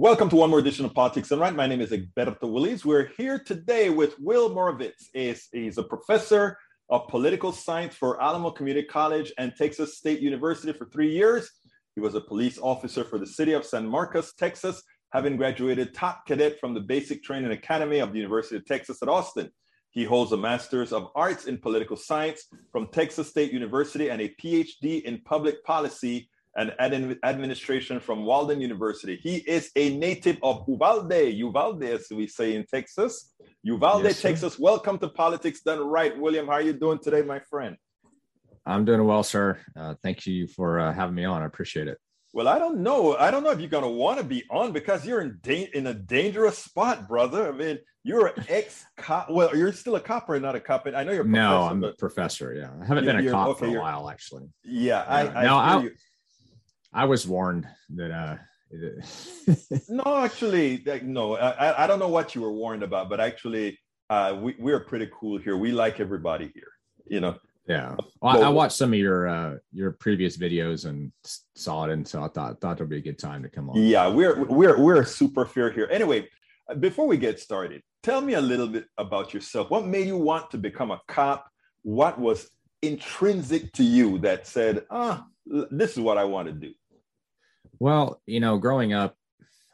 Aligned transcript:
Welcome 0.00 0.28
to 0.28 0.36
one 0.36 0.50
more 0.50 0.60
edition 0.60 0.84
of 0.84 0.94
Politics 0.94 1.30
Done 1.30 1.40
Right. 1.40 1.52
My 1.52 1.66
name 1.66 1.80
is 1.80 1.90
Egberto 1.90 2.48
Willies. 2.48 2.84
We're 2.84 3.10
here 3.16 3.36
today 3.36 3.90
with 3.90 4.14
Will 4.20 4.48
Moravec. 4.48 4.92
He's, 5.12 5.48
he's 5.50 5.76
a 5.76 5.82
professor 5.82 6.56
of 6.88 7.08
political 7.08 7.50
science 7.50 7.96
for 7.96 8.22
Alamo 8.22 8.52
Community 8.52 8.86
College 8.86 9.32
and 9.38 9.52
Texas 9.56 9.98
State 9.98 10.20
University 10.20 10.72
for 10.72 10.84
three 10.84 11.10
years. 11.10 11.50
He 11.96 12.00
was 12.00 12.14
a 12.14 12.20
police 12.20 12.60
officer 12.62 13.02
for 13.02 13.18
the 13.18 13.26
city 13.26 13.54
of 13.54 13.64
San 13.64 13.88
Marcos, 13.88 14.34
Texas, 14.34 14.80
having 15.10 15.36
graduated 15.36 15.92
top 15.94 16.24
cadet 16.28 16.60
from 16.60 16.74
the 16.74 16.80
Basic 16.80 17.24
Training 17.24 17.50
Academy 17.50 17.98
of 17.98 18.12
the 18.12 18.18
University 18.18 18.54
of 18.54 18.64
Texas 18.66 19.02
at 19.02 19.08
Austin. 19.08 19.50
He 19.90 20.04
holds 20.04 20.30
a 20.30 20.36
Master's 20.36 20.92
of 20.92 21.08
Arts 21.16 21.46
in 21.46 21.58
Political 21.58 21.96
Science 21.96 22.44
from 22.70 22.86
Texas 22.92 23.30
State 23.30 23.52
University 23.52 24.10
and 24.10 24.22
a 24.22 24.32
PhD 24.40 25.02
in 25.02 25.22
Public 25.22 25.64
Policy 25.64 26.30
and 26.58 27.18
administration 27.24 28.00
from 28.00 28.24
Walden 28.24 28.60
University. 28.60 29.16
He 29.22 29.36
is 29.36 29.70
a 29.76 29.96
native 29.96 30.38
of 30.42 30.64
Uvalde, 30.66 31.12
Uvalde, 31.12 31.84
as 31.84 32.08
we 32.10 32.26
say 32.26 32.56
in 32.56 32.66
Texas. 32.66 33.32
Uvalde, 33.62 34.04
yes, 34.04 34.20
Texas. 34.20 34.58
Welcome 34.58 34.98
to 34.98 35.08
Politics 35.08 35.60
Done 35.60 35.80
Right. 35.80 36.18
William, 36.18 36.46
how 36.46 36.54
are 36.54 36.62
you 36.62 36.72
doing 36.72 36.98
today, 36.98 37.22
my 37.22 37.40
friend? 37.48 37.76
I'm 38.66 38.84
doing 38.84 39.04
well, 39.04 39.22
sir. 39.22 39.58
Uh, 39.78 39.94
thank 40.02 40.26
you 40.26 40.48
for 40.48 40.80
uh, 40.80 40.92
having 40.92 41.14
me 41.14 41.24
on. 41.24 41.42
I 41.42 41.46
appreciate 41.46 41.86
it. 41.86 41.98
Well, 42.34 42.48
I 42.48 42.58
don't 42.58 42.80
know. 42.80 43.16
I 43.16 43.30
don't 43.30 43.42
know 43.42 43.50
if 43.50 43.60
you're 43.60 43.70
going 43.70 43.84
to 43.84 43.88
want 43.88 44.18
to 44.18 44.24
be 44.24 44.44
on 44.50 44.72
because 44.72 45.06
you're 45.06 45.22
in 45.22 45.38
da- 45.42 45.70
in 45.72 45.86
a 45.86 45.94
dangerous 45.94 46.58
spot, 46.58 47.08
brother. 47.08 47.48
I 47.48 47.52
mean, 47.52 47.78
you're 48.04 48.26
an 48.26 48.44
ex 48.48 48.84
cop. 48.98 49.30
Well, 49.30 49.56
you're 49.56 49.72
still 49.72 49.96
a 49.96 50.00
cop 50.00 50.28
or 50.28 50.38
not 50.38 50.54
a 50.54 50.60
cop? 50.60 50.86
I 50.94 51.04
know 51.04 51.12
you're. 51.12 51.24
no, 51.24 51.62
I'm 51.62 51.82
a 51.84 51.92
professor. 51.94 52.52
Yeah, 52.52 52.70
I 52.82 52.84
haven't 52.84 53.06
been 53.06 53.26
a 53.26 53.30
cop 53.30 53.48
okay, 53.48 53.58
for 53.60 53.76
a 53.78 53.80
while, 53.80 54.10
actually. 54.10 54.44
Yeah, 54.62 55.04
I, 55.08 55.28
I 55.28 55.44
no, 55.44 55.56
I, 55.56 55.88
I 56.98 57.04
was 57.04 57.28
warned 57.28 57.64
that 57.90 58.10
uh 58.10 58.36
no 59.88 60.16
actually 60.16 60.84
no 61.04 61.36
I, 61.36 61.84
I 61.84 61.86
don't 61.86 62.00
know 62.00 62.08
what 62.08 62.34
you 62.34 62.40
were 62.42 62.52
warned 62.52 62.82
about 62.82 63.08
but 63.08 63.20
actually 63.20 63.78
uh 64.10 64.36
we, 64.42 64.56
we're 64.58 64.80
pretty 64.80 65.08
cool 65.18 65.38
here. 65.38 65.56
We 65.56 65.70
like 65.70 66.00
everybody 66.00 66.50
here 66.54 66.72
you 67.06 67.20
know? 67.20 67.36
Yeah. 67.68 67.94
Well, 68.20 68.42
I, 68.42 68.46
I, 68.46 68.48
watched 68.48 68.76
some 68.76 68.92
of 68.92 68.98
your 68.98 69.28
uh 69.28 69.56
your 69.72 69.92
previous 69.92 70.36
videos 70.36 70.86
and 70.86 71.12
saw 71.54 71.84
it 71.84 71.90
and 71.92 72.06
so 72.06 72.22
i 72.22 72.28
thought 72.28 72.60
thought 72.60 72.78
it'd 72.78 72.88
be 72.88 72.96
a 72.96 73.08
good 73.10 73.18
time 73.18 73.42
to 73.44 73.48
come 73.48 73.70
on. 73.70 73.76
Yeah 73.76 74.08
we're 74.08 74.44
we're 74.44 74.78
we're 74.82 75.04
super 75.04 75.46
fair 75.46 75.70
here. 75.70 75.88
Anyway 75.90 76.28
before 76.80 77.06
we 77.06 77.16
get 77.16 77.38
started 77.38 77.80
tell 78.02 78.20
me 78.20 78.34
a 78.34 78.40
little 78.40 78.66
bit 78.66 78.86
about 78.98 79.32
yourself. 79.32 79.70
What 79.70 79.86
made 79.86 80.08
you 80.08 80.18
want 80.18 80.50
to 80.50 80.58
become 80.58 80.90
a 80.90 81.00
cop? 81.06 81.48
What 81.82 82.18
was 82.18 82.50
intrinsic 82.82 83.72
to 83.72 83.84
you 83.84 84.18
that 84.18 84.48
said 84.48 84.84
ah 84.90 85.24
this 85.70 85.92
is 85.92 86.00
what 86.00 86.18
i 86.18 86.24
want 86.24 86.46
to 86.46 86.52
do 86.52 86.72
well, 87.78 88.20
you 88.26 88.40
know, 88.40 88.58
growing 88.58 88.92
up, 88.92 89.16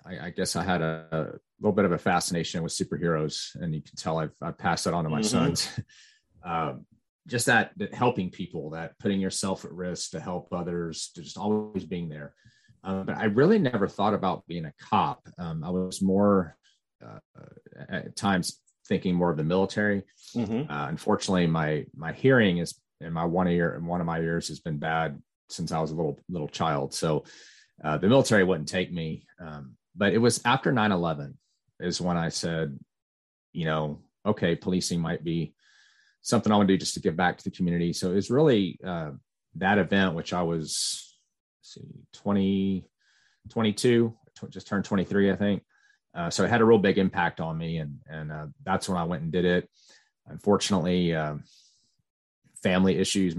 I, 0.04 0.26
I 0.26 0.30
guess 0.30 0.56
I 0.56 0.62
had 0.62 0.82
a, 0.82 1.06
a, 1.10 1.26
little 1.60 1.74
bit 1.74 1.84
of 1.84 1.92
a 1.92 1.98
fascination 1.98 2.62
with 2.62 2.72
superheroes, 2.72 3.54
and 3.54 3.74
you 3.74 3.80
can 3.80 3.96
tell 3.96 4.18
I've, 4.18 4.34
I've 4.42 4.58
passed 4.58 4.84
that 4.84 4.94
on 4.94 5.04
to 5.04 5.10
my 5.10 5.20
mm-hmm. 5.20 5.28
sons. 5.28 5.80
um, 6.44 6.84
just 7.26 7.46
that, 7.46 7.70
that 7.76 7.94
helping 7.94 8.30
people, 8.30 8.70
that 8.70 8.98
putting 8.98 9.20
yourself 9.20 9.64
at 9.64 9.72
risk 9.72 10.10
to 10.10 10.20
help 10.20 10.48
others, 10.52 11.10
to 11.14 11.22
just 11.22 11.38
always 11.38 11.84
being 11.84 12.08
there. 12.08 12.34
Um, 12.82 13.06
but 13.06 13.16
I 13.16 13.24
really 13.24 13.58
never 13.58 13.88
thought 13.88 14.12
about 14.12 14.46
being 14.46 14.66
a 14.66 14.74
cop. 14.78 15.26
Um, 15.38 15.64
I 15.64 15.70
was 15.70 16.02
more 16.02 16.56
uh, 17.04 17.18
at 17.88 18.14
times 18.14 18.60
thinking 18.86 19.14
more 19.14 19.30
of 19.30 19.36
the 19.38 19.44
military. 19.44 20.02
Mm-hmm. 20.36 20.70
Uh, 20.70 20.88
unfortunately, 20.88 21.46
my 21.46 21.86
my 21.96 22.12
hearing 22.12 22.58
is 22.58 22.78
in 23.00 23.12
my 23.12 23.24
one 23.24 23.48
ear 23.48 23.74
and 23.74 23.86
one 23.86 24.00
of 24.00 24.06
my 24.06 24.20
ears 24.20 24.48
has 24.48 24.60
been 24.60 24.78
bad 24.78 25.20
since 25.48 25.72
I 25.72 25.80
was 25.80 25.90
a 25.90 25.94
little 25.94 26.20
little 26.28 26.48
child. 26.48 26.92
So 26.94 27.24
uh, 27.82 27.98
the 27.98 28.08
military 28.08 28.44
wouldn't 28.44 28.68
take 28.68 28.92
me. 28.92 29.26
Um, 29.40 29.76
but 29.96 30.12
it 30.12 30.18
was 30.18 30.40
after 30.44 30.72
9 30.72 30.92
11 30.92 31.38
is 31.80 32.00
when 32.00 32.16
I 32.16 32.28
said, 32.28 32.78
you 33.52 33.64
know, 33.64 34.00
okay, 34.26 34.54
policing 34.54 35.00
might 35.00 35.24
be 35.24 35.54
something 36.22 36.50
I 36.50 36.56
want 36.56 36.68
to 36.68 36.74
do 36.74 36.78
just 36.78 36.94
to 36.94 37.00
give 37.00 37.16
back 37.16 37.38
to 37.38 37.44
the 37.44 37.50
community. 37.50 37.92
So 37.92 38.10
it 38.10 38.14
was 38.14 38.30
really 38.30 38.78
uh, 38.84 39.10
that 39.56 39.78
event, 39.78 40.14
which 40.14 40.32
I 40.32 40.42
was 40.42 41.16
see 41.62 41.82
20, 42.14 42.86
22, 43.50 44.14
just 44.50 44.66
turned 44.66 44.84
23, 44.84 45.30
I 45.30 45.36
think. 45.36 45.62
Uh, 46.14 46.30
so 46.30 46.44
it 46.44 46.50
had 46.50 46.60
a 46.60 46.64
real 46.64 46.78
big 46.78 46.98
impact 46.98 47.40
on 47.40 47.58
me. 47.58 47.78
And, 47.78 47.98
and 48.08 48.32
uh, 48.32 48.46
that's 48.64 48.88
when 48.88 48.98
I 48.98 49.04
went 49.04 49.22
and 49.22 49.32
did 49.32 49.44
it. 49.44 49.68
Unfortunately, 50.26 51.14
um, 51.14 51.44
family 52.62 52.96
issues, 52.96 53.34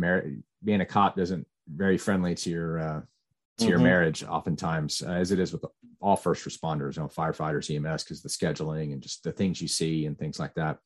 being 0.63 0.81
a 0.81 0.85
cop 0.85 1.15
doesn't 1.15 1.47
very 1.67 1.97
friendly 1.97 2.35
to 2.35 2.49
your 2.49 2.79
uh, 2.79 3.01
to 3.57 3.63
mm-hmm. 3.63 3.69
your 3.71 3.79
marriage 3.79 4.23
oftentimes 4.23 5.01
uh, 5.01 5.11
as 5.11 5.31
it 5.31 5.39
is 5.39 5.51
with 5.53 5.65
all 6.01 6.15
first 6.15 6.47
responders 6.47 6.97
you 6.97 7.01
know 7.01 7.09
firefighters 7.09 7.73
ems 7.73 8.03
because 8.03 8.21
the 8.21 8.29
scheduling 8.29 8.93
and 8.93 9.01
just 9.01 9.23
the 9.23 9.31
things 9.31 9.61
you 9.61 9.67
see 9.67 10.05
and 10.05 10.17
things 10.17 10.39
like 10.39 10.53
that. 10.55 10.77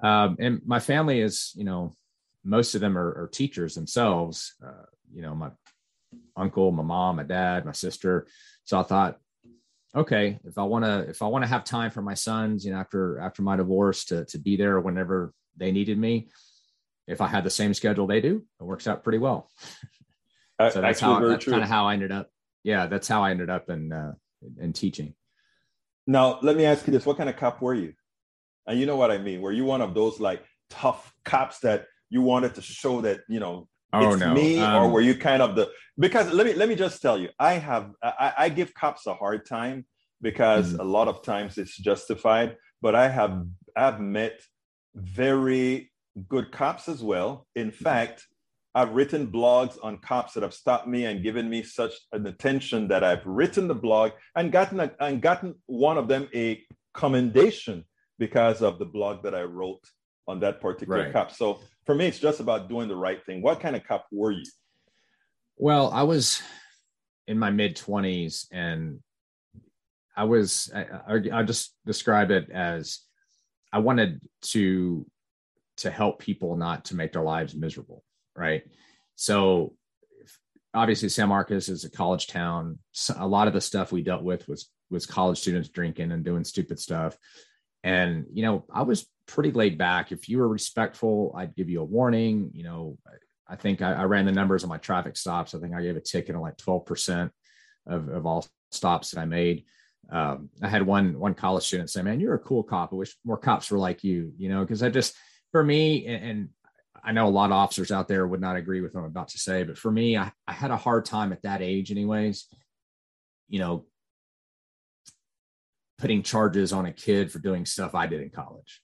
Um, 0.00 0.36
and 0.40 0.60
my 0.64 0.80
family 0.80 1.20
is 1.20 1.52
you 1.54 1.64
know 1.64 1.94
most 2.44 2.74
of 2.74 2.80
them 2.80 2.98
are, 2.98 3.22
are 3.22 3.30
teachers 3.32 3.74
themselves. 3.74 4.54
Uh, 4.64 4.86
you 5.12 5.22
know 5.22 5.34
my 5.34 5.50
uncle 6.36 6.72
my 6.72 6.82
mom 6.82 7.16
my 7.16 7.22
dad 7.22 7.64
my 7.64 7.72
sister. 7.72 8.26
So 8.64 8.78
i 8.78 8.82
thought 8.82 9.18
okay 9.94 10.38
if 10.44 10.58
i 10.58 10.62
want 10.62 10.84
to 10.84 11.00
if 11.08 11.22
i 11.22 11.26
want 11.26 11.44
to 11.44 11.48
have 11.48 11.64
time 11.64 11.90
for 11.90 12.02
my 12.02 12.14
sons 12.14 12.64
you 12.64 12.72
know 12.72 12.78
after 12.78 13.18
after 13.18 13.42
my 13.42 13.56
divorce 13.56 14.04
to 14.06 14.24
to 14.24 14.38
be 14.38 14.56
there 14.56 14.80
whenever 14.80 15.32
they 15.56 15.70
needed 15.70 15.98
me 15.98 16.28
if 17.06 17.20
i 17.20 17.26
had 17.26 17.44
the 17.44 17.50
same 17.50 17.74
schedule 17.74 18.06
they 18.06 18.20
do 18.20 18.42
it 18.60 18.64
works 18.64 18.86
out 18.86 19.04
pretty 19.04 19.18
well 19.18 19.50
so 20.60 20.80
that's 20.80 21.00
how 21.00 21.20
that's 21.20 21.44
kind 21.44 21.62
of 21.62 21.68
how 21.68 21.86
I 21.86 21.94
ended 21.94 22.12
up. 22.12 22.30
Yeah, 22.64 22.86
that's 22.86 23.08
how 23.08 23.22
I 23.22 23.30
ended 23.30 23.50
up 23.50 23.68
in 23.70 23.92
uh, 23.92 24.12
in 24.60 24.72
teaching. 24.72 25.14
Now, 26.06 26.38
let 26.42 26.56
me 26.56 26.64
ask 26.64 26.86
you 26.86 26.92
this: 26.92 27.06
What 27.06 27.16
kind 27.16 27.28
of 27.28 27.36
cop 27.36 27.60
were 27.60 27.74
you? 27.74 27.94
And 28.66 28.78
you 28.78 28.86
know 28.86 28.96
what 28.96 29.10
I 29.10 29.18
mean. 29.18 29.40
Were 29.40 29.52
you 29.52 29.64
one 29.64 29.80
of 29.80 29.94
those 29.94 30.20
like 30.20 30.44
tough 30.70 31.12
cops 31.24 31.60
that 31.60 31.86
you 32.10 32.22
wanted 32.22 32.54
to 32.54 32.62
show 32.62 33.00
that 33.00 33.20
you 33.28 33.40
know 33.40 33.68
oh, 33.92 34.12
it's 34.12 34.20
no. 34.20 34.34
me, 34.34 34.58
um, 34.60 34.82
or 34.82 34.88
were 34.88 35.00
you 35.00 35.14
kind 35.14 35.42
of 35.42 35.56
the? 35.56 35.70
Because 35.98 36.32
let 36.32 36.46
me 36.46 36.54
let 36.54 36.68
me 36.68 36.74
just 36.74 37.00
tell 37.02 37.18
you, 37.18 37.28
I 37.38 37.54
have 37.54 37.90
I, 38.02 38.32
I 38.38 38.48
give 38.48 38.74
cops 38.74 39.06
a 39.06 39.14
hard 39.14 39.46
time 39.46 39.86
because 40.20 40.72
mm-hmm. 40.72 40.80
a 40.80 40.84
lot 40.84 41.08
of 41.08 41.22
times 41.22 41.58
it's 41.58 41.76
justified, 41.76 42.56
but 42.80 42.94
I 42.94 43.08
have 43.08 43.44
I've 43.76 44.00
met 44.00 44.40
very 44.94 45.90
good 46.28 46.52
cops 46.52 46.88
as 46.88 47.02
well. 47.02 47.46
In 47.54 47.70
fact, 47.70 48.26
I've 48.74 48.92
written 48.92 49.26
blogs 49.26 49.76
on 49.82 49.98
cops 49.98 50.32
that 50.34 50.42
have 50.42 50.54
stopped 50.54 50.88
me 50.88 51.04
and 51.04 51.22
given 51.22 51.48
me 51.48 51.62
such 51.62 51.92
an 52.12 52.26
attention 52.26 52.88
that 52.88 53.04
I've 53.04 53.24
written 53.26 53.68
the 53.68 53.74
blog 53.74 54.12
and 54.34 54.50
gotten 54.50 54.80
a, 54.80 54.90
and 54.98 55.20
gotten 55.20 55.54
one 55.66 55.98
of 55.98 56.08
them 56.08 56.28
a 56.34 56.62
commendation 56.94 57.84
because 58.18 58.62
of 58.62 58.78
the 58.78 58.86
blog 58.86 59.22
that 59.24 59.34
I 59.34 59.42
wrote 59.42 59.84
on 60.26 60.40
that 60.40 60.60
particular 60.60 61.04
right. 61.04 61.12
cop. 61.12 61.32
So 61.32 61.60
for 61.84 61.94
me, 61.94 62.06
it's 62.06 62.18
just 62.18 62.40
about 62.40 62.68
doing 62.68 62.88
the 62.88 62.96
right 62.96 63.24
thing. 63.26 63.42
What 63.42 63.60
kind 63.60 63.76
of 63.76 63.84
cop 63.84 64.06
were 64.10 64.30
you? 64.30 64.44
Well, 65.56 65.90
I 65.90 66.04
was 66.04 66.40
in 67.26 67.38
my 67.38 67.50
mid 67.50 67.76
twenties, 67.76 68.46
and 68.50 69.00
I 70.16 70.24
was 70.24 70.72
I, 70.74 70.86
I, 71.08 71.40
I 71.40 71.42
just 71.42 71.74
describe 71.84 72.30
it 72.30 72.50
as 72.50 73.00
I 73.72 73.80
wanted 73.80 74.20
to 74.52 75.06
to 75.78 75.90
help 75.90 76.20
people 76.20 76.56
not 76.56 76.86
to 76.86 76.96
make 76.96 77.12
their 77.12 77.22
lives 77.22 77.54
miserable 77.54 78.02
right? 78.36 78.62
So 79.16 79.74
obviously 80.74 81.08
San 81.08 81.28
Marcos 81.28 81.68
is 81.68 81.84
a 81.84 81.90
college 81.90 82.26
town. 82.26 82.78
A 83.16 83.26
lot 83.26 83.48
of 83.48 83.54
the 83.54 83.60
stuff 83.60 83.92
we 83.92 84.02
dealt 84.02 84.22
with 84.22 84.48
was 84.48 84.68
was 84.90 85.06
college 85.06 85.38
students 85.38 85.70
drinking 85.70 86.12
and 86.12 86.24
doing 86.24 86.44
stupid 86.44 86.78
stuff. 86.78 87.16
And 87.82 88.26
you 88.32 88.42
know, 88.42 88.64
I 88.72 88.82
was 88.82 89.06
pretty 89.26 89.50
laid 89.50 89.78
back. 89.78 90.12
If 90.12 90.28
you 90.28 90.38
were 90.38 90.48
respectful, 90.48 91.34
I'd 91.36 91.56
give 91.56 91.68
you 91.68 91.80
a 91.80 91.84
warning. 91.84 92.50
You 92.52 92.64
know, 92.64 92.98
I 93.48 93.56
think 93.56 93.82
I, 93.82 93.92
I 93.92 94.04
ran 94.04 94.26
the 94.26 94.32
numbers 94.32 94.62
on 94.62 94.70
my 94.70 94.78
traffic 94.78 95.16
stops. 95.16 95.54
I 95.54 95.58
think 95.58 95.74
I 95.74 95.82
gave 95.82 95.96
a 95.96 96.00
ticket 96.00 96.34
on 96.34 96.42
like 96.42 96.56
twelve 96.56 96.86
percent 96.86 97.32
of 97.86 98.08
of 98.08 98.26
all 98.26 98.46
stops 98.70 99.10
that 99.10 99.20
I 99.20 99.24
made. 99.24 99.64
Um, 100.10 100.50
I 100.62 100.68
had 100.68 100.86
one 100.86 101.18
one 101.18 101.34
college 101.34 101.64
student 101.64 101.90
say, 101.90 102.02
"Man, 102.02 102.20
you're 102.20 102.34
a 102.34 102.38
cool 102.38 102.62
cop. 102.62 102.92
I 102.92 102.96
wish 102.96 103.16
more 103.24 103.38
cops 103.38 103.70
were 103.70 103.78
like 103.78 104.04
you." 104.04 104.32
You 104.36 104.48
know, 104.48 104.60
because 104.60 104.82
I 104.82 104.90
just 104.90 105.14
for 105.50 105.62
me 105.62 106.06
and, 106.06 106.24
and 106.24 106.48
I 107.04 107.12
know 107.12 107.26
a 107.26 107.30
lot 107.30 107.46
of 107.46 107.52
officers 107.52 107.90
out 107.90 108.08
there 108.08 108.26
would 108.26 108.40
not 108.40 108.56
agree 108.56 108.80
with 108.80 108.94
what 108.94 109.00
I'm 109.00 109.06
about 109.06 109.28
to 109.28 109.38
say, 109.38 109.64
but 109.64 109.76
for 109.76 109.90
me, 109.90 110.16
I, 110.16 110.30
I 110.46 110.52
had 110.52 110.70
a 110.70 110.76
hard 110.76 111.04
time 111.04 111.32
at 111.32 111.42
that 111.42 111.60
age, 111.60 111.90
anyways, 111.90 112.46
you 113.48 113.58
know, 113.58 113.86
putting 115.98 116.22
charges 116.22 116.72
on 116.72 116.86
a 116.86 116.92
kid 116.92 117.30
for 117.30 117.38
doing 117.38 117.66
stuff 117.66 117.94
I 117.94 118.06
did 118.06 118.20
in 118.20 118.30
college, 118.30 118.82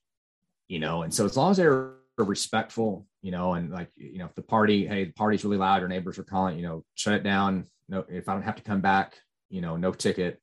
you 0.67 0.79
know, 0.79 1.03
and 1.03 1.13
so 1.13 1.25
as 1.25 1.37
long 1.37 1.51
as 1.51 1.57
they're 1.57 1.93
respectful, 2.17 3.07
you 3.21 3.31
know, 3.31 3.53
and 3.53 3.71
like, 3.71 3.89
you 3.95 4.19
know, 4.19 4.25
if 4.25 4.35
the 4.35 4.41
party, 4.41 4.85
hey, 4.85 5.05
the 5.05 5.13
party's 5.13 5.43
really 5.43 5.57
loud 5.57 5.83
or 5.83 5.87
neighbors 5.87 6.19
are 6.19 6.23
calling, 6.23 6.57
you 6.57 6.63
know, 6.63 6.83
shut 6.95 7.13
it 7.13 7.23
down. 7.23 7.65
No, 7.87 8.05
if 8.09 8.27
I 8.27 8.33
don't 8.33 8.43
have 8.43 8.57
to 8.57 8.63
come 8.63 8.81
back, 8.81 9.15
you 9.49 9.61
know, 9.61 9.77
no 9.77 9.91
ticket. 9.91 10.41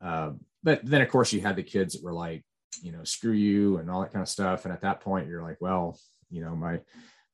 Uh, 0.00 0.30
but 0.62 0.80
then 0.84 1.02
of 1.02 1.08
course 1.08 1.32
you 1.32 1.40
had 1.40 1.56
the 1.56 1.62
kids 1.62 1.94
that 1.94 2.02
were 2.02 2.12
like, 2.12 2.44
you 2.82 2.92
know, 2.92 3.04
screw 3.04 3.32
you 3.32 3.78
and 3.78 3.90
all 3.90 4.00
that 4.00 4.12
kind 4.12 4.22
of 4.22 4.28
stuff. 4.28 4.64
And 4.64 4.72
at 4.72 4.80
that 4.80 5.00
point 5.00 5.28
you're 5.28 5.42
like, 5.42 5.58
well, 5.60 5.98
you 6.32 6.42
know 6.42 6.56
my 6.56 6.80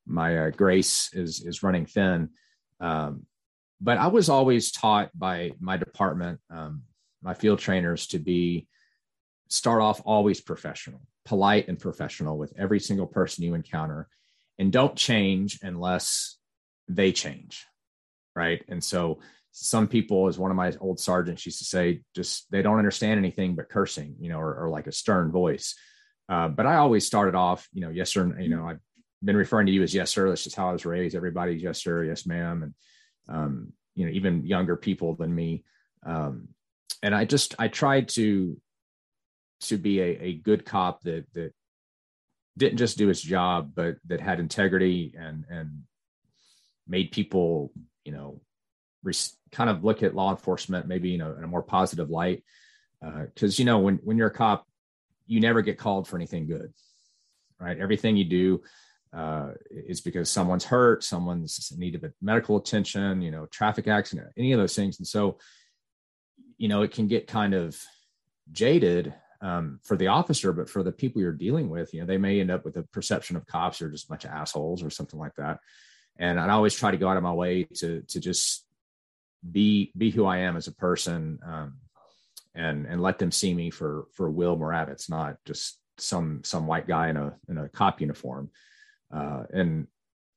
my 0.06 0.36
uh, 0.38 0.50
grace 0.50 1.10
is 1.14 1.40
is 1.40 1.62
running 1.62 1.86
thin 1.86 2.28
um, 2.80 3.24
but 3.80 3.96
i 3.98 4.08
was 4.08 4.28
always 4.28 4.70
taught 4.72 5.10
by 5.18 5.52
my 5.60 5.76
department 5.76 6.40
um, 6.50 6.82
my 7.22 7.34
field 7.34 7.58
trainers 7.58 8.06
to 8.08 8.18
be 8.18 8.66
start 9.48 9.80
off 9.80 10.00
always 10.04 10.40
professional, 10.40 11.00
polite 11.24 11.68
and 11.68 11.78
professional 11.78 12.38
with 12.38 12.52
every 12.56 12.80
single 12.80 13.06
person 13.06 13.44
you 13.44 13.54
encounter, 13.54 14.08
and 14.58 14.72
don't 14.72 14.96
change 14.96 15.58
unless 15.62 16.36
they 16.88 17.12
change. 17.12 17.66
Right. 18.36 18.62
And 18.68 18.82
so 18.84 19.18
some 19.50 19.88
people, 19.88 20.28
as 20.28 20.38
one 20.38 20.50
of 20.50 20.56
my 20.56 20.72
old 20.80 21.00
sergeants 21.00 21.44
used 21.44 21.58
to 21.58 21.64
say, 21.64 22.02
just 22.14 22.48
they 22.50 22.62
don't 22.62 22.78
understand 22.78 23.18
anything 23.18 23.56
but 23.56 23.68
cursing, 23.68 24.16
you 24.20 24.28
know, 24.28 24.38
or, 24.38 24.64
or 24.64 24.68
like 24.68 24.86
a 24.86 24.92
stern 24.92 25.32
voice. 25.32 25.74
Uh, 26.28 26.48
but 26.48 26.66
I 26.66 26.76
always 26.76 27.06
started 27.06 27.34
off, 27.34 27.66
you 27.72 27.80
know, 27.80 27.90
yes 27.90 28.10
sir. 28.10 28.38
You 28.38 28.50
know, 28.50 28.68
I've 28.68 28.80
been 29.23 29.37
referring 29.37 29.67
to 29.67 29.73
you 29.73 29.82
as 29.82 29.94
yes 29.94 30.11
sir. 30.11 30.29
That's 30.29 30.44
just 30.44 30.56
how 30.56 30.69
I 30.69 30.73
was 30.73 30.87
raised. 30.87 31.17
Everybody's 31.17 31.62
yes 31.62 31.82
sir, 31.82 32.05
yes 32.05 32.26
ma'am, 32.26 32.62
and 32.62 32.75
um, 33.29 33.73
you 33.94 34.06
know, 34.06 34.12
even 34.12 34.47
younger 34.47 34.76
people 34.76 35.15
than 35.15 35.35
me. 35.35 35.65
Um, 36.06 36.49
and 37.03 37.15
I 37.15 37.25
just 37.25 37.55
I 37.59 37.69
tried 37.69 38.09
to 38.11 38.61
to 39.62 39.76
be 39.76 40.00
a, 40.00 40.23
a 40.23 40.35
good 40.35 40.65
cop 40.65 41.03
that 41.03 41.26
that 41.35 41.53
didn't 42.56 42.79
just 42.79 42.99
do 42.99 43.09
his 43.09 43.20
job, 43.20 43.73
but 43.75 43.97
that 44.06 44.20
had 44.20 44.41
integrity 44.41 45.15
and 45.19 45.44
and 45.50 45.82
made 46.87 47.12
people, 47.12 47.73
you 48.05 48.12
know, 48.12 48.41
res- 49.03 49.37
kind 49.53 49.69
of 49.69 49.85
look 49.85 50.03
at 50.03 50.15
law 50.15 50.31
enforcement 50.31 50.87
maybe 50.87 51.11
you 51.11 51.19
know 51.19 51.35
in 51.37 51.44
a 51.44 51.49
more 51.49 51.62
positive 51.62 52.11
light. 52.11 52.44
Because 53.00 53.59
uh, 53.59 53.61
you 53.61 53.65
know 53.65 53.79
when 53.79 53.97
when 54.05 54.17
you're 54.17 54.29
a 54.29 54.32
cop, 54.35 54.67
you 55.26 55.41
never 55.41 55.62
get 55.62 55.79
called 55.79 56.09
for 56.09 56.17
anything 56.17 56.47
good, 56.47 56.73
right? 57.61 57.79
Everything 57.79 58.17
you 58.17 58.25
do 58.25 58.62
uh, 59.12 59.50
is 59.70 60.00
because 60.00 60.31
someone's 60.31 60.64
hurt, 60.64 61.05
someone's 61.05 61.70
in 61.72 61.81
need 61.81 61.94
of 61.94 62.05
medical 62.20 62.56
attention, 62.56 63.22
you 63.22 63.31
know, 63.31 63.46
traffic 63.46 63.88
accident, 63.88 64.28
any 64.37 64.52
of 64.52 64.58
those 64.58 64.76
things, 64.76 64.99
and 64.99 65.06
so 65.06 65.38
you 66.56 66.69
know 66.69 66.82
it 66.82 66.93
can 66.93 67.06
get 67.06 67.26
kind 67.26 67.55
of 67.55 67.81
jaded 68.52 69.14
um, 69.40 69.81
for 69.84 69.96
the 69.96 70.08
officer, 70.08 70.52
but 70.52 70.69
for 70.69 70.82
the 70.82 70.93
people 70.93 71.22
you're 71.22 71.32
dealing 71.32 71.69
with, 71.69 71.94
you 71.94 72.00
know, 72.00 72.06
they 72.06 72.19
may 72.19 72.40
end 72.40 72.50
up 72.50 72.64
with 72.64 72.76
a 72.76 72.82
perception 72.82 73.37
of 73.37 73.46
cops 73.46 73.81
are 73.81 73.90
just 73.90 74.06
a 74.06 74.08
bunch 74.08 74.25
of 74.25 74.31
assholes 74.31 74.82
or 74.82 74.90
something 74.90 75.19
like 75.19 75.34
that. 75.37 75.58
And 76.19 76.40
I 76.40 76.49
always 76.50 76.75
try 76.75 76.90
to 76.90 76.96
go 76.96 77.08
out 77.08 77.16
of 77.16 77.22
my 77.22 77.32
way 77.32 77.64
to 77.76 78.02
to 78.08 78.20
just 78.20 78.66
be 79.49 79.93
be 79.96 80.10
who 80.10 80.26
I 80.26 80.38
am 80.38 80.56
as 80.56 80.66
a 80.66 80.75
person, 80.75 81.38
um, 81.46 81.75
and 82.55 82.87
and 82.87 83.00
let 83.00 83.19
them 83.19 83.31
see 83.31 83.55
me 83.55 83.70
for 83.70 84.06
for 84.14 84.28
Will 84.28 84.56
Moravitz, 84.56 85.08
not 85.08 85.37
just 85.44 85.78
some 85.99 86.43
some 86.43 86.66
white 86.66 86.88
guy 86.88 87.08
in 87.08 87.16
a 87.16 87.37
in 87.49 87.58
a 87.58 87.69
cop 87.69 88.00
uniform. 88.00 88.50
Uh, 89.14 89.44
and 89.52 89.87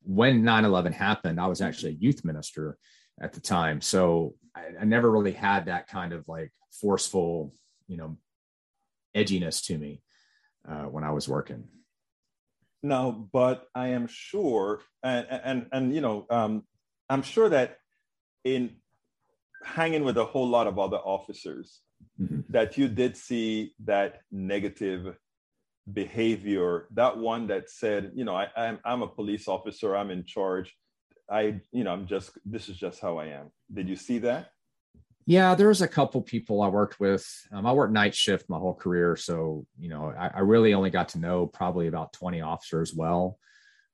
when 0.04 0.44
9-11 0.44 0.94
happened, 0.94 1.40
I 1.40 1.48
was 1.48 1.62
actually 1.62 1.92
a 1.92 2.00
youth 2.00 2.26
minister 2.26 2.78
at 3.22 3.34
the 3.34 3.42
time, 3.42 3.82
so 3.82 4.36
I, 4.56 4.66
I 4.82 4.86
never 4.86 5.12
really 5.12 5.34
had 5.34 5.66
that 5.66 5.88
kind 5.88 6.14
of 6.14 6.28
like 6.28 6.52
forceful, 6.72 7.54
you 7.88 7.98
know, 7.98 8.18
edginess 9.16 9.66
to 9.66 9.78
me 9.78 10.02
uh, 10.68 10.84
when 10.84 11.04
I 11.04 11.12
was 11.12 11.28
working. 11.28 11.66
No, 12.84 13.30
but 13.32 13.68
I 13.76 13.90
am 13.90 14.08
sure, 14.08 14.82
and 15.04 15.28
and 15.30 15.68
and 15.72 15.94
you 15.94 16.02
know, 16.02 16.26
um, 16.32 16.64
I'm 17.10 17.22
sure 17.22 17.50
that 17.50 17.78
in 18.44 18.78
hanging 19.64 20.04
with 20.04 20.18
a 20.18 20.26
whole 20.26 20.48
lot 20.48 20.66
of 20.66 20.80
other 20.80 20.98
officers, 20.98 21.82
mm-hmm. 22.20 22.40
that 22.50 22.80
you 22.80 22.88
did 22.88 23.18
see 23.18 23.76
that 23.84 24.22
negative 24.32 25.16
behavior. 25.92 26.88
That 26.92 27.18
one 27.18 27.48
that 27.48 27.70
said, 27.70 28.12
you 28.16 28.26
know, 28.26 28.36
I, 28.36 28.48
I'm 28.56 28.80
I'm 28.84 29.02
a 29.02 29.08
police 29.08 29.48
officer, 29.48 29.96
I'm 29.96 30.12
in 30.12 30.26
charge. 30.26 30.76
I, 31.30 31.62
you 31.72 31.84
know, 31.84 31.92
I'm 31.92 32.08
just 32.08 32.32
this 32.46 32.68
is 32.70 32.78
just 32.78 33.00
how 33.00 33.18
I 33.18 33.28
am. 33.28 33.52
Did 33.74 33.88
you 33.88 33.96
see 33.96 34.20
that? 34.20 34.52
Yeah, 35.26 35.56
there's 35.56 35.82
a 35.82 35.88
couple 35.88 36.22
people 36.22 36.62
I 36.62 36.68
worked 36.68 37.00
with. 37.00 37.26
Um, 37.52 37.66
I 37.66 37.72
worked 37.72 37.94
night 37.94 38.16
shift 38.16 38.50
my 38.50 38.58
whole 38.58 38.74
career, 38.74 39.16
so 39.16 39.66
you 39.80 39.90
know 39.90 40.14
I, 40.18 40.32
I, 40.36 40.40
really 40.40 40.74
only 40.74 40.90
got 40.90 41.10
to 41.10 41.20
know 41.20 41.46
probably 41.46 41.88
about 41.88 42.14
20 42.14 42.42
officers 42.42 42.94
well 42.94 43.38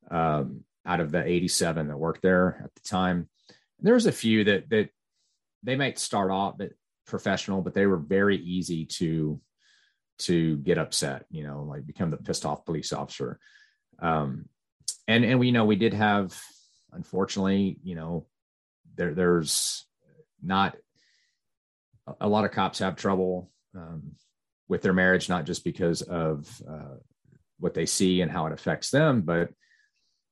um, 0.09 0.63
out 0.85 1.01
of 1.01 1.11
the 1.11 1.23
87 1.23 1.89
that 1.89 1.97
worked 1.97 2.21
there 2.21 2.61
at 2.63 2.73
the 2.73 2.81
time. 2.81 3.29
There's 3.79 4.05
a 4.05 4.11
few 4.11 4.45
that 4.45 4.69
that 4.69 4.89
they 5.63 5.75
might 5.75 5.99
start 5.99 6.31
off 6.31 6.57
but 6.57 6.71
professional, 7.05 7.61
but 7.61 7.73
they 7.73 7.85
were 7.85 7.97
very 7.97 8.37
easy 8.37 8.85
to 8.85 9.39
to 10.19 10.57
get 10.57 10.77
upset. 10.77 11.25
You 11.29 11.43
know, 11.43 11.63
like 11.63 11.85
become 11.85 12.11
the 12.11 12.17
pissed 12.17 12.45
off 12.45 12.65
police 12.65 12.93
officer. 12.93 13.39
Um, 13.99 14.45
and 15.07 15.23
and 15.23 15.39
we 15.39 15.51
know 15.51 15.65
we 15.65 15.75
did 15.75 15.93
have, 15.93 16.39
unfortunately, 16.91 17.79
you 17.83 17.95
know, 17.95 18.27
there 18.95 19.13
there's 19.13 19.85
not 20.41 20.75
a 22.21 22.27
lot 22.27 22.45
of 22.45 22.51
cops 22.51 22.79
have 22.79 22.95
trouble 22.95 23.51
um, 23.75 24.11
with 24.67 24.81
their 24.81 24.93
marriage, 24.93 25.29
not 25.29 25.45
just 25.45 25.63
because 25.63 26.01
of 26.01 26.49
uh, 26.69 26.95
what 27.59 27.73
they 27.73 27.85
see 27.85 28.21
and 28.21 28.31
how 28.31 28.45
it 28.47 28.53
affects 28.53 28.89
them, 28.89 29.21
but 29.21 29.49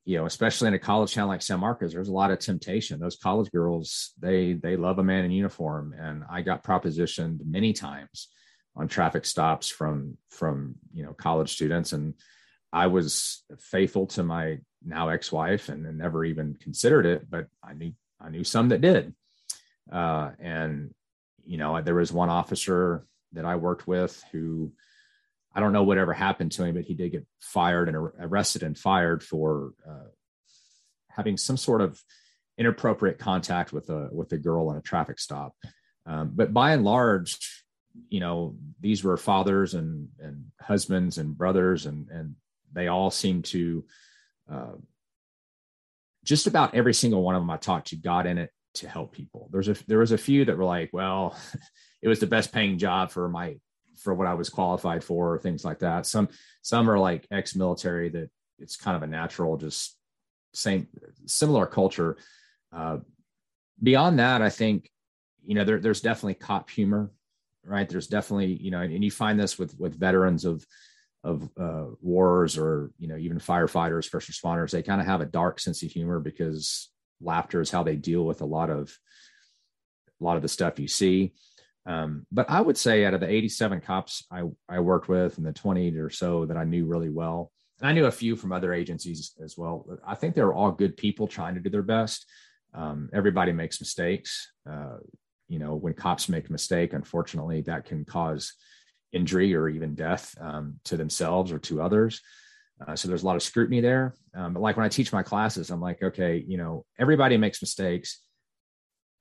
you 0.05 0.17
know, 0.17 0.27
especially 0.27 0.67
in 0.67 0.75
a 0.75 0.79
college 0.79 1.15
town 1.15 1.27
like 1.27 1.41
San 1.41 1.59
Marcos, 1.59 1.93
there's 1.93 2.09
a 2.09 2.13
lot 2.13 2.29
of 2.29 2.37
temptation. 2.37 2.99
Those 2.99 3.15
college 3.15 3.51
girls, 3.51 4.11
they 4.19 4.53
they 4.53 4.77
love 4.77 4.99
a 4.99 5.03
man 5.03 5.25
in 5.25 5.31
uniform, 5.31 5.95
and 5.97 6.23
I 6.29 6.43
got 6.43 6.63
propositioned 6.63 7.39
many 7.43 7.73
times 7.73 8.27
on 8.75 8.87
traffic 8.87 9.25
stops 9.25 9.69
from 9.69 10.17
from 10.29 10.75
you 10.93 11.03
know 11.03 11.13
college 11.13 11.53
students, 11.53 11.93
and 11.93 12.13
I 12.73 12.87
was 12.87 13.43
faithful 13.59 14.07
to 14.07 14.23
my 14.23 14.59
now 14.85 15.09
ex-wife 15.09 15.69
and, 15.69 15.85
and 15.85 15.97
never 15.97 16.23
even 16.25 16.55
considered 16.55 17.05
it, 17.05 17.29
but 17.29 17.47
I 17.63 17.73
knew 17.73 17.93
I 18.19 18.29
knew 18.29 18.43
some 18.43 18.69
that 18.69 18.81
did, 18.81 19.13
uh, 19.91 20.31
and 20.39 20.93
you 21.45 21.57
know, 21.57 21.81
there 21.81 21.95
was 21.95 22.11
one 22.11 22.29
officer 22.29 23.05
that 23.33 23.45
I 23.45 23.55
worked 23.55 23.87
with 23.87 24.23
who 24.31 24.71
I 25.53 25.59
don't 25.61 25.73
know 25.73 25.83
whatever 25.83 26.13
happened 26.13 26.51
to 26.53 26.65
him, 26.65 26.75
but 26.75 26.83
he 26.83 26.95
did 26.95 27.11
get 27.11 27.25
fired 27.39 27.87
and 27.87 27.95
arrested 27.95 28.63
and 28.63 28.77
fired 28.77 29.23
for 29.23 29.71
uh, 29.87 30.09
having 31.09 31.37
some 31.37 31.55
sort 31.55 31.81
of 31.81 32.01
inappropriate 32.57 33.19
contact 33.19 33.71
with 33.71 33.89
a 33.89 34.09
with 34.11 34.31
a 34.33 34.37
girl 34.37 34.69
on 34.69 34.77
a 34.77 34.81
traffic 34.81 35.19
stop. 35.19 35.55
Um, 36.05 36.31
but 36.33 36.53
by 36.53 36.73
and 36.73 36.83
large, 36.83 37.64
you 38.09 38.19
know, 38.19 38.55
these 38.79 39.03
were 39.03 39.17
fathers 39.17 39.73
and 39.73 40.09
and 40.19 40.45
husbands 40.59 41.17
and 41.17 41.37
brothers, 41.37 41.85
and 41.85 42.09
and 42.09 42.35
they 42.73 42.87
all 42.87 43.11
seemed 43.11 43.45
to. 43.45 43.85
Uh, 44.51 44.73
just 46.23 46.47
about 46.47 46.73
every 46.73 46.93
single 46.93 47.21
one 47.21 47.35
of 47.35 47.41
them 47.41 47.51
I 47.51 47.57
talked 47.57 47.89
to 47.89 47.95
got 47.95 48.25
in 48.25 48.39
it 48.39 48.51
to 48.75 48.89
help 48.89 49.13
people. 49.13 49.47
There's 49.51 49.69
a 49.69 49.75
there 49.87 49.99
was 49.99 50.11
a 50.11 50.17
few 50.17 50.45
that 50.45 50.57
were 50.57 50.65
like, 50.65 50.89
well, 50.91 51.37
it 52.01 52.07
was 52.07 52.19
the 52.19 52.27
best 52.27 52.51
paying 52.51 52.77
job 52.77 53.11
for 53.11 53.29
my 53.29 53.57
for 53.99 54.13
what 54.13 54.27
I 54.27 54.33
was 54.33 54.49
qualified 54.49 55.03
for, 55.03 55.33
or 55.33 55.39
things 55.39 55.63
like 55.63 55.79
that. 55.79 56.05
Some 56.05 56.29
some 56.61 56.89
are 56.89 56.99
like 56.99 57.27
ex 57.31 57.55
military 57.55 58.09
that 58.09 58.29
it's 58.59 58.75
kind 58.75 58.95
of 58.95 59.03
a 59.03 59.07
natural, 59.07 59.57
just 59.57 59.97
same 60.53 60.87
similar 61.25 61.65
culture. 61.65 62.17
Uh, 62.71 62.97
beyond 63.81 64.19
that, 64.19 64.41
I 64.41 64.49
think 64.49 64.89
you 65.43 65.55
know 65.55 65.63
there, 65.63 65.79
there's 65.79 66.01
definitely 66.01 66.35
cop 66.35 66.69
humor, 66.69 67.11
right? 67.65 67.87
There's 67.87 68.07
definitely 68.07 68.57
you 68.61 68.71
know, 68.71 68.81
and 68.81 69.03
you 69.03 69.11
find 69.11 69.39
this 69.39 69.57
with 69.57 69.77
with 69.79 69.99
veterans 69.99 70.45
of 70.45 70.65
of 71.23 71.49
uh, 71.59 71.85
wars 72.01 72.57
or 72.57 72.91
you 72.99 73.07
know 73.07 73.17
even 73.17 73.39
firefighters, 73.39 74.07
first 74.07 74.31
responders. 74.31 74.71
They 74.71 74.83
kind 74.83 75.01
of 75.01 75.07
have 75.07 75.21
a 75.21 75.25
dark 75.25 75.59
sense 75.59 75.83
of 75.83 75.91
humor 75.91 76.19
because 76.19 76.89
laughter 77.21 77.61
is 77.61 77.71
how 77.71 77.83
they 77.83 77.95
deal 77.95 78.23
with 78.25 78.41
a 78.41 78.45
lot 78.45 78.69
of 78.69 78.97
a 80.21 80.23
lot 80.23 80.35
of 80.35 80.41
the 80.41 80.47
stuff 80.47 80.79
you 80.79 80.87
see. 80.87 81.33
Um, 81.87 82.25
but 82.31 82.49
I 82.49 82.61
would 82.61 82.77
say 82.77 83.05
out 83.05 83.13
of 83.13 83.19
the 83.19 83.29
87 83.29 83.81
cops 83.81 84.23
I, 84.31 84.43
I 84.67 84.79
worked 84.79 85.07
with 85.07 85.37
and 85.37 85.45
the 85.45 85.53
20 85.53 85.95
or 85.97 86.09
so 86.09 86.45
that 86.47 86.57
I 86.57 86.63
knew 86.63 86.85
really 86.85 87.09
well, 87.09 87.51
and 87.79 87.89
I 87.89 87.93
knew 87.93 88.05
a 88.05 88.11
few 88.11 88.35
from 88.35 88.51
other 88.51 88.73
agencies 88.73 89.33
as 89.43 89.57
well. 89.57 89.85
I 90.05 90.15
think 90.15 90.35
they 90.35 90.43
were 90.43 90.53
all 90.53 90.71
good 90.71 90.97
people 90.97 91.27
trying 91.27 91.55
to 91.55 91.59
do 91.59 91.69
their 91.69 91.83
best. 91.83 92.25
Um, 92.73 93.09
everybody 93.13 93.51
makes 93.51 93.79
mistakes. 93.79 94.51
Uh, 94.69 94.97
you 95.47 95.59
know, 95.59 95.75
when 95.75 95.93
cops 95.93 96.29
make 96.29 96.49
a 96.49 96.51
mistake, 96.51 96.93
unfortunately, 96.93 97.61
that 97.61 97.85
can 97.85 98.05
cause 98.05 98.53
injury 99.11 99.55
or 99.55 99.69
even 99.69 99.95
death 99.95 100.35
um, 100.39 100.79
to 100.85 100.97
themselves 100.97 101.51
or 101.51 101.59
to 101.59 101.81
others. 101.81 102.21
Uh, 102.85 102.95
so 102.95 103.07
there's 103.07 103.23
a 103.23 103.25
lot 103.25 103.35
of 103.35 103.43
scrutiny 103.43 103.79
there. 103.79 104.15
Um, 104.35 104.53
but 104.53 104.59
like 104.61 104.75
when 104.75 104.85
I 104.85 104.89
teach 104.89 105.13
my 105.13 105.23
classes, 105.23 105.69
I'm 105.69 105.79
like, 105.79 106.03
okay, 106.03 106.43
you 106.45 106.57
know, 106.57 106.85
everybody 106.99 107.37
makes 107.37 107.61
mistakes. 107.61 108.21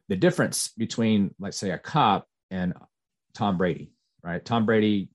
The 0.09 0.17
difference 0.17 0.69
between, 0.77 1.35
let's 1.39 1.57
say, 1.57 1.71
a 1.71 1.79
cop 1.79 2.27
and 2.51 2.75
Tom 3.35 3.57
Brady, 3.57 3.93
right? 4.23 4.45
Tom 4.45 4.67
Brady, 4.67 5.09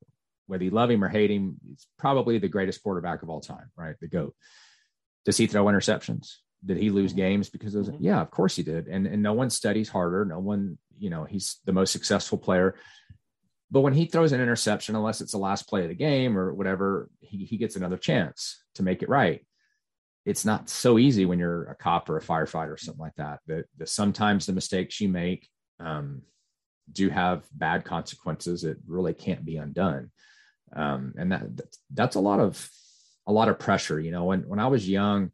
whether 0.47 0.63
you 0.63 0.71
love 0.71 0.89
him 0.89 1.03
or 1.03 1.09
hate 1.09 1.31
him, 1.31 1.57
he's 1.67 1.85
probably 1.97 2.39
the 2.39 2.47
greatest 2.47 2.81
quarterback 2.81 3.21
of 3.21 3.29
all 3.29 3.41
time, 3.41 3.69
right? 3.75 3.95
The 3.99 4.07
GOAT. 4.07 4.33
Does 5.25 5.37
he 5.37 5.47
throw 5.47 5.65
interceptions? 5.65 6.37
Did 6.65 6.77
he 6.77 6.89
lose 6.89 7.11
mm-hmm. 7.11 7.21
games 7.21 7.49
because 7.49 7.75
of 7.75 7.85
mm-hmm. 7.85 8.03
Yeah, 8.03 8.21
of 8.21 8.31
course 8.31 8.55
he 8.55 8.63
did. 8.63 8.87
And 8.87 9.07
and 9.07 9.21
no 9.21 9.33
one 9.33 9.49
studies 9.49 9.89
harder. 9.89 10.25
No 10.25 10.39
one, 10.39 10.77
you 10.97 11.09
know, 11.09 11.23
he's 11.23 11.59
the 11.65 11.73
most 11.73 11.91
successful 11.91 12.37
player. 12.37 12.75
But 13.71 13.81
when 13.81 13.93
he 13.93 14.05
throws 14.05 14.31
an 14.31 14.41
interception, 14.41 14.95
unless 14.95 15.21
it's 15.21 15.31
the 15.31 15.37
last 15.37 15.67
play 15.67 15.83
of 15.83 15.89
the 15.89 15.95
game 15.95 16.37
or 16.37 16.53
whatever, 16.53 17.09
he, 17.19 17.45
he 17.45 17.57
gets 17.57 17.75
another 17.75 17.97
chance 17.97 18.63
to 18.75 18.83
make 18.83 19.03
it 19.03 19.09
right. 19.09 19.45
It's 20.25 20.43
not 20.43 20.69
so 20.69 20.97
easy 20.97 21.25
when 21.25 21.37
you're 21.37 21.65
a 21.69 21.75
cop 21.75 22.09
or 22.09 22.17
a 22.17 22.21
firefighter 22.21 22.73
or 22.73 22.77
something 22.77 22.99
like 22.99 23.15
that. 23.17 23.39
That, 23.45 23.65
that 23.77 23.89
sometimes 23.89 24.45
the 24.47 24.53
mistakes 24.53 24.99
you 24.99 25.07
make, 25.07 25.47
um, 25.79 26.23
do 26.91 27.09
have 27.09 27.43
bad 27.53 27.85
consequences. 27.85 28.63
It 28.63 28.77
really 28.87 29.13
can't 29.13 29.45
be 29.45 29.57
undone. 29.57 30.11
Um, 30.75 31.13
and 31.17 31.31
that 31.31 31.43
that's 31.93 32.15
a 32.15 32.19
lot 32.19 32.39
of 32.39 32.69
a 33.27 33.31
lot 33.31 33.49
of 33.49 33.59
pressure. 33.59 33.99
You 33.99 34.11
know, 34.11 34.25
when 34.25 34.47
when 34.47 34.59
I 34.59 34.67
was 34.67 34.89
young, 34.89 35.31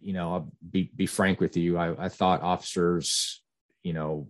you 0.00 0.12
know, 0.12 0.32
I'll 0.32 0.52
be 0.68 0.90
be 0.94 1.06
frank 1.06 1.40
with 1.40 1.56
you. 1.56 1.78
I, 1.78 2.06
I 2.06 2.08
thought 2.08 2.42
officers, 2.42 3.42
you 3.82 3.92
know, 3.92 4.28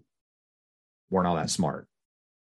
weren't 1.10 1.26
all 1.26 1.36
that 1.36 1.50
smart. 1.50 1.88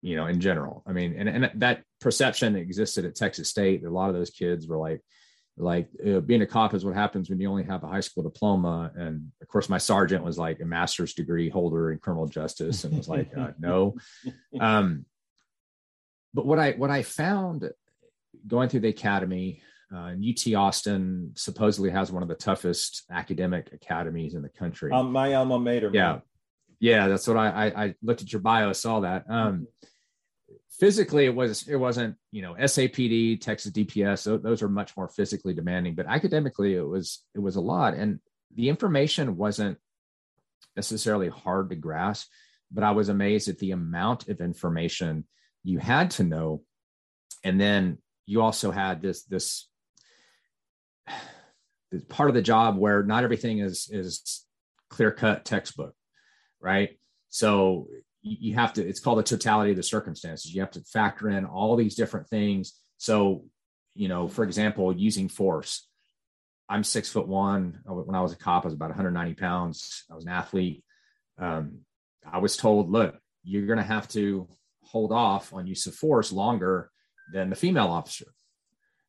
You 0.01 0.15
know, 0.15 0.27
in 0.27 0.39
general. 0.39 0.83
I 0.87 0.93
mean, 0.93 1.15
and 1.17 1.27
and 1.27 1.51
that 1.55 1.83
perception 1.99 2.55
existed 2.55 3.05
at 3.05 3.15
Texas 3.15 3.49
State. 3.49 3.83
A 3.83 3.89
lot 3.89 4.09
of 4.09 4.15
those 4.15 4.29
kids 4.29 4.65
were 4.65 4.77
like, 4.77 5.01
like 5.59 5.89
uh, 6.07 6.21
being 6.21 6.41
a 6.41 6.47
cop 6.47 6.73
is 6.73 6.85
what 6.85 6.95
happens 6.95 7.29
when 7.29 7.39
you 7.39 7.49
only 7.49 7.63
have 7.63 7.83
a 7.83 7.87
high 7.87 7.99
school 7.99 8.23
diploma 8.23 8.91
and 8.95 9.29
of 9.41 9.47
course 9.49 9.67
my 9.67 9.77
sergeant 9.77 10.23
was 10.23 10.37
like 10.37 10.61
a 10.61 10.65
master's 10.65 11.13
degree 11.13 11.49
holder 11.49 11.91
in 11.91 11.99
criminal 11.99 12.27
justice 12.27 12.85
and 12.85 12.97
was 12.97 13.09
like 13.09 13.29
uh, 13.37 13.49
no 13.59 13.95
um, 14.61 15.05
but 16.33 16.45
what 16.45 16.59
i 16.59 16.71
what 16.71 16.89
i 16.89 17.03
found 17.03 17.69
going 18.47 18.69
through 18.69 18.79
the 18.79 18.87
academy 18.87 19.61
uh, 19.93 20.13
ut 20.13 20.53
austin 20.55 21.31
supposedly 21.35 21.89
has 21.89 22.11
one 22.11 22.23
of 22.23 22.29
the 22.29 22.35
toughest 22.35 23.03
academic 23.11 23.69
academies 23.73 24.33
in 24.35 24.41
the 24.41 24.49
country. 24.49 24.91
Um, 24.91 25.11
my 25.11 25.33
alma 25.33 25.59
mater 25.59 25.89
yeah 25.93 26.13
man. 26.13 26.21
yeah. 26.79 27.07
That's 27.07 27.27
what 27.27 27.37
I, 27.37 27.47
I, 27.47 27.83
I 27.85 27.95
looked 28.01 28.21
at 28.21 28.31
your 28.31 28.41
bio 28.41 28.73
saw 28.73 29.01
that. 29.01 29.25
Um, 29.29 29.67
physically 30.79 31.25
it 31.25 31.35
was 31.35 31.67
it 31.67 31.75
wasn't 31.75 32.15
you 32.31 32.41
know 32.41 32.53
sapd 32.53 33.41
texas 33.41 33.71
dps 33.71 34.41
those 34.41 34.61
are 34.61 34.69
much 34.69 34.95
more 34.95 35.09
physically 35.09 35.53
demanding 35.53 35.93
but 35.93 36.05
academically 36.05 36.73
it 36.75 36.87
was 36.87 37.23
it 37.35 37.39
was 37.39 37.55
a 37.55 37.61
lot. 37.61 37.93
And 37.93 38.19
the 38.55 38.69
information 38.69 39.37
wasn't 39.37 39.77
necessarily 40.75 41.29
hard 41.29 41.69
to 41.69 41.75
grasp 41.75 42.29
but 42.71 42.83
i 42.83 42.91
was 42.91 43.09
amazed 43.09 43.49
at 43.49 43.57
the 43.57 43.71
amount 43.71 44.29
of 44.29 44.39
information 44.39 45.25
you 45.63 45.79
had 45.79 46.11
to 46.11 46.23
know. 46.23 46.63
And 47.43 47.59
then 47.59 47.99
you 48.25 48.41
also 48.41 48.71
had 48.71 49.01
this 49.01 49.23
this 49.23 49.67
part 52.07 52.29
of 52.29 52.35
the 52.35 52.41
job 52.41 52.77
where 52.77 53.03
not 53.03 53.23
everything 53.23 53.59
is 53.59 53.89
is 53.91 54.45
clear 54.89 55.11
cut 55.11 55.45
textbook 55.45 55.93
right? 56.61 56.97
So 57.29 57.87
you 58.21 58.55
have 58.55 58.73
to 58.73 58.87
it's 58.87 58.99
called 58.99 59.19
the 59.19 59.23
totality 59.23 59.71
of 59.71 59.77
the 59.77 59.83
circumstances. 59.83 60.53
You 60.53 60.61
have 60.61 60.71
to 60.71 60.81
factor 60.81 61.29
in 61.29 61.45
all 61.45 61.75
these 61.75 61.95
different 61.95 62.27
things. 62.27 62.73
So 62.97 63.45
you 63.95 64.07
know 64.07 64.27
for 64.27 64.43
example 64.43 64.95
using 64.95 65.27
force 65.29 65.87
i'm 66.69 66.83
six 66.83 67.09
foot 67.09 67.27
one. 67.27 67.79
When 67.85 68.15
i 68.15 68.21
was 68.21 68.33
a 68.33 68.37
cop 68.37 68.63
i 68.63 68.67
was 68.67 68.73
about 68.73 68.89
190 68.89 69.35
pounds. 69.35 70.03
I 70.11 70.15
was 70.15 70.25
an 70.25 70.31
athlete. 70.31 70.83
Um, 71.37 71.79
i 72.29 72.39
was 72.39 72.57
told 72.57 72.91
look 72.91 73.15
you're 73.43 73.65
going 73.65 73.77
to 73.77 73.83
have 73.83 74.07
to 74.09 74.47
hold 74.83 75.11
off 75.11 75.53
on 75.53 75.65
use 75.65 75.87
of 75.87 75.95
force 75.95 76.31
longer 76.31 76.91
than 77.31 77.49
the 77.49 77.55
female 77.55 77.87
officer 77.87 78.25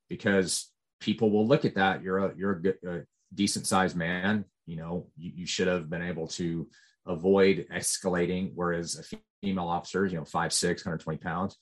because 0.09 0.70
people 1.01 1.31
will 1.31 1.47
look 1.47 1.65
at 1.65 1.75
that 1.75 2.03
you're 2.03 2.19
a 2.19 2.35
you're 2.37 2.53
a, 2.53 2.63
good, 2.63 2.77
a 2.87 3.01
decent 3.35 3.67
sized 3.67 3.97
man 3.97 4.45
you 4.67 4.77
know 4.77 5.07
you, 5.17 5.33
you 5.35 5.47
should 5.47 5.69
have 5.69 5.89
been 5.89 6.03
able 6.03 6.27
to 6.27 6.67
avoid 7.07 7.67
escalating, 7.73 8.53
whereas 8.55 8.99
a 8.99 9.17
female 9.43 9.69
officer, 9.69 10.07
you 10.07 10.17
know, 10.17 10.25
five, 10.25 10.53
six, 10.53 10.85
120 10.85 11.19
pounds, 11.19 11.57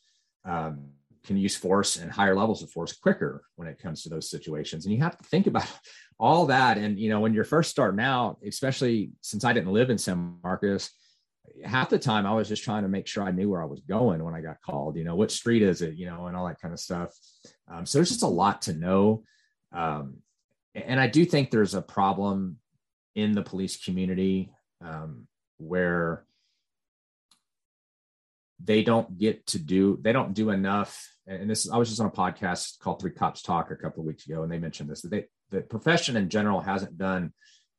um, 0.44 0.90
can 1.24 1.36
use 1.36 1.56
force 1.56 1.96
and 1.96 2.10
higher 2.10 2.34
levels 2.34 2.62
of 2.62 2.70
force 2.70 2.92
quicker 2.92 3.42
when 3.56 3.68
it 3.68 3.78
comes 3.78 4.02
to 4.02 4.08
those 4.08 4.30
situations. 4.30 4.84
And 4.84 4.94
you 4.94 5.00
have 5.00 5.18
to 5.18 5.24
think 5.24 5.46
about 5.46 5.66
all 6.18 6.46
that. 6.46 6.78
And, 6.78 6.98
you 6.98 7.10
know, 7.10 7.20
when 7.20 7.34
you're 7.34 7.44
first 7.44 7.70
starting 7.70 8.00
out, 8.00 8.38
especially 8.46 9.10
since 9.20 9.44
I 9.44 9.52
didn't 9.52 9.72
live 9.72 9.90
in 9.90 9.98
San 9.98 10.38
Marcos, 10.42 10.90
half 11.64 11.90
the 11.90 11.98
time 11.98 12.26
I 12.26 12.34
was 12.34 12.48
just 12.48 12.64
trying 12.64 12.82
to 12.82 12.88
make 12.88 13.06
sure 13.06 13.22
I 13.22 13.30
knew 13.30 13.50
where 13.50 13.62
I 13.62 13.66
was 13.66 13.80
going 13.80 14.22
when 14.22 14.34
I 14.34 14.40
got 14.40 14.60
called, 14.62 14.96
you 14.96 15.04
know, 15.04 15.16
what 15.16 15.30
street 15.30 15.62
is 15.62 15.82
it, 15.82 15.94
you 15.94 16.06
know, 16.06 16.26
and 16.26 16.36
all 16.36 16.46
that 16.46 16.60
kind 16.60 16.72
of 16.72 16.80
stuff. 16.80 17.12
Um, 17.70 17.86
so 17.86 17.98
there's 17.98 18.10
just 18.10 18.22
a 18.22 18.28
lot 18.28 18.62
to 18.62 18.72
know. 18.72 19.22
Um, 19.72 20.18
and 20.74 21.00
I 21.00 21.06
do 21.06 21.24
think 21.24 21.50
there's 21.50 21.74
a 21.74 21.82
problem 21.82 22.58
in 23.14 23.32
the 23.32 23.42
police 23.42 23.82
community 23.82 24.52
um, 24.80 25.26
where 25.58 26.24
they 28.62 28.82
don't 28.82 29.18
get 29.18 29.46
to 29.46 29.58
do 29.58 29.98
they 30.02 30.12
don't 30.12 30.34
do 30.34 30.50
enough 30.50 31.08
and 31.28 31.48
this 31.48 31.70
i 31.70 31.76
was 31.76 31.88
just 31.88 32.00
on 32.00 32.08
a 32.08 32.10
podcast 32.10 32.80
called 32.80 33.00
three 33.00 33.12
cops 33.12 33.40
talk 33.40 33.70
a 33.70 33.76
couple 33.76 34.00
of 34.00 34.06
weeks 34.06 34.26
ago 34.26 34.42
and 34.42 34.50
they 34.50 34.58
mentioned 34.58 34.90
this 34.90 35.02
that 35.02 35.10
they 35.10 35.24
the 35.50 35.60
profession 35.60 36.16
in 36.16 36.28
general 36.28 36.60
hasn't 36.60 36.98
done 36.98 37.32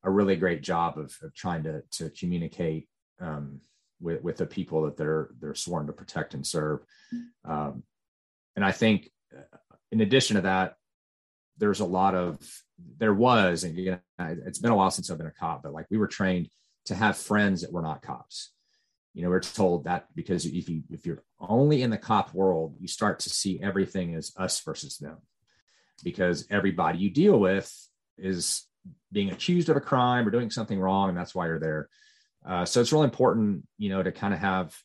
a 0.03 0.09
really 0.09 0.38
great 0.38 0.63
job 0.63 0.98
of, 0.98 1.13
of 1.21 1.33
trying 1.36 1.63
to 1.63 1.81
to 1.91 2.09
communicate 2.12 2.88
um, 3.19 3.61
with 4.01 4.21
with 4.23 4.38
the 4.38 4.45
people 4.45 4.83
that 4.83 4.97
they're 4.97 5.29
they're 5.39 5.55
sworn 5.55 5.88
to 5.88 5.93
protect 5.93 6.33
and 6.33 6.45
serve 6.45 6.79
um, 7.45 7.83
and 8.55 8.63
i 8.63 8.71
think 8.71 9.09
uh, 9.35 9.57
in 9.91 10.01
addition 10.01 10.35
to 10.35 10.41
that 10.43 10.75
there's 11.57 11.81
a 11.81 11.85
lot 11.85 12.15
of 12.15 12.39
there 12.97 13.13
was 13.13 13.63
and 13.63 13.99
it's 14.19 14.59
been 14.59 14.71
a 14.71 14.75
while 14.75 14.91
since 14.91 15.09
i've 15.09 15.17
been 15.17 15.27
a 15.27 15.31
cop 15.31 15.63
but 15.63 15.73
like 15.73 15.85
we 15.89 15.97
were 15.97 16.07
trained 16.07 16.49
to 16.89 16.95
have 16.95 17.17
friends 17.17 17.61
that 17.61 17.71
were 17.71 17.83
not 17.83 18.01
cops. 18.01 18.51
You 19.13 19.23
know, 19.23 19.29
we're 19.29 19.41
told 19.41 19.83
that 19.83 20.07
because 20.15 20.45
if 20.45 20.67
you 20.67 20.81
if 20.89 21.05
you're 21.05 21.23
only 21.39 21.83
in 21.83 21.91
the 21.91 21.97
cop 21.97 22.33
world, 22.33 22.75
you 22.79 22.88
start 22.88 23.19
to 23.19 23.29
see 23.29 23.59
everything 23.61 24.15
as 24.15 24.33
us 24.38 24.59
versus 24.61 24.97
them, 24.97 25.17
because 26.03 26.47
everybody 26.49 26.97
you 26.97 27.11
deal 27.11 27.39
with 27.39 27.71
is 28.17 28.65
being 29.11 29.29
accused 29.29 29.69
of 29.69 29.77
a 29.77 29.81
crime 29.81 30.27
or 30.27 30.31
doing 30.31 30.49
something 30.49 30.79
wrong, 30.79 31.09
and 31.09 31.17
that's 31.17 31.35
why 31.35 31.45
you're 31.45 31.59
there. 31.59 31.89
Uh, 32.46 32.65
so 32.65 32.81
it's 32.81 32.91
really 32.91 33.05
important, 33.05 33.65
you 33.77 33.89
know, 33.89 34.01
to 34.01 34.12
kind 34.12 34.34
of 34.34 34.39
have 34.39 34.75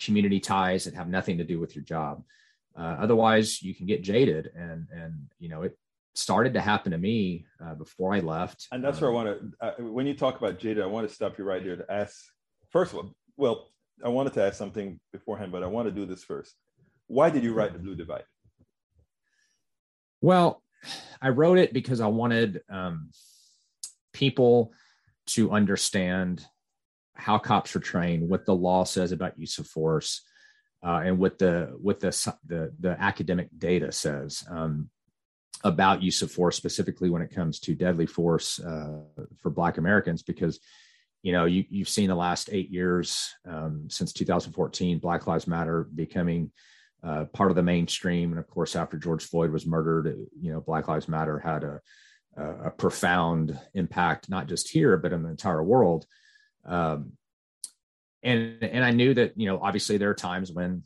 community 0.00 0.40
ties 0.40 0.84
that 0.84 0.94
have 0.94 1.08
nothing 1.08 1.38
to 1.38 1.44
do 1.44 1.58
with 1.58 1.74
your 1.74 1.84
job. 1.84 2.22
Uh, 2.78 2.96
otherwise, 3.00 3.62
you 3.62 3.74
can 3.74 3.86
get 3.86 4.02
jaded, 4.02 4.50
and 4.54 4.86
and 4.92 5.14
you 5.38 5.48
know 5.48 5.62
it 5.62 5.76
started 6.18 6.52
to 6.54 6.60
happen 6.60 6.92
to 6.92 6.98
me 6.98 7.46
uh, 7.64 7.74
before 7.74 8.12
I 8.12 8.20
left. 8.20 8.66
And 8.72 8.82
that's 8.82 9.00
where 9.00 9.10
I 9.10 9.14
want 9.14 9.28
to, 9.28 9.66
uh, 9.66 9.72
when 9.78 10.04
you 10.04 10.14
talk 10.14 10.36
about 10.36 10.58
Jada, 10.58 10.82
I 10.82 10.86
want 10.86 11.08
to 11.08 11.14
stop 11.14 11.38
you 11.38 11.44
right 11.44 11.62
there 11.62 11.76
to 11.76 11.92
ask, 11.92 12.16
first 12.70 12.92
of 12.92 12.98
all, 12.98 13.14
well, 13.36 13.68
I 14.04 14.08
wanted 14.08 14.32
to 14.34 14.42
ask 14.42 14.56
something 14.56 14.98
beforehand, 15.12 15.52
but 15.52 15.62
I 15.62 15.66
want 15.66 15.86
to 15.86 15.92
do 15.92 16.06
this 16.06 16.24
first. 16.24 16.56
Why 17.06 17.30
did 17.30 17.44
you 17.44 17.54
write 17.54 17.72
The 17.72 17.78
Blue 17.78 17.94
Divide? 17.94 18.24
Well, 20.20 20.60
I 21.22 21.28
wrote 21.28 21.58
it 21.58 21.72
because 21.72 22.00
I 22.00 22.08
wanted 22.08 22.62
um, 22.68 23.10
people 24.12 24.72
to 25.28 25.52
understand 25.52 26.44
how 27.18 27.36
cops 27.36 27.74
are 27.74 27.80
trained, 27.80 28.28
what 28.28 28.46
the 28.46 28.54
law 28.54 28.84
says 28.84 29.12
about 29.12 29.38
use 29.38 29.58
of 29.58 29.66
force, 29.66 30.22
uh, 30.84 31.02
and 31.04 31.18
what 31.18 31.38
the 31.38 31.76
what 31.80 32.00
the, 32.00 32.34
the 32.46 32.72
the 32.78 33.00
academic 33.00 33.48
data 33.58 33.92
says. 33.92 34.44
Um, 34.48 34.88
about 35.64 36.04
use 36.04 36.22
of 36.22 36.30
force, 36.30 36.56
specifically 36.56 37.10
when 37.10 37.20
it 37.20 37.34
comes 37.34 37.58
to 37.58 37.74
deadly 37.74 38.06
force 38.06 38.60
uh, 38.60 39.00
for 39.42 39.50
Black 39.50 39.76
Americans, 39.76 40.22
because 40.22 40.60
you 41.22 41.32
know 41.32 41.46
you, 41.46 41.64
you've 41.68 41.88
seen 41.88 42.08
the 42.08 42.14
last 42.14 42.48
eight 42.52 42.70
years 42.70 43.34
um, 43.44 43.88
since 43.90 44.12
2014, 44.12 45.00
Black 45.00 45.26
Lives 45.26 45.48
Matter 45.48 45.88
becoming 45.92 46.52
uh, 47.02 47.24
part 47.32 47.50
of 47.50 47.56
the 47.56 47.62
mainstream, 47.62 48.30
and 48.30 48.38
of 48.38 48.46
course, 48.48 48.76
after 48.76 48.96
George 48.96 49.24
Floyd 49.24 49.50
was 49.50 49.66
murdered, 49.66 50.28
you 50.40 50.52
know, 50.52 50.60
Black 50.60 50.86
Lives 50.86 51.08
Matter 51.08 51.40
had 51.40 51.64
a, 51.64 51.80
a 52.36 52.70
profound 52.70 53.58
impact, 53.74 54.30
not 54.30 54.46
just 54.46 54.68
here 54.68 54.96
but 54.96 55.12
in 55.12 55.24
the 55.24 55.28
entire 55.28 55.62
world. 55.62 56.06
Um, 56.64 57.12
and 58.22 58.62
and 58.62 58.84
I 58.84 58.90
knew 58.90 59.14
that 59.14 59.38
you 59.38 59.46
know 59.46 59.60
obviously 59.62 59.96
there 59.96 60.10
are 60.10 60.14
times 60.14 60.52
when 60.52 60.82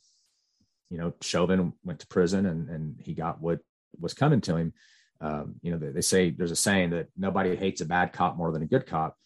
you 0.90 0.98
know 0.98 1.14
Chauvin 1.22 1.72
went 1.84 2.00
to 2.00 2.06
prison 2.06 2.46
and 2.46 2.68
and 2.68 2.96
he 3.00 3.14
got 3.14 3.40
what 3.40 3.60
was 3.98 4.14
coming 4.14 4.40
to 4.42 4.56
him. 4.56 4.72
Um, 5.20 5.54
you 5.62 5.70
know, 5.70 5.78
they, 5.78 5.90
they, 5.90 6.00
say 6.00 6.30
there's 6.30 6.50
a 6.50 6.56
saying 6.56 6.90
that 6.90 7.06
nobody 7.16 7.54
hates 7.54 7.80
a 7.80 7.86
bad 7.86 8.12
cop 8.12 8.36
more 8.36 8.50
than 8.50 8.62
a 8.62 8.66
good 8.66 8.86
cop. 8.86 9.16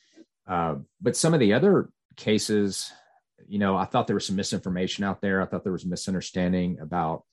Uh, 0.47 0.77
but 1.01 1.17
some 1.17 1.33
of 1.33 1.41
the 1.41 1.55
other 1.55 1.89
cases, 2.17 2.93
you 3.49 3.59
know, 3.59 3.77
I 3.77 3.87
thought 3.87 4.07
there 4.07 4.15
was 4.15 4.27
some 4.27 4.37
misinformation 4.37 5.05
out 5.05 5.23
there. 5.23 5.41
I 5.41 5.47
thought 5.47 5.63
there 5.63 5.73
was 5.73 5.87
misunderstanding 5.87 6.79
about 6.81 7.25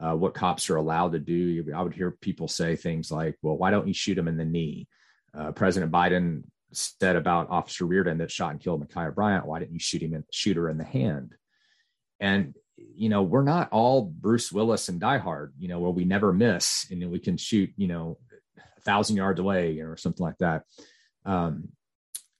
uh, 0.00 0.14
what 0.16 0.34
cops 0.34 0.68
are 0.68 0.76
allowed 0.76 1.12
to 1.12 1.20
do. 1.20 1.64
I 1.74 1.80
would 1.80 1.94
hear 1.94 2.10
people 2.10 2.48
say 2.48 2.74
things 2.74 3.12
like, 3.12 3.36
well, 3.40 3.56
why 3.56 3.70
don't 3.70 3.86
you 3.86 3.94
shoot 3.94 4.18
him 4.18 4.28
in 4.28 4.36
the 4.36 4.44
knee? 4.44 4.88
Uh, 5.32 5.52
President 5.52 5.92
Biden 5.92 6.42
said 6.72 7.16
about 7.16 7.50
Officer 7.50 7.86
Reardon 7.86 8.18
that 8.18 8.30
shot 8.30 8.52
and 8.52 8.60
killed 8.60 8.86
Ma'Khia 8.86 9.14
Bryant, 9.14 9.46
why 9.46 9.58
didn't 9.58 9.74
you 9.74 9.80
shoot 9.80 10.02
him 10.02 10.14
in, 10.14 10.24
shoot 10.30 10.56
her 10.56 10.68
in 10.68 10.78
the 10.78 10.84
hand? 10.84 11.34
And 12.20 12.54
you 12.76 13.08
know, 13.08 13.22
we're 13.22 13.42
not 13.42 13.68
all 13.70 14.02
Bruce 14.02 14.50
Willis 14.50 14.88
and 14.88 15.00
Die 15.00 15.18
Hard, 15.18 15.52
you 15.58 15.68
know, 15.68 15.78
where 15.78 15.90
we 15.90 16.04
never 16.04 16.32
miss 16.32 16.86
and 16.90 17.10
we 17.10 17.18
can 17.18 17.36
shoot, 17.36 17.70
you 17.76 17.86
know, 17.86 18.18
a 18.56 18.80
thousand 18.80 19.16
yards 19.16 19.40
away 19.40 19.80
or 19.80 19.96
something 19.96 20.24
like 20.24 20.38
that. 20.38 20.64
Um, 21.24 21.68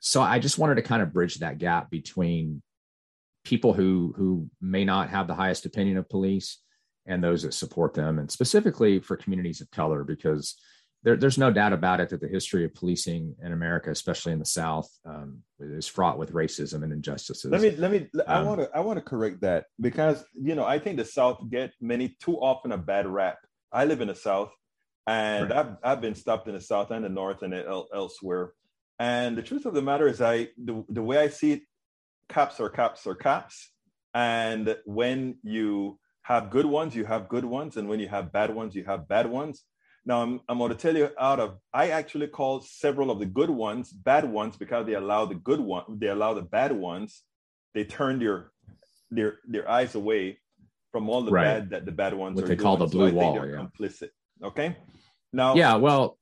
so 0.01 0.21
I 0.21 0.39
just 0.39 0.59
wanted 0.59 0.77
to 0.77 0.83
kind 0.83 1.03
of 1.03 1.13
bridge 1.13 1.37
that 1.37 1.59
gap 1.59 1.91
between 1.91 2.63
people 3.45 3.73
who 3.73 4.15
who 4.17 4.49
may 4.61 4.85
not 4.85 5.11
have 5.11 5.27
the 5.27 5.35
highest 5.35 5.67
opinion 5.67 5.97
of 5.97 6.09
police 6.09 6.59
and 7.07 7.23
those 7.23 7.43
that 7.43 7.55
support 7.55 7.95
them, 7.95 8.19
and 8.19 8.31
specifically 8.31 9.01
for 9.01 9.17
communities 9.17 9.61
of 9.61 9.71
color, 9.71 10.05
because 10.05 10.57
there, 11.05 11.17
there's 11.17 11.39
no 11.39 11.51
doubt 11.51 11.73
about 11.73 12.01
it 12.01 12.11
that 12.11 12.21
the 12.21 12.29
history 12.29 12.65
of 12.65 12.75
policing 12.75 13.35
in 13.43 13.53
America, 13.53 13.91
especially 13.91 14.33
in 14.33 14.39
the 14.39 14.47
South, 14.47 14.89
um, 15.05 15.43
is 15.59 15.89
fraught 15.89 16.19
with 16.19 16.33
racism 16.33 16.85
and 16.85 16.93
injustices. 16.93 17.51
Let 17.51 17.61
me 17.61 17.71
let 17.73 17.91
me. 17.91 18.09
I 18.27 18.43
want 18.43 18.61
to 18.61 18.71
I 18.75 18.81
want 18.81 18.99
to 18.99 19.03
correct 19.03 19.41
that 19.41 19.67
because 19.81 20.25
you 20.41 20.55
know 20.55 20.65
I 20.65 20.79
think 20.79 20.99
the 20.99 21.05
South 21.05 21.43
get 21.51 21.73
many 21.81 22.17
too 22.21 22.37
often 22.37 22.71
a 22.73 22.79
bad 22.79 23.07
rap. 23.07 23.39
I 23.73 23.85
live 23.85 24.01
in 24.01 24.09
the 24.09 24.15
South, 24.15 24.53
and 25.07 25.51
right. 25.51 25.59
I've 25.59 25.77
I've 25.83 26.01
been 26.01 26.15
stopped 26.15 26.47
in 26.47 26.55
the 26.55 26.61
South 26.61 26.93
and 26.93 27.05
the 27.05 27.09
North 27.09 27.43
and 27.43 27.53
elsewhere. 27.55 28.53
And 28.99 29.37
the 29.37 29.43
truth 29.43 29.67
of 29.67 29.75
the 29.75 29.83
matter 29.83 30.07
is, 30.07 30.21
I 30.21 30.49
the, 30.57 30.85
the 30.89 31.03
way 31.03 31.19
I 31.19 31.29
see 31.29 31.53
it, 31.53 31.63
cops 32.29 32.61
are 32.61 32.69
cops 32.69 33.07
are 33.09 33.17
cops, 33.17 33.73
and 34.15 34.77
when 34.85 35.39
you 35.43 35.99
have 36.23 36.51
good 36.51 36.67
ones, 36.67 36.95
you 36.95 37.05
have 37.07 37.29
good 37.29 37.45
ones, 37.45 37.77
and 37.77 37.89
when 37.89 37.99
you 37.99 38.07
have 38.07 38.31
bad 38.31 38.55
ones, 38.55 38.77
you 38.77 38.85
have 38.85 39.09
bad 39.09 39.29
ones 39.29 39.65
now, 40.05 40.23
I'm, 40.23 40.41
I'm 40.49 40.59
going 40.59 40.71
to 40.71 40.77
tell 40.77 40.97
you 40.97 41.11
out 41.19 41.39
of, 41.39 41.59
I 41.73 41.91
actually 41.91 42.27
call 42.27 42.61
several 42.61 43.11
of 43.11 43.19
the 43.21 43.27
good 43.27 43.51
ones 43.51 43.93
bad 43.93 44.25
ones 44.25 44.57
because 44.57 44.87
they 44.87 44.95
allow 44.95 45.27
the 45.27 45.37
good 45.37 45.61
one, 45.61 45.85
they 45.89 46.09
allow 46.09 46.35
the 46.35 46.43
bad 46.43 46.73
ones, 46.73 47.23
they 47.75 47.85
turn 47.85 48.19
their, 48.19 48.51
their, 49.11 49.39
their 49.47 49.71
eyes 49.71 49.95
away 49.95 50.39
from 50.91 51.09
all 51.09 51.23
the 51.23 51.31
right. 51.31 51.45
bad 51.45 51.71
that 51.71 51.87
the 51.87 51.93
bad 51.93 52.15
ones 52.15 52.37
what 52.37 52.45
are 52.45 52.49
they 52.49 52.57
doing. 52.57 52.65
call 52.65 52.77
the 52.77 52.87
blue 52.87 53.11
so 53.11 53.15
wall. 53.15 53.47
Yeah. 53.47 53.65
Complicit. 53.65 54.11
Okay. 54.43 54.77
Now, 55.33 55.55
yeah, 55.55 55.77
well, 55.77 56.19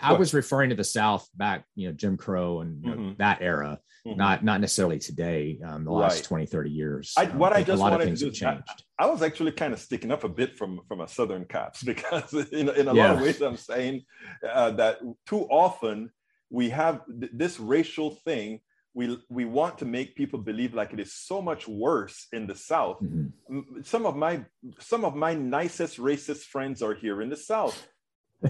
I 0.00 0.12
was 0.14 0.34
referring 0.34 0.70
to 0.70 0.76
the 0.76 0.84
South 0.84 1.28
back, 1.34 1.64
you 1.74 1.88
know, 1.88 1.94
Jim 1.94 2.16
Crow 2.16 2.60
and 2.60 2.84
mm-hmm. 2.84 3.10
that 3.18 3.42
era, 3.42 3.80
mm-hmm. 4.06 4.18
not 4.18 4.44
not 4.44 4.60
necessarily 4.60 4.98
today, 4.98 5.58
um, 5.64 5.84
the 5.84 5.90
last 5.90 6.16
right. 6.16 6.24
20, 6.24 6.46
30 6.46 6.70
years. 6.70 7.14
I, 7.16 7.26
um, 7.26 7.38
what 7.38 7.52
I, 7.52 7.56
I 7.56 7.62
just 7.62 7.78
a 7.78 7.82
lot 7.82 7.92
wanted 7.92 8.02
of 8.02 8.08
things 8.08 8.20
to 8.20 8.30
do 8.30 8.46
have 8.46 8.54
changed. 8.56 8.84
I, 8.98 9.04
I, 9.04 9.06
was 9.06 9.22
actually 9.22 9.52
kind 9.52 9.72
of 9.72 9.80
sticking 9.80 10.10
up 10.10 10.24
a 10.24 10.28
bit 10.28 10.56
from 10.56 10.80
from 10.88 11.00
a 11.00 11.08
Southern 11.08 11.44
cops 11.44 11.82
because 11.92 12.32
in, 12.32 12.68
in 12.70 12.88
a 12.88 12.94
yeah. 12.94 13.06
lot 13.06 13.16
of 13.16 13.20
ways 13.22 13.40
I'm 13.40 13.56
saying 13.56 14.04
uh, 14.48 14.70
that 14.72 15.00
too 15.26 15.42
often 15.50 16.10
we 16.50 16.70
have 16.70 17.02
th- 17.06 17.32
this 17.34 17.60
racial 17.60 18.10
thing 18.24 18.60
we 18.94 19.18
we 19.28 19.44
want 19.44 19.78
to 19.78 19.84
make 19.84 20.14
people 20.14 20.38
believe 20.38 20.72
like 20.72 20.92
it 20.92 21.00
is 21.00 21.12
so 21.12 21.42
much 21.42 21.66
worse 21.66 22.28
in 22.32 22.46
the 22.46 22.54
south 22.54 22.98
mm-hmm. 23.02 23.82
some 23.82 24.06
of 24.06 24.16
my 24.16 24.44
some 24.78 25.04
of 25.04 25.16
my 25.16 25.34
nicest 25.34 25.98
racist 25.98 26.44
friends 26.44 26.80
are 26.80 26.94
here 26.94 27.20
in 27.20 27.28
the 27.28 27.36
south 27.36 27.88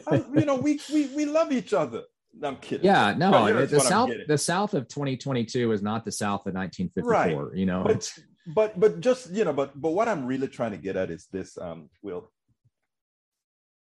I, 0.07 0.25
you 0.35 0.45
know, 0.45 0.57
we, 0.57 0.81
we 0.93 1.07
we 1.15 1.25
love 1.25 1.53
each 1.53 1.73
other. 1.73 2.03
I'm 2.43 2.57
kidding. 2.57 2.85
Yeah, 2.85 3.15
no, 3.17 3.67
the 3.67 3.81
South 3.81 4.11
the 4.27 4.39
South 4.39 4.75
of 4.75 4.89
2022 4.89 5.73
is 5.73 5.83
not 5.83 6.05
the 6.05 6.13
South 6.13 6.47
of 6.47 6.55
1954. 6.55 7.11
Right. 7.11 7.57
You 7.57 7.67
know, 7.67 7.85
but, 7.85 8.13
but 8.47 8.81
but 8.81 9.01
just 9.01 9.31
you 9.31 9.45
know, 9.45 9.53
but 9.53 9.81
but 9.81 9.91
what 9.91 10.09
I'm 10.09 10.27
really 10.27 10.49
trying 10.49 10.73
to 10.73 10.77
get 10.77 10.97
at 10.97 11.11
is 11.11 11.29
this, 11.33 11.57
um, 11.59 11.91
Will. 12.03 12.31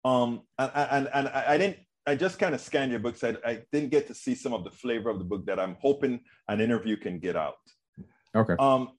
Um, 0.05 0.41
and 0.59 0.71
and 0.75 1.09
and 1.13 1.27
I 1.29 1.57
didn't. 1.57 1.77
I 2.05 2.15
just 2.15 2.37
kind 2.37 2.53
of 2.53 2.59
scanned 2.59 2.91
your 2.91 2.99
books. 2.99 3.23
I, 3.23 3.37
I 3.45 3.63
didn't 3.71 3.89
get 3.89 4.07
to 4.07 4.13
see 4.13 4.35
some 4.35 4.53
of 4.53 4.65
the 4.65 4.71
flavor 4.71 5.09
of 5.09 5.19
the 5.19 5.23
book 5.23 5.45
that 5.45 5.57
I'm 5.57 5.77
hoping 5.79 6.19
an 6.49 6.59
interview 6.59 6.97
can 6.97 7.19
get 7.19 7.37
out. 7.37 7.55
Okay. 8.35 8.55
Um, 8.59 8.89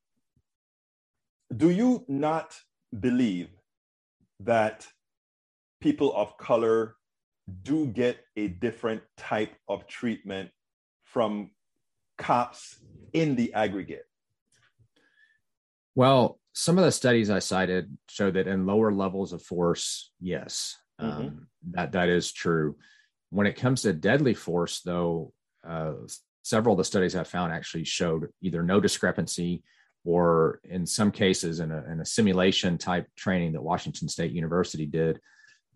do 1.55 1.69
you 1.69 2.05
not 2.09 2.57
believe 2.99 3.51
that 4.41 4.87
people 5.85 6.14
of 6.17 6.38
color 6.38 6.97
do 7.62 7.87
get 7.87 8.17
a 8.38 8.49
different 8.49 9.03
type 9.19 9.55
of 9.69 9.87
treatment 9.87 10.49
from 11.03 11.50
cops 12.17 12.79
in 13.12 13.37
the 13.37 13.53
aggregate? 13.53 14.07
Well, 15.95 16.41
some 16.55 16.79
of 16.79 16.85
the 16.87 16.91
studies 16.91 17.29
I 17.29 17.41
cited 17.41 17.99
show 18.09 18.31
that 18.31 18.49
in 18.49 18.64
lower 18.64 18.93
levels 18.93 19.35
of 19.35 19.43
force, 19.43 20.11
yes, 20.21 20.75
mm-hmm. 20.99 21.21
um, 21.21 21.49
that 21.73 21.93
that 21.93 22.09
is 22.09 22.33
true. 22.33 22.76
When 23.29 23.47
it 23.47 23.57
comes 23.57 23.83
to 23.83 23.93
deadly 23.93 24.33
force, 24.33 24.81
though, 24.81 25.35
uh, 25.69 25.93
several 26.43 26.73
of 26.73 26.79
the 26.79 26.85
studies 26.85 27.14
I 27.14 27.25
found 27.25 27.53
actually 27.53 27.85
showed 27.85 28.29
either 28.41 28.62
no 28.62 28.81
discrepancy 28.81 29.62
or, 30.05 30.61
in 30.64 30.87
some 30.87 31.11
cases, 31.11 31.61
in 31.61 31.71
a, 31.71 31.85
in 31.93 32.00
a 32.00 32.07
simulation 32.07 32.79
type 32.79 33.07
training 33.17 33.53
that 33.53 33.62
Washington 33.62 34.09
State 34.09 34.33
University 34.33 34.87
did, 34.87 35.20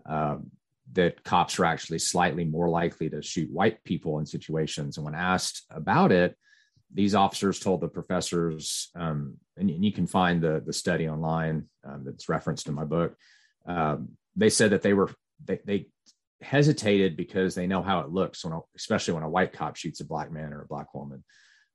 um, 0.09 0.51
that 0.93 1.23
cops 1.23 1.59
are 1.59 1.67
actually 1.67 1.99
slightly 1.99 2.45
more 2.45 2.69
likely 2.69 3.11
to 3.11 3.23
shoot 3.23 3.51
white 3.53 3.85
people 3.85 4.19
in 4.19 4.27
situations. 4.27 4.97
And 4.97 5.05
when 5.05 5.15
asked 5.15 5.65
about 5.71 6.13
it, 6.13 6.37
these 6.93 7.15
officers 7.15 7.61
told 7.61 7.83
the 7.83 7.89
professors, 7.89 8.91
um, 8.97 9.35
and, 9.59 9.69
and, 9.69 9.85
you 9.85 9.93
can 9.93 10.07
find 10.07 10.41
the, 10.41 10.63
the 10.65 10.73
study 10.73 11.07
online 11.07 11.67
um, 11.85 12.03
that's 12.05 12.31
referenced 12.31 12.67
in 12.67 12.75
my 12.75 12.85
book. 12.85 13.15
Um, 13.67 14.13
they 14.35 14.49
said 14.49 14.71
that 14.71 14.81
they 14.81 14.95
were 14.95 15.11
they, 15.45 15.61
they, 15.65 15.87
hesitated 16.41 17.17
because 17.17 17.57
they 17.57 17.67
know 17.67 17.83
how 17.83 17.99
it 18.01 18.11
looks 18.11 18.45
when, 18.45 18.55
a, 18.55 18.61
especially 18.77 19.13
when 19.13 19.25
a 19.25 19.29
white 19.29 19.53
cop 19.53 19.75
shoots 19.75 20.01
a 20.01 20.05
black 20.05 20.31
man 20.31 20.53
or 20.53 20.63
a 20.63 20.67
black 20.69 20.95
woman. 20.95 21.25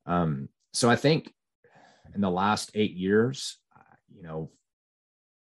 Um, 0.06 0.48
so 0.72 0.90
I 0.90 0.96
think 0.96 1.32
in 2.16 2.22
the 2.22 2.32
last 2.32 2.72
eight 2.74 2.96
years, 2.96 3.60
you 4.16 4.24
know, 4.24 4.52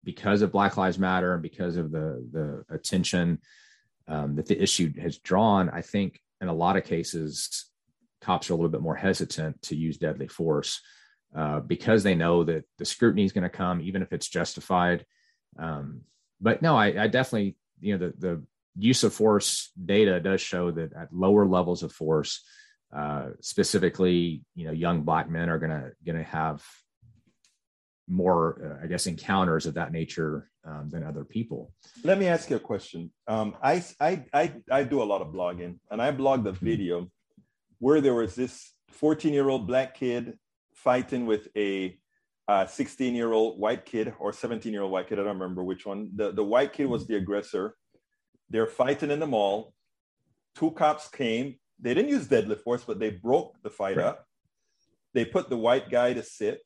because 0.07 0.41
of 0.41 0.53
Black 0.53 0.77
Lives 0.77 0.97
Matter 0.97 1.33
and 1.33 1.43
because 1.43 1.75
of 1.75 1.91
the 1.91 2.25
the 2.31 2.63
attention 2.73 3.41
um, 4.07 4.35
that 4.37 4.45
the 4.45 4.59
issue 4.59 4.93
has 5.01 5.17
drawn, 5.17 5.69
I 5.69 5.81
think 5.81 6.21
in 6.39 6.47
a 6.47 6.53
lot 6.53 6.77
of 6.77 6.85
cases, 6.85 7.65
cops 8.21 8.49
are 8.49 8.53
a 8.53 8.55
little 8.55 8.71
bit 8.71 8.79
more 8.79 8.95
hesitant 8.95 9.61
to 9.63 9.75
use 9.75 9.97
deadly 9.97 10.29
force 10.29 10.79
uh, 11.35 11.59
because 11.59 12.03
they 12.03 12.15
know 12.15 12.45
that 12.45 12.63
the 12.77 12.85
scrutiny 12.85 13.25
is 13.25 13.33
going 13.33 13.43
to 13.43 13.49
come, 13.49 13.81
even 13.81 14.01
if 14.01 14.13
it's 14.13 14.29
justified. 14.29 15.05
Um, 15.59 16.03
but 16.39 16.61
no, 16.61 16.77
I, 16.77 17.03
I, 17.03 17.07
definitely, 17.07 17.57
you 17.81 17.97
know, 17.97 18.07
the 18.07 18.13
the 18.17 18.43
use 18.77 19.03
of 19.03 19.13
force 19.13 19.71
data 19.75 20.21
does 20.21 20.39
show 20.39 20.71
that 20.71 20.93
at 20.93 21.11
lower 21.11 21.45
levels 21.45 21.83
of 21.83 21.91
force, 21.91 22.45
uh, 22.95 23.31
specifically, 23.41 24.45
you 24.55 24.67
know, 24.67 24.71
young 24.71 25.01
black 25.01 25.29
men 25.29 25.49
are 25.49 25.59
gonna 25.59 25.89
gonna 26.05 26.23
have 26.23 26.63
more, 28.07 28.61
uh, 28.63 28.83
I 28.83 28.87
guess, 28.87 29.07
encounters 29.07 29.65
of 29.65 29.73
that 29.75 29.91
nature 29.91 30.49
um, 30.65 30.89
than 30.89 31.03
other 31.03 31.25
people. 31.25 31.73
Let 32.03 32.17
me 32.17 32.27
ask 32.27 32.49
you 32.49 32.55
a 32.55 32.59
question. 32.59 33.11
Um, 33.27 33.55
I, 33.61 33.83
I, 33.99 34.25
I, 34.33 34.53
I 34.71 34.83
do 34.83 35.01
a 35.01 35.05
lot 35.05 35.21
of 35.21 35.27
blogging, 35.33 35.79
and 35.91 36.01
I 36.01 36.11
blogged 36.11 36.47
a 36.47 36.51
mm-hmm. 36.51 36.65
video 36.65 37.11
where 37.79 38.01
there 38.01 38.13
was 38.13 38.35
this 38.35 38.73
14 38.91 39.33
year 39.33 39.49
old 39.49 39.67
black 39.67 39.95
kid 39.95 40.37
fighting 40.73 41.25
with 41.25 41.47
a 41.55 41.97
16 42.67 43.13
year 43.13 43.33
old 43.33 43.59
white 43.59 43.85
kid 43.85 44.13
or 44.19 44.31
17 44.31 44.71
year 44.71 44.83
old 44.83 44.91
white 44.91 45.07
kid. 45.07 45.19
I 45.19 45.23
don't 45.23 45.39
remember 45.39 45.63
which 45.63 45.85
one. 45.85 46.09
The, 46.15 46.31
the 46.31 46.43
white 46.43 46.73
kid 46.73 46.87
was 46.87 47.03
mm-hmm. 47.03 47.13
the 47.13 47.19
aggressor. 47.19 47.75
They're 48.49 48.67
fighting 48.67 49.11
in 49.11 49.19
the 49.19 49.27
mall. 49.27 49.73
Two 50.55 50.71
cops 50.71 51.09
came. 51.09 51.55
They 51.79 51.93
didn't 51.93 52.09
use 52.09 52.27
deadly 52.27 52.55
force, 52.55 52.83
but 52.85 52.99
they 52.99 53.11
broke 53.11 53.61
the 53.61 53.69
fight 53.69 53.97
right. 53.97 54.05
up. 54.05 54.25
They 55.13 55.25
put 55.25 55.49
the 55.49 55.57
white 55.57 55.89
guy 55.89 56.13
to 56.13 56.23
sit 56.23 56.61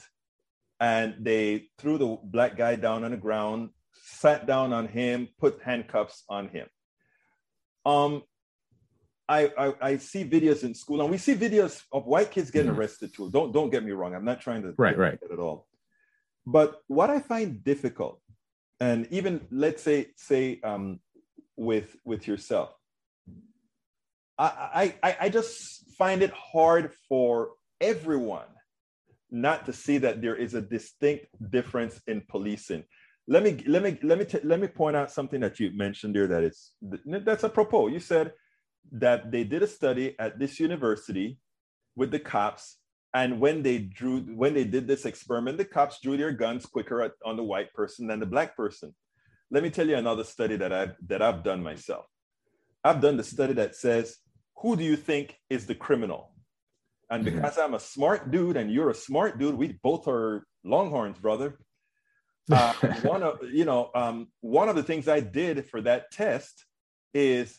and 0.81 1.13
they 1.19 1.67
threw 1.77 1.99
the 1.99 2.17
black 2.23 2.57
guy 2.57 2.75
down 2.75 3.03
on 3.03 3.11
the 3.11 3.17
ground, 3.17 3.69
sat 3.93 4.47
down 4.47 4.73
on 4.73 4.87
him, 4.87 5.29
put 5.39 5.61
handcuffs 5.63 6.23
on 6.27 6.49
him. 6.49 6.67
Um, 7.85 8.23
I, 9.29 9.51
I, 9.57 9.73
I 9.81 9.97
see 9.97 10.25
videos 10.25 10.63
in 10.63 10.73
school, 10.73 11.01
and 11.01 11.11
we 11.11 11.19
see 11.19 11.35
videos 11.35 11.79
of 11.93 12.07
white 12.07 12.31
kids 12.31 12.49
getting 12.49 12.71
mm-hmm. 12.71 12.79
arrested 12.79 13.13
too. 13.15 13.29
Don't 13.31 13.53
don't 13.53 13.69
get 13.69 13.83
me 13.83 13.91
wrong. 13.91 14.15
I'm 14.15 14.25
not 14.25 14.41
trying 14.41 14.63
to 14.63 14.73
right 14.77 14.97
right 14.97 15.19
at 15.31 15.39
all. 15.39 15.67
But 16.47 16.81
what 16.87 17.11
I 17.11 17.19
find 17.19 17.63
difficult, 17.63 18.19
and 18.79 19.07
even 19.11 19.47
let's 19.51 19.83
say 19.83 20.07
say 20.17 20.59
um, 20.63 20.99
with 21.55 21.95
with 22.03 22.27
yourself, 22.27 22.73
I, 24.37 24.95
I 25.03 25.17
I 25.21 25.29
just 25.29 25.95
find 25.95 26.23
it 26.23 26.31
hard 26.31 26.91
for 27.07 27.51
everyone 27.79 28.49
not 29.31 29.65
to 29.65 29.73
see 29.73 29.97
that 29.99 30.21
there 30.21 30.35
is 30.35 30.53
a 30.53 30.61
distinct 30.61 31.27
difference 31.51 32.01
in 32.07 32.21
policing. 32.27 32.83
Let 33.27 33.43
me 33.43 33.63
let 33.65 33.81
me 33.81 33.97
let 34.03 34.17
me 34.17 34.25
t- 34.25 34.39
let 34.43 34.59
me 34.59 34.67
point 34.67 34.95
out 34.95 35.11
something 35.11 35.39
that 35.39 35.59
you 35.59 35.71
mentioned 35.71 36.15
there 36.15 36.27
that 36.27 36.43
is 36.43 36.71
that's 37.05 37.43
apropos. 37.43 37.87
You 37.87 37.99
said 37.99 38.33
that 38.91 39.31
they 39.31 39.43
did 39.43 39.63
a 39.63 39.67
study 39.67 40.15
at 40.19 40.37
this 40.37 40.59
university 40.59 41.37
with 41.95 42.11
the 42.11 42.19
cops, 42.19 42.77
and 43.13 43.39
when 43.39 43.63
they 43.63 43.77
drew 43.77 44.21
when 44.21 44.53
they 44.53 44.65
did 44.65 44.87
this 44.87 45.05
experiment, 45.05 45.57
the 45.57 45.65
cops 45.65 46.01
drew 46.01 46.17
their 46.17 46.31
guns 46.31 46.65
quicker 46.65 47.01
at, 47.01 47.13
on 47.23 47.37
the 47.37 47.43
white 47.43 47.73
person 47.73 48.07
than 48.07 48.19
the 48.19 48.25
black 48.25 48.57
person. 48.57 48.93
Let 49.49 49.63
me 49.63 49.69
tell 49.69 49.87
you 49.87 49.95
another 49.95 50.23
study 50.23 50.57
that 50.57 50.73
I've 50.73 50.95
that 51.07 51.21
I've 51.21 51.43
done 51.43 51.63
myself. 51.63 52.05
I've 52.83 53.01
done 53.01 53.15
the 53.15 53.23
study 53.23 53.53
that 53.53 53.75
says, 53.75 54.17
who 54.57 54.75
do 54.75 54.83
you 54.83 54.95
think 54.95 55.37
is 55.49 55.67
the 55.67 55.75
criminal? 55.75 56.31
And 57.11 57.25
mm-hmm. 57.25 57.35
because 57.35 57.57
I'm 57.57 57.73
a 57.73 57.79
smart 57.79 58.31
dude 58.31 58.57
and 58.57 58.71
you're 58.71 58.89
a 58.89 58.95
smart 58.95 59.37
dude, 59.37 59.55
we 59.55 59.77
both 59.83 60.07
are 60.07 60.47
Longhorns, 60.63 61.19
brother. 61.19 61.59
Uh, 62.51 62.73
one 63.03 63.23
of 63.23 63.37
you 63.53 63.63
know 63.63 63.91
um, 63.95 64.27
one 64.41 64.67
of 64.67 64.75
the 64.75 64.83
things 64.83 65.07
I 65.07 65.21
did 65.21 65.67
for 65.67 65.79
that 65.81 66.11
test 66.11 66.65
is 67.13 67.57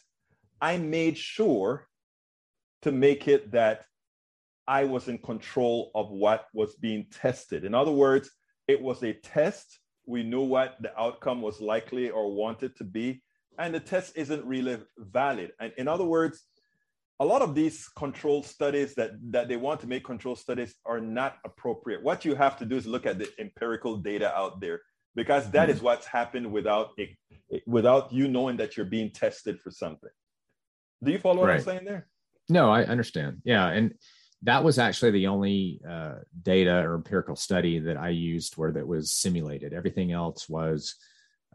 I 0.60 0.76
made 0.76 1.16
sure 1.16 1.86
to 2.82 2.92
make 2.92 3.26
it 3.26 3.52
that 3.52 3.86
I 4.66 4.84
was 4.84 5.08
in 5.08 5.18
control 5.18 5.92
of 5.94 6.10
what 6.10 6.46
was 6.52 6.74
being 6.74 7.06
tested. 7.10 7.64
In 7.64 7.74
other 7.74 7.92
words, 7.92 8.28
it 8.68 8.82
was 8.82 9.02
a 9.02 9.14
test. 9.14 9.78
We 10.04 10.24
knew 10.24 10.42
what 10.42 10.76
the 10.80 10.98
outcome 11.00 11.40
was 11.40 11.60
likely 11.60 12.10
or 12.10 12.34
wanted 12.34 12.76
to 12.76 12.84
be. 12.84 13.22
and 13.58 13.74
the 13.74 13.80
test 13.80 14.12
isn't 14.16 14.44
really 14.44 14.78
valid. 14.98 15.52
And 15.60 15.72
in 15.78 15.88
other 15.88 16.04
words, 16.04 16.42
a 17.22 17.24
lot 17.32 17.40
of 17.40 17.54
these 17.54 17.88
control 17.96 18.42
studies 18.42 18.94
that, 18.96 19.12
that 19.30 19.46
they 19.48 19.56
want 19.56 19.78
to 19.80 19.86
make 19.86 20.04
control 20.04 20.34
studies 20.34 20.74
are 20.84 21.00
not 21.00 21.36
appropriate. 21.44 22.02
What 22.02 22.24
you 22.24 22.34
have 22.34 22.56
to 22.58 22.66
do 22.66 22.76
is 22.76 22.84
look 22.84 23.06
at 23.06 23.20
the 23.20 23.28
empirical 23.38 23.96
data 23.96 24.36
out 24.36 24.60
there 24.60 24.80
because 25.14 25.48
that 25.52 25.70
is 25.70 25.76
mm-hmm. 25.76 25.84
what's 25.84 26.06
happened 26.06 26.50
without 26.50 26.88
it, 26.96 27.10
without 27.64 28.12
you 28.12 28.26
knowing 28.26 28.56
that 28.56 28.76
you're 28.76 28.86
being 28.86 29.10
tested 29.12 29.60
for 29.60 29.70
something. 29.70 30.10
Do 31.04 31.12
you 31.12 31.18
follow 31.18 31.42
what. 31.42 31.50
I'm 31.50 31.60
saying 31.60 31.84
there? 31.84 32.08
No, 32.48 32.72
I 32.72 32.82
understand. 32.84 33.42
Yeah, 33.44 33.68
and 33.68 33.94
that 34.42 34.64
was 34.64 34.80
actually 34.80 35.12
the 35.12 35.28
only 35.28 35.80
uh, 35.88 36.16
data 36.42 36.76
or 36.84 36.96
empirical 36.96 37.36
study 37.36 37.78
that 37.78 37.96
I 37.96 38.08
used 38.08 38.56
where 38.56 38.72
that 38.72 38.86
was 38.86 39.12
simulated. 39.12 39.72
Everything 39.72 40.10
else 40.10 40.48
was 40.48 40.96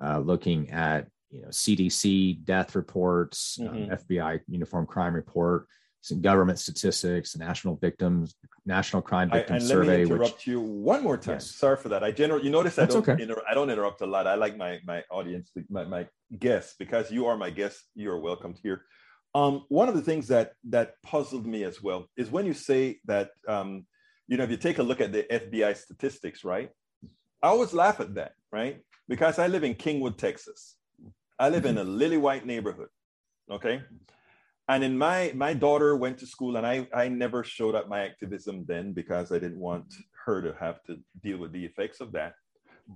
uh, 0.02 0.20
looking 0.20 0.70
at 0.70 1.08
you 1.30 1.42
know 1.42 1.50
CDC 1.50 2.44
death 2.46 2.76
reports, 2.76 3.58
um, 3.62 3.68
mm-hmm. 3.68 3.92
um, 3.92 3.98
FBI 3.98 4.40
uniform 4.48 4.86
crime 4.86 5.14
report, 5.14 5.68
some 6.02 6.22
government 6.22 6.60
statistics, 6.60 7.36
national 7.36 7.76
victims, 7.76 8.36
national 8.66 9.02
crime 9.02 9.30
victim 9.30 9.60
survey. 9.60 9.88
Let 9.88 9.98
me 9.98 10.04
interrupt 10.04 10.34
which, 10.36 10.48
you 10.48 10.62
one 10.62 11.04
more 11.04 11.18
time. 11.18 11.36
Yes. 11.36 11.52
Sorry 11.52 11.78
for 11.78 11.90
that. 11.90 12.04
I 12.04 12.12
generally 12.12 12.46
you 12.46 12.50
notice 12.50 12.78
I 12.78 12.84
That's 12.84 12.96
don't 12.96 13.10
okay. 13.10 13.22
inter- 13.22 13.44
I 13.50 13.54
don't 13.54 13.70
interrupt 13.70 14.02
a 14.02 14.06
lot. 14.06 14.26
I 14.26 14.36
like 14.36 14.58
my 14.58 14.80
my 14.86 15.04
audience, 15.12 15.52
my 15.70 15.84
my 15.84 16.08
guests 16.40 16.76
because 16.80 17.12
you 17.12 17.26
are 17.26 17.38
my 17.38 17.50
guest. 17.50 17.84
You 17.96 18.12
are 18.12 18.20
welcomed 18.20 18.60
here. 18.64 18.84
Um, 19.36 19.66
one 19.68 19.90
of 19.90 19.96
the 19.96 20.02
things 20.02 20.30
that 20.30 20.54
that 20.70 20.94
puzzled 21.04 21.46
me 21.46 21.64
as 21.64 21.84
well 21.84 22.08
is 22.16 22.32
when 22.32 22.46
you 22.46 22.54
say 22.54 23.00
that 23.06 23.32
um, 23.48 23.86
you 24.28 24.38
know 24.38 24.46
if 24.46 24.50
you 24.50 24.58
take 24.58 24.80
a 24.80 24.84
look 24.84 25.02
at 25.02 25.12
the 25.12 25.24
FBI 25.30 25.76
statistics, 25.76 26.46
right? 26.46 26.70
I 27.44 27.50
always 27.50 27.74
laugh 27.74 28.00
at 28.00 28.16
that, 28.16 28.32
right? 28.52 28.80
Because 29.10 29.40
I 29.40 29.48
live 29.48 29.64
in 29.64 29.76
Kingwood, 29.76 30.18
Texas. 30.18 30.77
I 31.40 31.50
live 31.50 31.66
in 31.66 31.78
a 31.78 31.84
lily 31.84 32.18
white 32.18 32.46
neighborhood, 32.46 32.90
okay? 33.52 33.82
And 34.70 34.84
in 34.84 34.98
my 34.98 35.32
my 35.36 35.54
daughter 35.54 35.96
went 35.96 36.18
to 36.20 36.28
school, 36.28 36.58
and 36.58 36.66
I 36.66 36.88
I 36.94 37.08
never 37.08 37.44
showed 37.44 37.76
up 37.76 37.88
my 37.88 38.02
activism 38.06 38.66
then 38.68 38.94
because 38.94 39.32
I 39.32 39.40
didn't 39.40 39.60
want 39.60 39.94
her 40.26 40.42
to 40.42 40.54
have 40.60 40.84
to 40.84 40.98
deal 41.24 41.38
with 41.38 41.52
the 41.54 41.64
effects 41.64 42.02
of 42.02 42.12
that. 42.14 42.34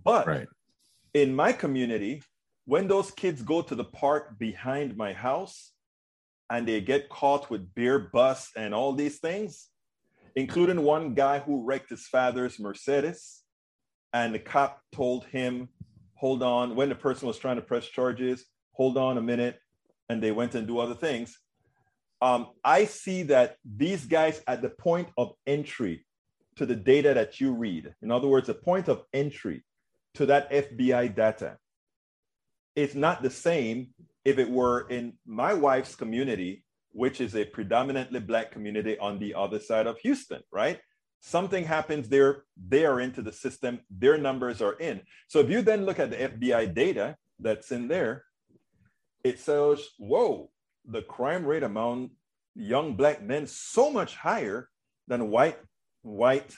But 0.03 0.27
right. 0.27 0.47
in 1.13 1.35
my 1.35 1.53
community, 1.53 2.23
when 2.65 2.87
those 2.87 3.11
kids 3.11 3.41
go 3.41 3.61
to 3.61 3.75
the 3.75 3.85
park 3.85 4.37
behind 4.37 4.97
my 4.97 5.13
house, 5.13 5.71
and 6.51 6.67
they 6.67 6.81
get 6.81 7.09
caught 7.09 7.49
with 7.49 7.73
beer 7.73 7.97
bus 8.11 8.51
and 8.57 8.73
all 8.75 8.91
these 8.91 9.19
things, 9.19 9.69
including 10.35 10.81
one 10.81 11.13
guy 11.13 11.39
who 11.39 11.63
wrecked 11.63 11.89
his 11.89 12.07
father's 12.07 12.59
Mercedes. 12.59 13.43
And 14.13 14.35
the 14.35 14.39
cop 14.39 14.81
told 14.91 15.23
him, 15.27 15.69
hold 16.21 16.43
on, 16.43 16.75
when 16.75 16.87
the 16.87 16.93
person 16.93 17.27
was 17.27 17.39
trying 17.39 17.55
to 17.55 17.63
press 17.63 17.87
charges, 17.87 18.45
hold 18.73 18.95
on 18.95 19.17
a 19.17 19.21
minute. 19.21 19.57
And 20.07 20.21
they 20.21 20.31
went 20.31 20.53
and 20.53 20.67
do 20.67 20.77
other 20.77 20.93
things. 20.93 21.35
Um, 22.21 22.49
I 22.63 22.85
see 22.85 23.23
that 23.23 23.55
these 23.65 24.05
guys 24.05 24.43
at 24.45 24.61
the 24.61 24.69
point 24.69 25.07
of 25.17 25.33
entry 25.47 26.05
to 26.57 26.67
the 26.67 26.75
data 26.75 27.15
that 27.15 27.41
you 27.41 27.53
read, 27.53 27.95
in 28.03 28.11
other 28.11 28.27
words, 28.27 28.45
the 28.45 28.53
point 28.53 28.87
of 28.87 29.01
entry 29.11 29.63
to 30.13 30.27
that 30.27 30.51
FBI 30.51 31.15
data, 31.15 31.57
is 32.75 32.93
not 32.93 33.23
the 33.23 33.31
same 33.31 33.87
if 34.23 34.37
it 34.37 34.49
were 34.49 34.87
in 34.89 35.13
my 35.25 35.55
wife's 35.55 35.95
community, 35.95 36.63
which 36.91 37.19
is 37.19 37.35
a 37.35 37.45
predominantly 37.45 38.19
Black 38.19 38.51
community 38.51 38.95
on 38.99 39.17
the 39.17 39.33
other 39.33 39.57
side 39.59 39.87
of 39.87 39.97
Houston, 39.99 40.43
right? 40.51 40.79
Something 41.21 41.65
happens 41.65 42.09
there, 42.09 42.43
they 42.57 42.83
are 42.83 42.99
into 42.99 43.21
the 43.21 43.31
system, 43.31 43.79
their 43.91 44.17
numbers 44.17 44.59
are 44.61 44.73
in. 44.73 45.01
So 45.27 45.39
if 45.39 45.49
you 45.51 45.61
then 45.61 45.85
look 45.85 45.99
at 45.99 46.09
the 46.09 46.17
FBI 46.17 46.73
data 46.73 47.15
that's 47.39 47.71
in 47.71 47.87
there, 47.87 48.25
it 49.23 49.39
says, 49.39 49.87
whoa, 49.99 50.49
the 50.83 51.03
crime 51.03 51.45
rate 51.45 51.61
among 51.61 52.09
young 52.55 52.95
Black 52.95 53.21
men 53.21 53.45
so 53.45 53.91
much 53.91 54.15
higher 54.15 54.67
than 55.07 55.29
white, 55.29 55.59
white 56.01 56.55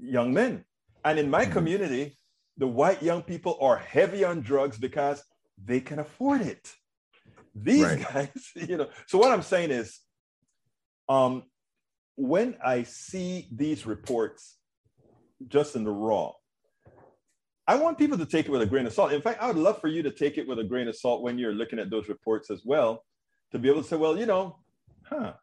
young 0.00 0.34
men. 0.34 0.64
And 1.04 1.18
in 1.20 1.30
my 1.30 1.44
mm-hmm. 1.44 1.52
community, 1.52 2.18
the 2.56 2.66
white 2.66 3.04
young 3.04 3.22
people 3.22 3.56
are 3.60 3.76
heavy 3.76 4.24
on 4.24 4.40
drugs 4.40 4.78
because 4.78 5.22
they 5.64 5.80
can 5.80 6.00
afford 6.00 6.40
it. 6.40 6.72
These 7.54 7.84
right. 7.84 8.06
guys, 8.12 8.50
you 8.56 8.76
know. 8.76 8.88
So 9.06 9.18
what 9.18 9.30
I'm 9.30 9.42
saying 9.42 9.70
is, 9.70 10.00
um, 11.08 11.44
when 12.16 12.56
I 12.64 12.82
see 12.82 13.48
these 13.50 13.86
reports 13.86 14.56
just 15.48 15.76
in 15.76 15.84
the 15.84 15.90
raw, 15.90 16.32
I 17.66 17.76
want 17.76 17.98
people 17.98 18.18
to 18.18 18.26
take 18.26 18.46
it 18.46 18.50
with 18.50 18.62
a 18.62 18.66
grain 18.66 18.86
of 18.86 18.92
salt. 18.92 19.12
In 19.12 19.22
fact, 19.22 19.42
I 19.42 19.46
would 19.46 19.56
love 19.56 19.80
for 19.80 19.88
you 19.88 20.02
to 20.02 20.10
take 20.10 20.36
it 20.36 20.46
with 20.46 20.58
a 20.58 20.64
grain 20.64 20.88
of 20.88 20.96
salt 20.96 21.22
when 21.22 21.38
you're 21.38 21.54
looking 21.54 21.78
at 21.78 21.90
those 21.90 22.08
reports 22.08 22.50
as 22.50 22.62
well, 22.64 23.04
to 23.52 23.58
be 23.58 23.68
able 23.68 23.82
to 23.82 23.88
say, 23.88 23.96
well, 23.96 24.18
you 24.18 24.26
know, 24.26 24.58
huh, 25.04 25.34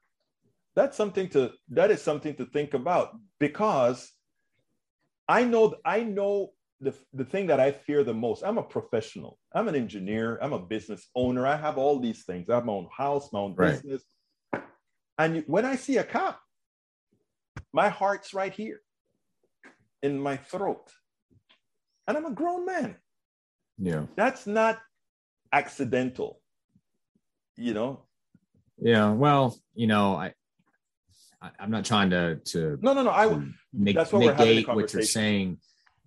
that's 0.76 0.98
something 0.98 1.30
to 1.30 1.52
that 1.70 1.92
is 1.92 2.02
something 2.02 2.36
to 2.36 2.46
think 2.46 2.74
about 2.74 3.18
because 3.40 4.12
I 5.28 5.44
know 5.44 5.76
I 5.86 6.04
know 6.04 6.52
the, 6.82 6.94
the 7.14 7.26
thing 7.26 7.48
that 7.48 7.60
I 7.60 7.72
fear 7.72 8.04
the 8.04 8.14
most, 8.14 8.44
I'm 8.44 8.58
a 8.58 8.64
professional. 8.64 9.38
I'm 9.54 9.68
an 9.68 9.76
engineer. 9.76 10.40
I'm 10.42 10.54
a 10.54 10.60
business 10.60 11.08
owner. 11.16 11.46
I 11.46 11.56
have 11.56 11.78
all 11.78 12.00
these 12.00 12.24
things. 12.24 12.50
I 12.50 12.56
have 12.56 12.66
my 12.66 12.74
own 12.74 12.88
house, 12.96 13.32
my 13.34 13.40
own 13.40 13.56
right. 13.56 13.72
business. 13.74 14.04
And 15.18 15.44
when 15.48 15.66
I 15.66 15.76
see 15.76 15.98
a 15.98 16.04
cop, 16.04 16.40
my 17.74 17.90
heart's 17.90 18.34
right 18.34 18.54
here 18.54 18.82
in 20.02 20.20
my 20.20 20.38
throat. 20.38 20.92
And 22.08 22.18
I'm 22.18 22.26
a 22.26 22.32
grown 22.32 22.66
man. 22.66 22.96
Yeah. 23.78 24.04
That's 24.16 24.48
not 24.48 24.80
accidental, 25.54 26.42
you 27.56 27.74
know? 27.74 28.04
Yeah. 28.78 29.12
Well, 29.12 29.58
you 29.74 29.88
know, 29.88 30.16
I, 30.16 30.34
I 31.42 31.52
am 31.60 31.72
not 31.72 31.86
trying 31.86 32.10
to 32.10 32.36
to 32.36 32.78
no 32.82 32.94
no 32.94 33.04
no 33.04 33.12
I 33.12 33.42
make, 33.74 33.96
that's 33.96 34.12
what 34.12 34.20
negate 34.20 34.68
what 34.68 34.92
you're 34.94 35.04
saying, 35.04 35.60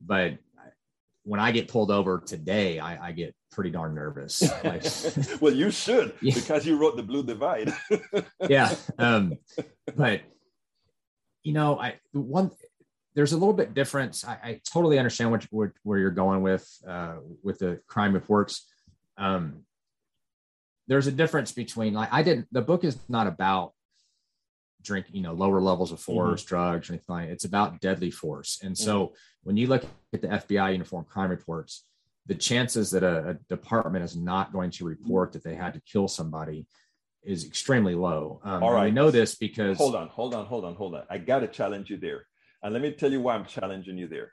but 0.05 0.39
when 1.25 1.41
I 1.41 1.53
get 1.53 1.69
pulled 1.69 1.91
over 1.91 2.19
today, 2.19 2.79
I, 2.79 3.09
I 3.09 3.13
get 3.13 3.35
pretty 3.51 3.71
darn 3.71 3.95
nervous. 3.95 4.43
Like, 4.65 4.85
well, 5.41 5.55
you 5.55 5.71
should 5.71 6.15
yeah. 6.21 6.35
because 6.35 6.67
you 6.67 6.77
wrote 6.77 6.97
the 6.97 7.03
Blue 7.03 7.23
Divide. 7.23 7.73
yeah, 8.49 8.75
um, 8.99 9.35
but 9.95 10.23
you 11.43 11.53
know, 11.53 11.79
I 11.79 11.97
one 12.13 12.51
there's 13.15 13.33
a 13.33 13.37
little 13.37 13.53
bit 13.53 13.75
difference. 13.75 14.25
I, 14.25 14.33
I 14.43 14.61
totally 14.65 14.99
understand 14.99 15.31
what, 15.31 15.47
what, 15.51 15.71
where 15.83 15.99
you're 15.99 16.11
going 16.11 16.43
with 16.43 16.67
uh, 16.87 17.17
with 17.43 17.59
the 17.59 17.81
crime 17.87 18.13
reports. 18.13 18.67
Um, 19.19 19.65
there's 20.89 21.07
a 21.07 21.13
difference 21.13 21.53
between 21.53 21.95
like 21.95 22.13
I 22.13 22.23
didn't. 22.23 22.49
The 22.53 22.63
book 22.63 22.85
is 22.85 22.99
not 23.09 23.27
about 23.27 23.73
drink, 24.83 25.07
you 25.13 25.23
know, 25.23 25.33
lower 25.33 25.61
levels 25.61 25.93
of 25.93 26.01
force, 26.01 26.43
mm-hmm. 26.43 26.49
drugs, 26.49 26.91
or 26.91 26.95
anything 26.95 27.15
like 27.15 27.29
It's 27.29 27.45
about 27.45 27.81
deadly 27.81 28.11
force. 28.11 28.61
And 28.63 28.75
mm-hmm. 28.75 28.85
so 28.85 29.15
when 29.43 29.57
you 29.57 29.67
look 29.67 29.85
at 30.13 30.23
the 30.23 30.29
FBI 30.29 30.73
uniform 30.73 31.05
crime 31.05 31.31
reports, 31.31 31.85
the 32.27 32.35
chances 32.35 32.91
that 32.91 33.03
a, 33.03 33.31
a, 33.31 33.35
department 33.49 34.05
is 34.05 34.17
not 34.17 34.53
going 34.53 34.71
to 34.71 34.85
report 34.85 35.33
that 35.33 35.43
they 35.43 35.55
had 35.55 35.75
to 35.75 35.81
kill 35.81 36.07
somebody 36.07 36.67
is 37.25 37.45
extremely 37.45 37.95
low. 37.95 38.41
Um, 38.45 38.63
All 38.63 38.73
right. 38.73 38.87
We 38.87 38.91
know 38.91 39.11
this 39.11 39.35
because. 39.35 39.77
Hold 39.79 39.95
on, 39.95 40.09
hold 40.09 40.35
on, 40.35 40.47
hold 40.47 40.65
on, 40.65 40.75
hold 40.75 40.95
on. 40.95 41.05
I 41.11 41.19
got 41.19 41.41
to 41.41 41.49
challenge 41.49 41.91
you 41.91 41.97
there. 41.97 42.27
And 42.63 42.73
let 42.73 42.83
me 42.83 42.93
tell 42.93 43.11
you 43.11 43.21
why 43.21 43.35
I'm 43.35 43.45
challenging 43.45 43.99
you 43.99 44.09
there. 44.09 44.33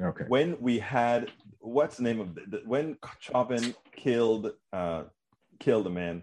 Okay. 0.00 0.24
When 0.28 0.56
we 0.60 0.78
had, 0.78 1.30
what's 1.58 1.96
the 1.96 2.04
name 2.04 2.20
of 2.20 2.34
the, 2.34 2.42
the 2.48 2.62
when 2.64 2.96
Chauvin 3.18 3.74
killed, 3.92 4.52
uh, 4.72 5.04
killed 5.58 5.86
a 5.86 5.90
man, 5.90 6.22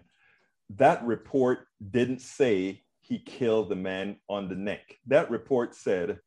that 0.76 1.04
report 1.04 1.60
didn't 1.90 2.20
say 2.20 2.82
he 3.00 3.18
killed 3.18 3.70
the 3.70 3.76
man 3.76 4.16
on 4.28 4.48
the 4.48 4.54
neck. 4.54 4.98
That 5.06 5.30
report 5.30 5.74
said, 5.74 6.18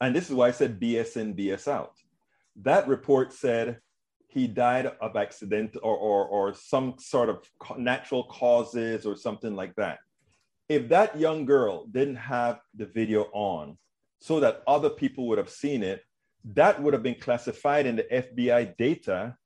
and 0.00 0.14
this 0.14 0.28
is 0.28 0.34
why 0.34 0.48
I 0.48 0.52
said 0.52 0.80
BS 0.80 1.16
in, 1.16 1.34
BS 1.34 1.68
out. 1.68 1.92
That 2.62 2.88
report 2.88 3.32
said 3.32 3.78
he 4.36 4.46
died 4.46 4.92
of 5.00 5.16
accident 5.16 5.78
or, 5.82 5.96
or, 5.96 6.26
or 6.26 6.52
some 6.52 6.94
sort 6.98 7.30
of 7.30 7.38
natural 7.78 8.24
causes 8.24 9.06
or 9.06 9.16
something 9.16 9.56
like 9.56 9.74
that. 9.76 10.00
If 10.68 10.90
that 10.90 11.18
young 11.18 11.46
girl 11.46 11.86
didn't 11.86 12.16
have 12.16 12.60
the 12.74 12.84
video 12.84 13.30
on 13.32 13.78
so 14.20 14.38
that 14.40 14.62
other 14.66 14.90
people 14.90 15.26
would 15.28 15.38
have 15.38 15.48
seen 15.48 15.82
it, 15.82 16.02
that 16.52 16.82
would 16.82 16.92
have 16.92 17.02
been 17.02 17.14
classified 17.14 17.86
in 17.86 17.96
the 17.96 18.02
FBI 18.02 18.76
data 18.76 19.38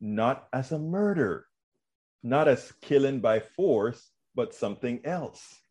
not 0.00 0.46
as 0.52 0.70
a 0.70 0.78
murder, 0.78 1.46
not 2.22 2.46
as 2.46 2.72
killing 2.80 3.18
by 3.18 3.40
force, 3.40 4.12
but 4.36 4.54
something 4.54 5.00
else. 5.04 5.62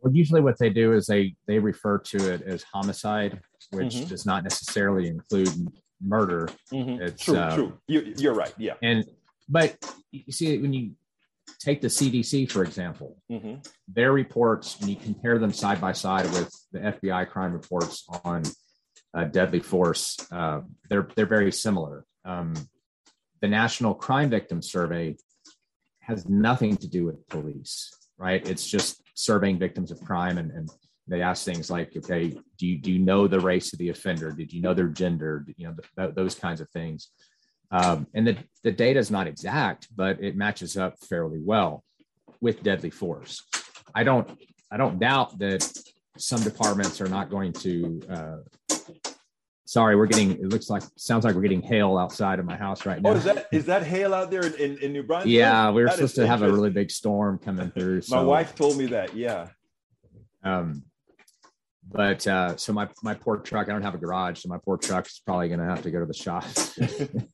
Well, 0.00 0.14
usually 0.14 0.40
what 0.40 0.58
they 0.58 0.70
do 0.70 0.94
is 0.94 1.04
they 1.04 1.34
they 1.46 1.58
refer 1.58 1.98
to 1.98 2.32
it 2.32 2.40
as 2.42 2.62
homicide, 2.62 3.42
which 3.72 3.94
mm-hmm. 3.94 4.08
does 4.08 4.24
not 4.24 4.42
necessarily 4.42 5.08
include 5.08 5.50
murder. 6.04 6.48
Mm-hmm. 6.72 7.02
It's, 7.02 7.24
true, 7.24 7.36
uh, 7.36 7.54
true. 7.54 7.78
You, 7.86 8.30
are 8.30 8.34
right. 8.34 8.52
Yeah. 8.58 8.74
And 8.82 9.04
but 9.48 9.76
you 10.10 10.32
see 10.32 10.58
when 10.58 10.72
you 10.72 10.92
take 11.58 11.80
the 11.80 11.88
CDC 11.88 12.50
for 12.50 12.62
example, 12.64 13.16
mm-hmm. 13.30 13.56
their 13.88 14.12
reports 14.12 14.78
when 14.80 14.90
you 14.90 14.96
compare 14.96 15.38
them 15.38 15.52
side 15.52 15.80
by 15.80 15.92
side 15.92 16.24
with 16.32 16.54
the 16.72 16.78
FBI 16.78 17.28
crime 17.28 17.52
reports 17.52 18.04
on 18.24 18.42
uh, 19.14 19.24
deadly 19.24 19.60
force, 19.60 20.16
uh, 20.30 20.60
they're 20.88 21.08
they're 21.16 21.26
very 21.26 21.52
similar. 21.52 22.04
Um, 22.24 22.54
the 23.40 23.48
National 23.48 23.94
Crime 23.94 24.30
Victim 24.30 24.62
Survey 24.62 25.16
has 26.00 26.28
nothing 26.28 26.76
to 26.76 26.88
do 26.88 27.04
with 27.04 27.26
police, 27.28 27.92
right? 28.18 28.46
It's 28.48 28.66
just 28.66 29.02
surveying 29.14 29.58
victims 29.58 29.90
of 29.90 30.00
crime 30.00 30.38
and, 30.38 30.50
and 30.50 30.70
they 31.12 31.22
ask 31.22 31.44
things 31.44 31.70
like, 31.70 31.96
okay, 31.96 32.36
do 32.56 32.66
you, 32.66 32.78
do 32.78 32.90
you 32.90 32.98
know 32.98 33.28
the 33.28 33.38
race 33.38 33.72
of 33.72 33.78
the 33.78 33.90
offender? 33.90 34.30
Did 34.30 34.52
you 34.52 34.62
know 34.62 34.72
their 34.72 34.88
gender? 34.88 35.44
You 35.56 35.68
know, 35.68 35.76
th- 35.98 36.14
those 36.14 36.34
kinds 36.34 36.60
of 36.60 36.68
things. 36.70 37.10
Um, 37.70 38.06
and 38.14 38.26
the, 38.26 38.36
the 38.64 38.72
data 38.72 38.98
is 38.98 39.10
not 39.10 39.26
exact, 39.26 39.88
but 39.94 40.22
it 40.22 40.36
matches 40.36 40.76
up 40.76 40.94
fairly 41.08 41.38
well 41.38 41.84
with 42.40 42.62
deadly 42.62 42.90
force. 42.90 43.42
I 43.94 44.04
don't, 44.04 44.28
I 44.70 44.76
don't 44.76 44.98
doubt 44.98 45.38
that 45.38 45.70
some 46.18 46.42
departments 46.42 47.00
are 47.00 47.08
not 47.08 47.30
going 47.30 47.52
to, 47.54 48.02
uh, 48.10 48.36
sorry, 49.64 49.96
we're 49.96 50.06
getting, 50.06 50.32
it 50.32 50.48
looks 50.48 50.68
like, 50.68 50.82
sounds 50.96 51.24
like 51.24 51.34
we're 51.34 51.42
getting 51.42 51.62
hail 51.62 51.96
outside 51.96 52.38
of 52.38 52.44
my 52.44 52.56
house 52.56 52.84
right 52.84 53.00
now. 53.00 53.10
Oh, 53.10 53.14
is 53.14 53.24
that, 53.24 53.46
is 53.52 53.64
that 53.66 53.82
hail 53.84 54.12
out 54.14 54.30
there 54.30 54.44
in, 54.44 54.78
in 54.78 54.92
New 54.92 55.02
Braunfels? 55.02 55.32
Yeah, 55.32 55.70
we 55.70 55.82
were 55.82 55.88
that 55.88 55.96
supposed 55.96 56.16
to 56.16 56.26
have 56.26 56.42
a 56.42 56.50
really 56.50 56.70
big 56.70 56.90
storm 56.90 57.38
coming 57.38 57.70
through. 57.70 58.02
So. 58.02 58.16
My 58.16 58.22
wife 58.22 58.54
told 58.54 58.76
me 58.76 58.86
that. 58.86 59.14
Yeah. 59.14 59.48
Um, 60.44 60.84
but 61.92 62.26
uh, 62.26 62.56
so 62.56 62.72
my 62.72 62.88
my 63.02 63.14
poor 63.14 63.38
truck, 63.38 63.68
I 63.68 63.72
don't 63.72 63.82
have 63.82 63.94
a 63.94 63.98
garage, 63.98 64.40
so 64.40 64.48
my 64.48 64.58
poor 64.64 64.78
is 64.80 65.22
probably 65.24 65.48
going 65.48 65.60
to 65.60 65.66
have 65.66 65.82
to 65.82 65.90
go 65.90 66.00
to 66.00 66.06
the 66.06 66.14
shop. 66.14 66.44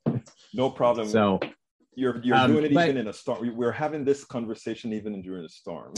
no 0.54 0.70
problem. 0.70 1.08
So 1.08 1.40
you're 1.94 2.20
you're 2.22 2.36
um, 2.36 2.52
doing 2.52 2.64
it 2.64 2.74
but, 2.74 2.88
even 2.88 3.00
in 3.00 3.08
a 3.08 3.12
storm. 3.12 3.56
We're 3.56 3.72
having 3.72 4.04
this 4.04 4.24
conversation 4.24 4.92
even 4.92 5.20
during 5.22 5.44
a 5.44 5.48
storm. 5.48 5.94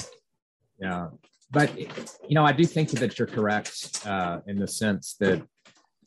Yeah, 0.79 1.09
but 1.51 1.79
you 1.79 2.35
know, 2.35 2.45
I 2.45 2.53
do 2.53 2.65
think 2.65 2.91
that 2.91 3.19
you're 3.19 3.29
correct 3.29 4.03
uh, 4.07 4.41
in 4.47 4.59
the 4.59 4.69
sense 4.69 5.17
that 5.21 5.43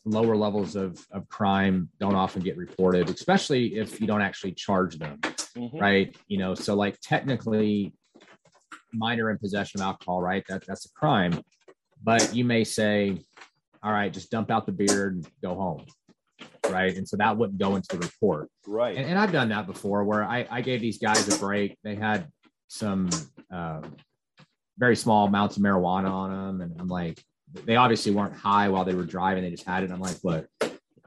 lower 0.06 0.36
levels 0.36 0.76
of, 0.76 1.00
of 1.12 1.28
crime 1.30 1.90
don't 2.00 2.16
often 2.16 2.42
get 2.42 2.58
reported, 2.58 3.10
especially 3.10 3.78
if 3.78 4.02
you 4.02 4.08
don't 4.08 4.22
actually 4.22 4.52
charge 4.52 4.98
them, 4.98 5.18
mm-hmm. 5.22 5.78
right? 5.78 6.16
You 6.28 6.38
know, 6.38 6.56
so 6.56 6.76
like 6.76 7.00
technically, 7.02 7.94
minor 8.94 9.32
in 9.32 9.38
possession 9.38 9.82
of 9.82 9.88
alcohol, 9.88 10.22
right? 10.22 10.44
That 10.48 10.66
that's 10.68 10.86
a 10.86 10.90
crime 10.92 11.42
but 12.04 12.36
you 12.36 12.46
may 12.46 12.64
say, 12.64 13.18
all 13.82 13.92
right, 13.92 14.12
just 14.12 14.32
dump 14.32 14.52
out 14.52 14.66
the 14.66 14.72
beard 14.72 15.16
and 15.16 15.28
go 15.42 15.56
home. 15.56 15.86
Right. 16.70 16.96
And 16.96 17.08
so 17.08 17.18
that 17.18 17.38
wouldn't 17.38 17.60
go 17.60 17.76
into 17.76 17.98
the 17.98 17.98
report. 17.98 18.50
Right. 18.66 18.96
And, 18.96 19.06
and 19.06 19.20
I've 19.20 19.32
done 19.32 19.50
that 19.50 19.68
before 19.68 20.04
where 20.04 20.24
I, 20.24 20.48
I 20.50 20.62
gave 20.62 20.82
these 20.82 20.98
guys 20.98 21.28
a 21.34 21.38
break. 21.38 21.78
They 21.84 21.96
had 21.96 22.28
some 22.68 23.10
uh, 23.52 23.82
very 24.78 24.96
small 24.96 25.28
amounts 25.28 25.58
of 25.58 25.64
marijuana 25.64 26.10
on 26.10 26.32
them. 26.32 26.62
And 26.62 26.80
I'm 26.80 26.88
like, 26.88 27.24
they 27.66 27.76
obviously 27.76 28.14
weren't 28.14 28.36
high 28.36 28.70
while 28.70 28.86
they 28.86 28.96
were 28.96 29.04
driving. 29.04 29.44
They 29.44 29.52
just 29.52 29.66
had 29.66 29.84
it. 29.84 29.92
I'm 29.92 30.00
like, 30.00 30.18
look, 30.24 30.48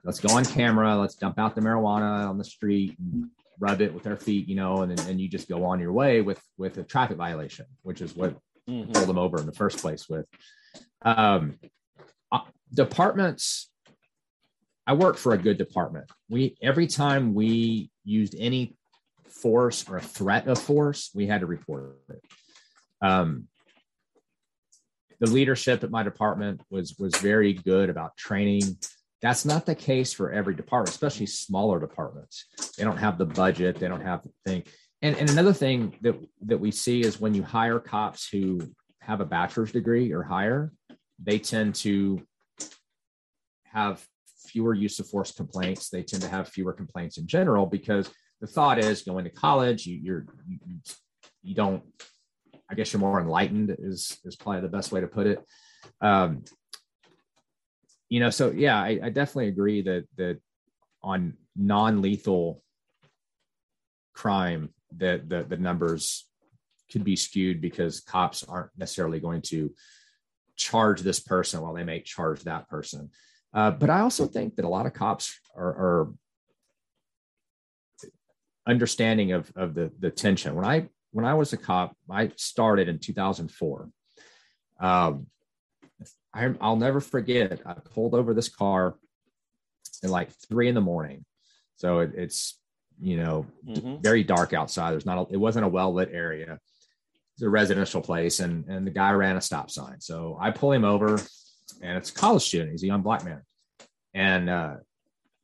let's 0.05 0.21
go 0.21 0.35
on 0.35 0.45
camera. 0.45 0.97
Let's 0.97 1.17
dump 1.17 1.39
out 1.39 1.55
the 1.55 1.61
marijuana 1.61 2.29
on 2.29 2.39
the 2.39 2.45
street 2.45 2.97
and 2.99 3.31
rub 3.59 3.81
it 3.81 3.93
with 3.93 4.03
their 4.03 4.17
feet, 4.17 4.49
you 4.49 4.55
know, 4.55 4.83
and 4.83 4.97
then 4.97 5.09
and 5.09 5.21
you 5.21 5.29
just 5.29 5.49
go 5.49 5.65
on 5.65 5.81
your 5.81 5.93
way 5.93 6.21
with 6.21 6.41
with 6.57 6.79
a 6.79 6.85
traffic 6.85 7.17
violation, 7.17 7.67
which 7.83 8.01
is 8.01 8.15
what 8.15 8.37
mm-hmm. 8.69 8.93
pulled 8.93 9.09
them 9.09 9.19
over 9.19 9.39
in 9.41 9.47
the 9.47 9.53
first 9.53 9.79
place 9.79 10.09
with. 10.09 10.27
Um, 11.07 11.61
uh, 12.33 12.41
departments, 12.75 13.71
I 14.89 14.95
work 14.95 15.17
for 15.17 15.33
a 15.33 15.39
good 15.39 15.57
department. 15.57 16.11
We 16.29 16.57
every 16.61 16.89
time 16.89 17.33
we 17.33 17.91
used 18.05 18.35
any 18.37 18.77
force 19.29 19.89
or 19.89 19.99
a 19.99 20.03
threat 20.03 20.49
of 20.49 20.59
force, 20.59 21.11
we 21.15 21.27
had 21.27 21.41
to 21.41 21.47
report 21.47 21.97
it. 22.11 22.23
Um, 23.01 23.47
the 25.21 25.31
leadership 25.31 25.85
at 25.85 25.91
my 25.91 26.03
department 26.03 26.61
was 26.71 26.97
was 26.99 27.15
very 27.17 27.53
good 27.53 27.89
about 27.89 28.17
training. 28.17 28.77
That's 29.23 29.45
not 29.45 29.65
the 29.65 29.77
case 29.77 30.13
for 30.13 30.33
every 30.33 30.55
department, 30.55 30.91
especially 30.91 31.27
smaller 31.27 31.79
departments. 31.79 32.47
They 32.77 32.85
don't 32.85 32.99
have 32.99 33.17
the 33.17 33.27
budget. 33.27 33.77
They 33.77 33.89
don't 33.89 34.05
have 34.05 34.23
the 34.25 34.31
thing. 34.45 34.65
And, 35.03 35.17
and 35.17 35.31
another 35.31 35.53
thing 35.53 35.97
that 36.03 36.17
that 36.43 36.59
we 36.59 36.73
see 36.73 37.03
is 37.03 37.21
when 37.21 37.33
you 37.33 37.45
hire 37.45 37.79
cops 37.79 38.29
who 38.29 38.61
have 39.01 39.21
a 39.21 39.25
bachelor's 39.25 39.71
degree 39.71 40.13
or 40.13 40.25
higher, 40.25 40.73
they 41.23 41.39
tend 41.39 41.75
to 41.77 42.23
have 43.65 44.05
fewer 44.47 44.75
use 44.75 44.99
of 45.01 45.09
force 45.09 45.33
complaints. 45.33 45.91
They 45.91 46.03
tend 46.03 46.23
to 46.23 46.29
have 46.29 46.49
fewer 46.49 46.73
complaints 46.73 47.19
in 47.19 47.27
general 47.27 47.67
because 47.67 48.11
the 48.41 48.47
thought 48.47 48.79
is 48.79 49.03
going 49.03 49.25
to 49.25 49.31
college, 49.31 49.87
you, 49.87 49.99
you're 50.03 50.27
you, 50.49 50.59
you 51.43 51.55
don't. 51.55 51.83
I 52.69 52.75
guess 52.75 52.93
you're 52.93 53.01
more 53.01 53.21
enlightened 53.21 53.75
is 53.79 54.19
is 54.25 54.37
probably 54.37 54.61
the 54.61 54.69
best 54.69 54.93
way 54.93 55.01
to 55.01 55.07
put 55.07 55.27
it. 55.27 55.45
Um, 56.01 56.45
you 58.09 58.21
know, 58.21 58.31
so 58.31 58.51
yeah, 58.51 58.77
I, 58.77 58.99
I 59.03 59.09
definitely 59.11 59.49
agree 59.49 59.83
that 59.83 60.05
that 60.17 60.41
on 61.03 61.35
non-lethal 61.55 62.63
crime 64.15 64.71
that 64.97 65.29
the, 65.29 65.45
the 65.45 65.57
numbers 65.57 66.27
could 66.91 67.05
be 67.05 67.17
skewed 67.17 67.61
because 67.61 68.01
cops 68.01 68.45
aren't 68.45 68.71
necessarily 68.77 69.21
going 69.21 69.43
to 69.43 69.73
charge 70.57 71.01
this 71.01 71.21
person 71.21 71.61
while 71.61 71.75
they 71.75 71.85
may 71.85 72.01
charge 72.01 72.43
that 72.43 72.69
person. 72.69 73.11
Uh, 73.55 73.71
but 73.71 73.91
I 73.91 74.01
also 74.01 74.27
think 74.27 74.57
that 74.57 74.65
a 74.65 74.69
lot 74.69 74.87
of 74.87 74.93
cops 74.93 75.39
are, 75.55 75.69
are 75.69 76.13
understanding 78.67 79.33
of, 79.33 79.51
of 79.57 79.75
the, 79.75 79.91
the 79.99 80.11
tension. 80.11 80.55
When 80.55 80.65
I 80.65 80.89
when 81.13 81.25
I 81.25 81.35
was 81.35 81.55
a 81.55 81.57
cop, 81.57 81.97
I 82.11 82.31
started 82.37 82.89
in 82.89 82.99
2004. 82.99 83.89
Um, 84.81 85.27
I, 86.35 86.53
I'll 86.61 86.77
never 86.77 87.01
forget. 87.01 87.63
I 87.65 87.73
pulled 87.73 88.15
over 88.15 88.35
this 88.35 88.51
car 88.51 88.97
at 90.05 90.11
like 90.11 90.31
three 90.47 90.69
in 90.69 90.75
the 90.75 90.83
morning, 90.83 91.25
so 91.77 92.01
it, 92.01 92.13
it's 92.15 92.61
you 93.01 93.17
know 93.17 93.47
mm-hmm. 93.67 94.03
very 94.03 94.25
dark 94.25 94.53
outside. 94.53 94.91
There's 94.91 95.07
not 95.07 95.31
a, 95.31 95.33
it 95.33 95.39
wasn't 95.39 95.65
a 95.65 95.69
well 95.69 95.95
lit 95.95 96.11
area 96.13 96.59
it's 97.37 97.43
a 97.43 97.51
residential 97.51 98.01
place, 98.01 98.41
and 98.41 98.65
and 98.67 98.87
the 98.87 98.91
guy 98.91 99.13
ran 99.13 99.37
a 99.37 99.41
stop 99.43 99.71
sign. 99.71 100.01
So 100.01 100.39
I 100.41 100.51
pull 100.51 100.73
him 100.73 100.85
over, 100.85 101.21
and 101.83 101.99
it's 101.99 102.11
a 102.11 102.15
college 102.15 102.43
student. 102.43 102.71
He's 102.71 102.83
a 102.83 102.87
young 102.87 103.03
black 103.03 103.25
man, 103.25 103.43
and 104.15 104.49
uh, 104.49 104.75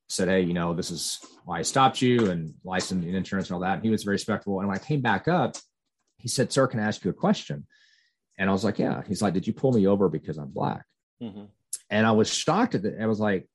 said, 0.09 0.29
"Hey, 0.29 0.41
you 0.41 0.55
know, 0.55 0.73
this 0.73 0.91
is 0.91 1.19
why 1.45 1.59
I 1.59 1.63
stopped 1.63 2.01
you, 2.01 2.31
and 2.31 2.55
license 2.65 3.05
and 3.05 3.15
insurance 3.15 3.49
and 3.49 3.55
all 3.55 3.61
that." 3.61 3.75
And 3.75 3.85
he 3.85 3.91
was 3.91 4.05
very 4.05 4.15
respectful. 4.15 4.61
And 4.61 4.69
when 4.69 4.79
I 4.79 4.83
came 4.83 5.03
back 5.03 5.29
up, 5.29 5.57
he 6.17 6.29
said, 6.29 6.51
"Sir, 6.51 6.67
can 6.67 6.81
I 6.81 6.85
ask 6.85 7.05
you 7.05 7.11
a 7.11 7.15
question?" 7.15 7.67
And 8.39 8.49
I 8.49 8.55
was 8.55 8.65
like, 8.65 8.79
"Yeah." 8.79 9.03
He's 9.07 9.21
like, 9.21 9.35
"Did 9.35 9.47
you 9.47 9.53
pull 9.53 9.73
me 9.73 9.87
over 9.87 10.09
because 10.09 10.39
I'm 10.39 10.49
black?" 10.49 10.87
Mm-hmm. 11.23 11.45
And 11.91 12.07
I 12.07 12.13
was 12.13 12.33
shocked 12.33 12.75
at 12.75 12.87
it. 12.87 12.97
I 13.01 13.07
was 13.07 13.21
like, 13.21 13.47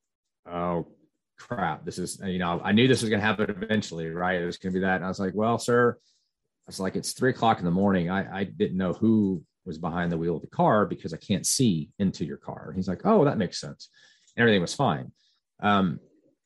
"Oh." 0.46 0.88
crap 1.40 1.86
this 1.86 2.00
is 2.00 2.20
you 2.26 2.40
know 2.40 2.60
i 2.64 2.72
knew 2.72 2.88
this 2.88 3.02
was 3.02 3.12
going 3.12 3.22
to 3.22 3.26
happen 3.26 3.48
eventually 3.48 4.10
right 4.10 4.42
it 4.42 4.46
was 4.48 4.58
going 4.58 4.74
to 4.74 4.80
be 4.80 4.84
that 4.84 4.96
and 4.96 5.06
i 5.06 5.08
was 5.08 5.20
like 5.20 5.36
well 5.36 5.60
sir 5.60 5.96
was 6.68 6.80
like, 6.80 6.96
it's 6.96 7.14
three 7.14 7.32
o'clock 7.32 7.60
in 7.60 7.66
the 7.66 7.72
morning. 7.72 8.10
I, 8.10 8.40
I 8.40 8.44
didn't 8.44 8.78
know 8.78 8.94
who 8.94 9.44
was 9.66 9.78
behind 9.78 10.12
the 10.12 10.18
wheel 10.18 10.36
of 10.36 10.42
the 10.42 10.48
car 10.48 10.86
because 10.86 11.14
I 11.14 11.18
can't 11.18 11.46
see 11.46 11.90
into 12.00 12.26
your 12.26 12.38
car. 12.38 12.74
He's 12.76 12.88
like, 12.88 13.02
oh, 13.06 13.26
that 13.26 13.38
makes 13.38 13.60
sense. 13.60 13.90
And 14.36 14.42
everything 14.42 14.62
was 14.62 14.74
fine. 14.74 15.12
Um, 15.62 16.00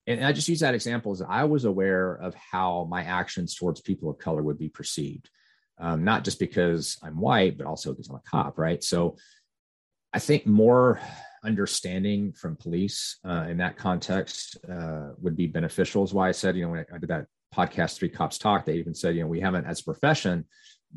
and 0.08 0.26
I 0.26 0.32
just 0.32 0.48
use 0.48 0.62
that 0.62 0.74
example 0.74 1.12
as 1.12 1.22
I 1.22 1.44
was 1.44 1.66
aware 1.66 2.16
of 2.16 2.34
how 2.36 2.88
my 2.90 3.04
actions 3.04 3.56
towards 3.56 3.82
people 3.82 4.10
of 4.10 4.18
color 4.18 4.42
would 4.42 4.58
be 4.58 4.70
perceived, 4.70 5.30
um, 5.80 6.04
not 6.04 6.24
just 6.24 6.40
because 6.40 6.98
I'm 7.04 7.20
white, 7.20 7.58
but 7.58 7.68
also 7.68 7.92
because 7.92 8.10
I'm 8.10 8.16
a 8.16 8.22
cop, 8.30 8.58
right? 8.58 8.84
So 8.84 9.18
I 10.14 10.20
think 10.20 10.46
more 10.46 11.00
understanding 11.44 12.34
from 12.34 12.56
police 12.56 13.18
uh, 13.26 13.46
in 13.50 13.58
that 13.58 13.78
context 13.78 14.58
uh, 14.70 15.10
would 15.20 15.36
be 15.36 15.48
beneficial. 15.48 16.04
Is 16.04 16.14
why 16.14 16.30
I 16.30 16.34
said, 16.34 16.56
you 16.56 16.64
know, 16.64 16.72
when 16.72 16.86
I 16.94 16.98
did 16.98 17.10
that 17.10 17.28
podcast 17.56 17.98
Three 17.98 18.10
Cops 18.10 18.38
Talk, 18.38 18.66
they 18.66 18.76
even 18.76 18.94
said, 18.94 19.16
you 19.16 19.22
know, 19.22 19.28
we 19.28 19.42
haven't 19.42 19.66
as 19.66 19.82
a 19.82 19.84
profession 19.84 20.46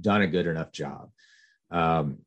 done 0.01 0.23
a 0.23 0.27
good 0.27 0.47
enough 0.47 0.73
job. 0.73 1.11
Um, 1.71 2.19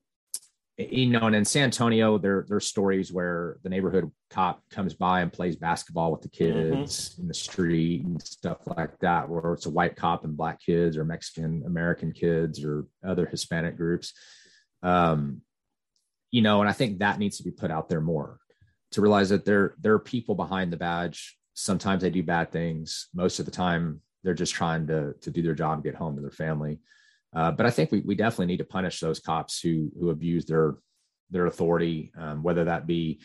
you 0.78 1.08
know, 1.08 1.22
and 1.22 1.36
in 1.36 1.44
San 1.44 1.64
Antonio, 1.64 2.20
there 2.20 2.46
there's 2.48 2.68
stories 2.68 3.12
where 3.12 3.58
the 3.64 3.70
neighborhood 3.70 4.12
cop 4.30 4.62
comes 4.70 4.94
by 4.94 5.22
and 5.22 5.34
plays 5.34 5.56
basketball 5.56 6.12
with 6.12 6.22
the 6.22 6.30
mm-hmm. 6.30 6.76
kids 6.84 7.10
mm-hmm. 7.10 7.22
in 7.24 7.28
the 7.28 7.34
street 7.34 8.06
and 8.06 8.22
stuff 8.22 8.60
like 8.68 8.98
that, 9.00 9.28
where 9.28 9.54
it's 9.54 9.66
a 9.66 9.72
white 9.72 9.96
cop 9.96 10.24
and 10.24 10.38
black 10.38 10.62
kids 10.62 10.96
or 10.96 11.04
Mexican 11.04 11.64
American 11.66 12.12
kids 12.12 12.64
or 12.64 12.86
other 13.04 13.26
Hispanic 13.26 13.76
groups. 13.76 14.14
Um, 14.84 15.42
you 16.30 16.44
know, 16.44 16.62
and 16.62 16.70
I 16.70 16.74
think 16.74 17.00
that 17.00 17.18
needs 17.18 17.38
to 17.38 17.44
be 17.44 17.52
put 17.52 17.72
out 17.72 17.90
there 17.90 18.02
more 18.02 18.38
to 18.92 19.02
realize 19.02 19.30
that 19.30 19.46
there 19.46 19.74
there 19.82 19.94
are 19.94 20.00
people 20.00 20.36
behind 20.36 20.72
the 20.72 20.78
badge. 20.78 21.38
Sometimes 21.56 22.04
they 22.04 22.12
do 22.12 22.22
bad 22.22 22.52
things. 22.52 23.08
Most 23.16 23.40
of 23.40 23.46
the 23.46 23.52
time, 23.52 24.02
they're 24.28 24.34
just 24.34 24.54
trying 24.54 24.86
to 24.88 25.14
to 25.22 25.32
do 25.32 25.42
their 25.42 25.56
job 25.56 25.76
and 25.76 25.84
get 25.84 25.96
home 25.96 26.16
to 26.16 26.22
their 26.22 26.30
family. 26.30 26.82
Uh, 27.34 27.50
but 27.50 27.66
I 27.66 27.70
think 27.70 27.94
we 27.94 28.02
we 28.02 28.14
definitely 28.14 28.48
need 28.48 28.58
to 28.58 28.66
punish 28.66 29.00
those 29.00 29.22
cops 29.22 29.62
who 29.62 29.90
who 29.98 30.10
abuse 30.10 30.46
their 30.46 30.76
their 31.30 31.46
authority, 31.46 32.12
um, 32.18 32.44
whether 32.44 32.66
that 32.66 32.86
be 32.86 33.22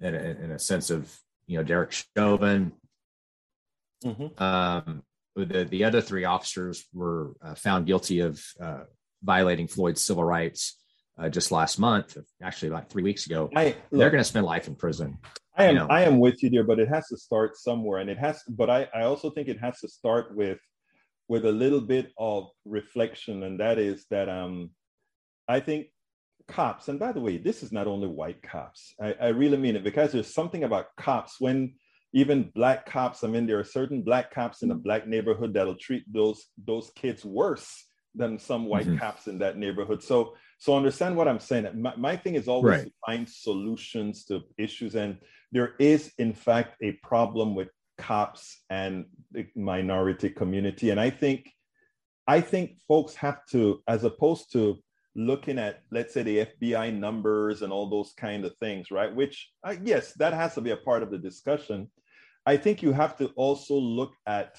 in 0.00 0.14
a, 0.14 0.18
in 0.18 0.50
a, 0.50 0.58
sense 0.58 0.90
of 0.90 1.16
you 1.46 1.56
know 1.56 1.62
Derek 1.62 1.92
Chauvin. 1.92 2.72
Mm-hmm. 4.04 4.42
Um, 4.42 5.04
the 5.36 5.64
the 5.64 5.84
other 5.84 6.00
three 6.00 6.24
officers 6.24 6.84
were 6.92 7.34
uh, 7.40 7.54
found 7.54 7.86
guilty 7.86 8.18
of 8.18 8.44
uh, 8.60 8.84
violating 9.22 9.68
Floyd's 9.68 10.02
civil 10.02 10.24
rights 10.24 10.76
uh, 11.16 11.28
just 11.28 11.52
last 11.52 11.78
month, 11.78 12.16
actually 12.42 12.70
about 12.70 12.90
three 12.90 13.04
weeks 13.04 13.26
ago. 13.26 13.48
I, 13.54 13.76
They're 13.92 14.10
going 14.10 14.20
to 14.20 14.24
spend 14.24 14.46
life 14.46 14.66
in 14.66 14.74
prison. 14.74 15.18
I 15.56 15.64
am 15.64 15.74
you 15.74 15.80
know? 15.80 15.86
I 15.88 16.02
am 16.02 16.18
with 16.20 16.42
you 16.42 16.50
there, 16.50 16.64
but 16.64 16.78
it 16.78 16.88
has 16.88 17.08
to 17.08 17.16
start 17.16 17.56
somewhere, 17.56 17.98
and 18.00 18.10
it 18.10 18.18
has. 18.18 18.42
But 18.48 18.70
I 18.70 18.88
I 18.94 19.02
also 19.02 19.30
think 19.30 19.48
it 19.48 19.60
has 19.60 19.80
to 19.80 19.88
start 19.88 20.34
with 20.36 20.58
with 21.28 21.44
a 21.44 21.52
little 21.52 21.80
bit 21.80 22.12
of 22.18 22.48
reflection, 22.64 23.42
and 23.42 23.60
that 23.60 23.78
is 23.78 24.06
that 24.10 24.28
um, 24.28 24.70
I 25.48 25.60
think 25.60 25.86
cops, 26.48 26.88
and 26.88 26.98
by 26.98 27.12
the 27.12 27.20
way, 27.20 27.38
this 27.38 27.62
is 27.62 27.72
not 27.72 27.86
only 27.86 28.08
white 28.08 28.42
cops. 28.42 28.94
I, 29.00 29.14
I 29.20 29.28
really 29.28 29.56
mean 29.56 29.76
it 29.76 29.84
because 29.84 30.12
there's 30.12 30.34
something 30.34 30.64
about 30.64 30.86
cops 30.96 31.40
when 31.40 31.74
even 32.12 32.50
black 32.54 32.86
cops. 32.86 33.22
I 33.22 33.28
mean, 33.28 33.46
there 33.46 33.58
are 33.58 33.64
certain 33.64 34.02
black 34.02 34.32
cops 34.32 34.62
in 34.62 34.70
a 34.70 34.74
black 34.74 35.06
neighborhood 35.06 35.54
that'll 35.54 35.76
treat 35.76 36.04
those 36.12 36.46
those 36.66 36.90
kids 36.96 37.24
worse 37.24 37.86
than 38.14 38.38
some 38.38 38.66
white 38.66 38.86
mm-hmm. 38.86 38.98
cops 38.98 39.28
in 39.28 39.38
that 39.38 39.56
neighborhood. 39.56 40.02
So 40.02 40.34
so 40.58 40.76
understand 40.76 41.16
what 41.16 41.28
I'm 41.28 41.40
saying. 41.40 41.68
My, 41.80 41.94
my 41.96 42.16
thing 42.16 42.34
is 42.34 42.48
always 42.48 42.78
right. 42.78 42.84
to 42.84 42.92
find 43.06 43.28
solutions 43.28 44.24
to 44.26 44.40
issues, 44.58 44.94
and 44.94 45.16
there 45.52 45.74
is 45.78 46.12
in 46.18 46.32
fact 46.32 46.76
a 46.82 46.92
problem 47.02 47.54
with 47.54 47.68
cops 47.98 48.62
and 48.70 49.04
the 49.32 49.46
minority 49.54 50.30
community. 50.30 50.90
And 50.90 50.98
I 50.98 51.10
think 51.10 51.50
I 52.26 52.40
think 52.40 52.78
folks 52.86 53.14
have 53.16 53.44
to, 53.50 53.82
as 53.88 54.04
opposed 54.04 54.52
to 54.52 54.78
looking 55.16 55.58
at 55.58 55.82
let's 55.90 56.14
say 56.14 56.22
the 56.22 56.46
FBI 56.46 56.96
numbers 56.96 57.62
and 57.62 57.72
all 57.72 57.90
those 57.90 58.12
kind 58.16 58.44
of 58.44 58.56
things, 58.58 58.90
right? 58.90 59.14
Which 59.14 59.50
uh, 59.64 59.74
yes, 59.82 60.14
that 60.14 60.32
has 60.32 60.54
to 60.54 60.60
be 60.60 60.70
a 60.70 60.76
part 60.76 61.02
of 61.02 61.10
the 61.10 61.18
discussion. 61.18 61.90
I 62.46 62.56
think 62.56 62.82
you 62.82 62.92
have 62.92 63.16
to 63.18 63.26
also 63.36 63.74
look 63.74 64.12
at 64.26 64.56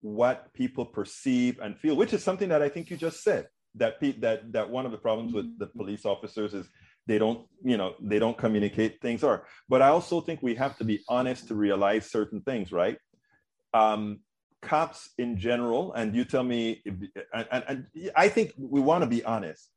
what 0.00 0.52
people 0.54 0.84
perceive 0.84 1.58
and 1.60 1.76
feel, 1.76 1.96
which 1.96 2.12
is 2.12 2.22
something 2.22 2.48
that 2.50 2.62
I 2.62 2.68
think 2.68 2.90
you 2.90 2.96
just 2.96 3.22
said. 3.22 3.48
That 3.74 4.00
pe- 4.00 4.18
that 4.20 4.52
that 4.52 4.70
one 4.70 4.86
of 4.86 4.92
the 4.92 4.98
problems 4.98 5.32
with 5.32 5.58
the 5.58 5.66
police 5.66 6.04
officers 6.04 6.54
is 6.54 6.68
they 7.08 7.18
don't 7.18 7.46
you 7.64 7.76
know 7.76 7.94
they 8.00 8.20
don't 8.20 8.38
communicate 8.38 9.00
things 9.00 9.24
are. 9.24 9.44
But 9.68 9.82
i 9.82 9.88
also 9.88 10.20
think 10.20 10.42
we 10.42 10.54
have 10.54 10.76
to 10.78 10.84
be 10.84 11.00
honest 11.08 11.48
to 11.48 11.54
realize 11.56 12.10
certain 12.10 12.42
things 12.42 12.70
right? 12.70 12.98
Um, 13.74 14.20
cops 14.60 15.10
in 15.18 15.38
general 15.38 15.92
and 15.92 16.14
you 16.16 16.24
tell 16.24 16.42
me 16.42 16.82
and, 17.32 17.86
i 18.16 18.28
think 18.28 18.52
we 18.58 18.80
want 18.80 19.02
to 19.02 19.08
be 19.08 19.24
honest. 19.24 19.70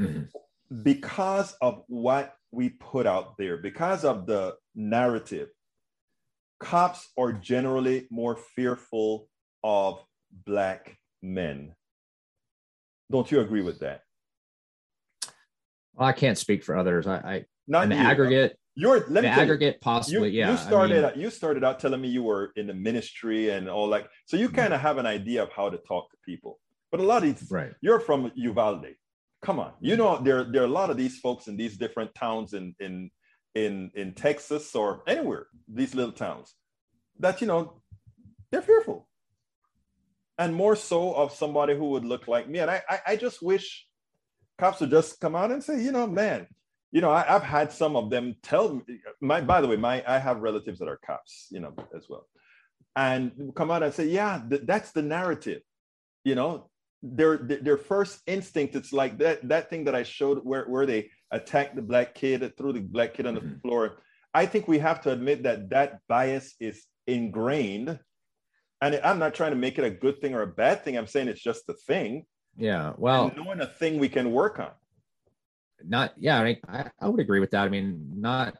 Mm-hmm. 0.00 0.82
because 0.82 1.54
of 1.60 1.84
what 1.86 2.34
we 2.50 2.70
put 2.70 3.06
out 3.06 3.36
there 3.38 3.58
because 3.58 4.04
of 4.04 4.26
the 4.26 4.56
narrative 4.74 5.48
cops 6.58 7.08
are 7.16 7.32
generally 7.32 8.08
more 8.10 8.36
fearful 8.56 9.28
of 9.62 10.00
black 10.44 10.98
men. 11.22 11.74
Don't 13.12 13.30
you 13.30 13.38
agree 13.40 13.62
with 13.62 13.80
that 13.80 14.02
well, 15.96 16.08
I 16.08 16.12
can't 16.12 16.38
speak 16.38 16.64
for 16.64 16.76
others. 16.76 17.06
I, 17.06 17.16
I 17.16 17.44
not 17.66 17.84
in 17.84 17.90
the 17.90 17.96
you. 17.96 18.02
aggregate. 18.02 18.58
You're 18.76 19.06
let 19.08 19.22
the 19.22 19.28
aggregate, 19.28 19.74
you, 19.74 19.80
possibly. 19.80 20.30
You, 20.30 20.40
yeah. 20.40 20.50
You 20.50 20.56
started. 20.56 21.04
I 21.04 21.10
mean, 21.12 21.20
you 21.20 21.30
started 21.30 21.62
out 21.62 21.78
telling 21.78 22.00
me 22.00 22.08
you 22.08 22.24
were 22.24 22.52
in 22.56 22.66
the 22.66 22.74
ministry 22.74 23.50
and 23.50 23.68
all 23.68 23.86
like. 23.88 24.08
So 24.26 24.36
you 24.36 24.48
mm-hmm. 24.48 24.56
kind 24.56 24.74
of 24.74 24.80
have 24.80 24.98
an 24.98 25.06
idea 25.06 25.42
of 25.42 25.50
how 25.52 25.70
to 25.70 25.78
talk 25.78 26.10
to 26.10 26.16
people. 26.26 26.58
But 26.90 27.00
a 27.00 27.04
lot 27.04 27.24
of 27.24 27.38
these, 27.38 27.50
right? 27.50 27.72
You're 27.80 28.00
from 28.00 28.32
Uvalde. 28.34 28.94
Come 29.42 29.60
on, 29.60 29.72
you 29.80 29.96
know 29.96 30.20
there 30.20 30.44
there 30.44 30.62
are 30.62 30.66
a 30.66 30.68
lot 30.80 30.90
of 30.90 30.96
these 30.96 31.18
folks 31.18 31.46
in 31.48 31.56
these 31.56 31.76
different 31.76 32.14
towns 32.14 32.54
in 32.54 32.74
in 32.80 33.10
in 33.54 33.90
in 33.94 34.14
Texas 34.14 34.74
or 34.74 35.02
anywhere 35.06 35.46
these 35.68 35.94
little 35.94 36.12
towns 36.12 36.54
that 37.20 37.40
you 37.40 37.46
know 37.46 37.80
they're 38.50 38.62
fearful, 38.62 39.06
and 40.38 40.54
more 40.54 40.74
so 40.74 41.12
of 41.12 41.32
somebody 41.32 41.76
who 41.76 41.90
would 41.90 42.04
look 42.04 42.26
like 42.26 42.48
me. 42.48 42.58
And 42.58 42.70
I 42.70 42.82
I, 42.88 42.98
I 43.08 43.16
just 43.16 43.42
wish 43.42 43.83
cops 44.58 44.80
would 44.80 44.90
just 44.90 45.20
come 45.20 45.36
out 45.36 45.50
and 45.50 45.62
say, 45.62 45.82
you 45.82 45.92
know, 45.92 46.06
man, 46.06 46.46
you 46.92 47.00
know, 47.00 47.10
I, 47.10 47.22
have 47.22 47.42
had 47.42 47.72
some 47.72 47.96
of 47.96 48.08
them 48.08 48.36
tell 48.42 48.74
me. 48.74 48.82
My, 49.20 49.40
by 49.40 49.60
the 49.60 49.66
way, 49.66 49.76
my 49.76 50.04
I 50.06 50.18
have 50.18 50.38
relatives 50.38 50.78
that 50.78 50.88
are 50.88 51.00
cops, 51.04 51.48
you 51.50 51.60
know, 51.60 51.74
as 51.94 52.06
well, 52.08 52.28
and 52.94 53.52
come 53.56 53.72
out 53.72 53.82
and 53.82 53.92
say, 53.92 54.06
yeah, 54.06 54.40
th- 54.48 54.62
that's 54.64 54.92
the 54.92 55.02
narrative. 55.02 55.62
You 56.24 56.36
know, 56.36 56.70
their 57.02 57.36
their 57.38 57.78
first 57.78 58.20
instinct, 58.28 58.76
it's 58.76 58.92
like 58.92 59.18
that 59.18 59.46
that 59.48 59.70
thing 59.70 59.84
that 59.84 59.96
I 59.96 60.04
showed 60.04 60.38
where 60.44 60.66
where 60.66 60.86
they 60.86 61.10
attacked 61.32 61.74
the 61.74 61.82
black 61.82 62.14
kid, 62.14 62.56
threw 62.56 62.72
the 62.72 62.80
black 62.80 63.14
kid 63.14 63.26
on 63.26 63.34
the 63.34 63.40
mm-hmm. 63.40 63.58
floor. 63.58 63.98
I 64.32 64.46
think 64.46 64.68
we 64.68 64.78
have 64.78 65.00
to 65.02 65.10
admit 65.10 65.42
that 65.42 65.70
that 65.70 65.98
bias 66.08 66.54
is 66.60 66.84
ingrained, 67.08 67.98
and 68.80 69.00
I'm 69.02 69.18
not 69.18 69.34
trying 69.34 69.50
to 69.50 69.56
make 69.56 69.80
it 69.80 69.84
a 69.84 69.90
good 69.90 70.20
thing 70.20 70.32
or 70.32 70.42
a 70.42 70.46
bad 70.46 70.84
thing. 70.84 70.96
I'm 70.96 71.08
saying 71.08 71.26
it's 71.26 71.42
just 71.42 71.68
a 71.68 71.74
thing 71.88 72.24
yeah. 72.56 72.92
Well, 72.96 73.28
and 73.28 73.36
knowing 73.36 73.60
a 73.60 73.66
thing 73.66 73.98
we 73.98 74.08
can 74.08 74.32
work 74.32 74.58
on. 74.58 74.70
Not, 75.86 76.14
yeah, 76.16 76.40
I, 76.40 76.90
I 77.00 77.08
would 77.08 77.20
agree 77.20 77.40
with 77.40 77.50
that. 77.50 77.64
I 77.64 77.68
mean, 77.68 78.12
not 78.16 78.56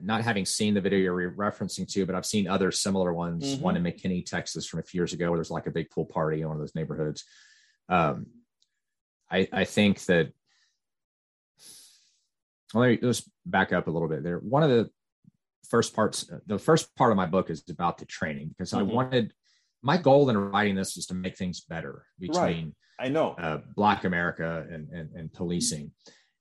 not 0.00 0.22
having 0.22 0.44
seen 0.44 0.74
the 0.74 0.80
video 0.80 0.98
you're 0.98 1.32
referencing 1.32 1.90
to, 1.92 2.04
but 2.06 2.14
I've 2.14 2.26
seen 2.26 2.48
other 2.48 2.72
similar 2.72 3.12
ones. 3.12 3.44
Mm-hmm. 3.54 3.62
One 3.62 3.76
in 3.76 3.82
McKinney, 3.82 4.24
Texas, 4.24 4.66
from 4.66 4.80
a 4.80 4.82
few 4.82 5.00
years 5.00 5.12
ago, 5.12 5.30
where 5.30 5.38
there's 5.38 5.50
like 5.50 5.66
a 5.66 5.70
big 5.70 5.90
pool 5.90 6.04
party 6.04 6.40
in 6.40 6.48
one 6.48 6.56
of 6.56 6.60
those 6.60 6.74
neighborhoods. 6.74 7.24
Um, 7.88 8.26
I 9.30 9.48
I 9.52 9.64
think 9.64 10.00
that. 10.06 10.32
Well, 12.72 12.82
let 12.82 12.90
me 12.90 12.96
just 12.96 13.28
back 13.46 13.72
up 13.72 13.86
a 13.86 13.90
little 13.90 14.08
bit 14.08 14.24
there. 14.24 14.38
One 14.38 14.64
of 14.64 14.70
the 14.70 14.90
first 15.68 15.94
parts, 15.94 16.28
the 16.46 16.58
first 16.58 16.94
part 16.96 17.12
of 17.12 17.16
my 17.16 17.26
book 17.26 17.50
is 17.50 17.62
about 17.68 17.98
the 17.98 18.04
training 18.04 18.48
because 18.48 18.72
mm-hmm. 18.72 18.90
I 18.90 18.94
wanted 18.94 19.32
my 19.84 19.98
goal 19.98 20.30
in 20.30 20.38
writing 20.38 20.74
this 20.74 20.96
was 20.96 21.06
to 21.06 21.14
make 21.14 21.36
things 21.36 21.60
better 21.60 22.06
between 22.18 22.38
right. 22.38 22.72
I 22.98 23.08
know 23.08 23.32
uh, 23.32 23.58
Black 23.76 24.04
America 24.04 24.66
and, 24.68 24.88
and, 24.88 25.10
and 25.14 25.32
policing, 25.32 25.92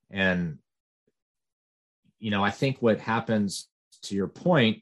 and 0.10 0.60
you 2.20 2.32
know 2.32 2.44
I 2.44 2.52
think 2.52 2.78
what 2.80 3.00
happens 3.00 3.68
to 4.04 4.16
your 4.16 4.28
point 4.28 4.82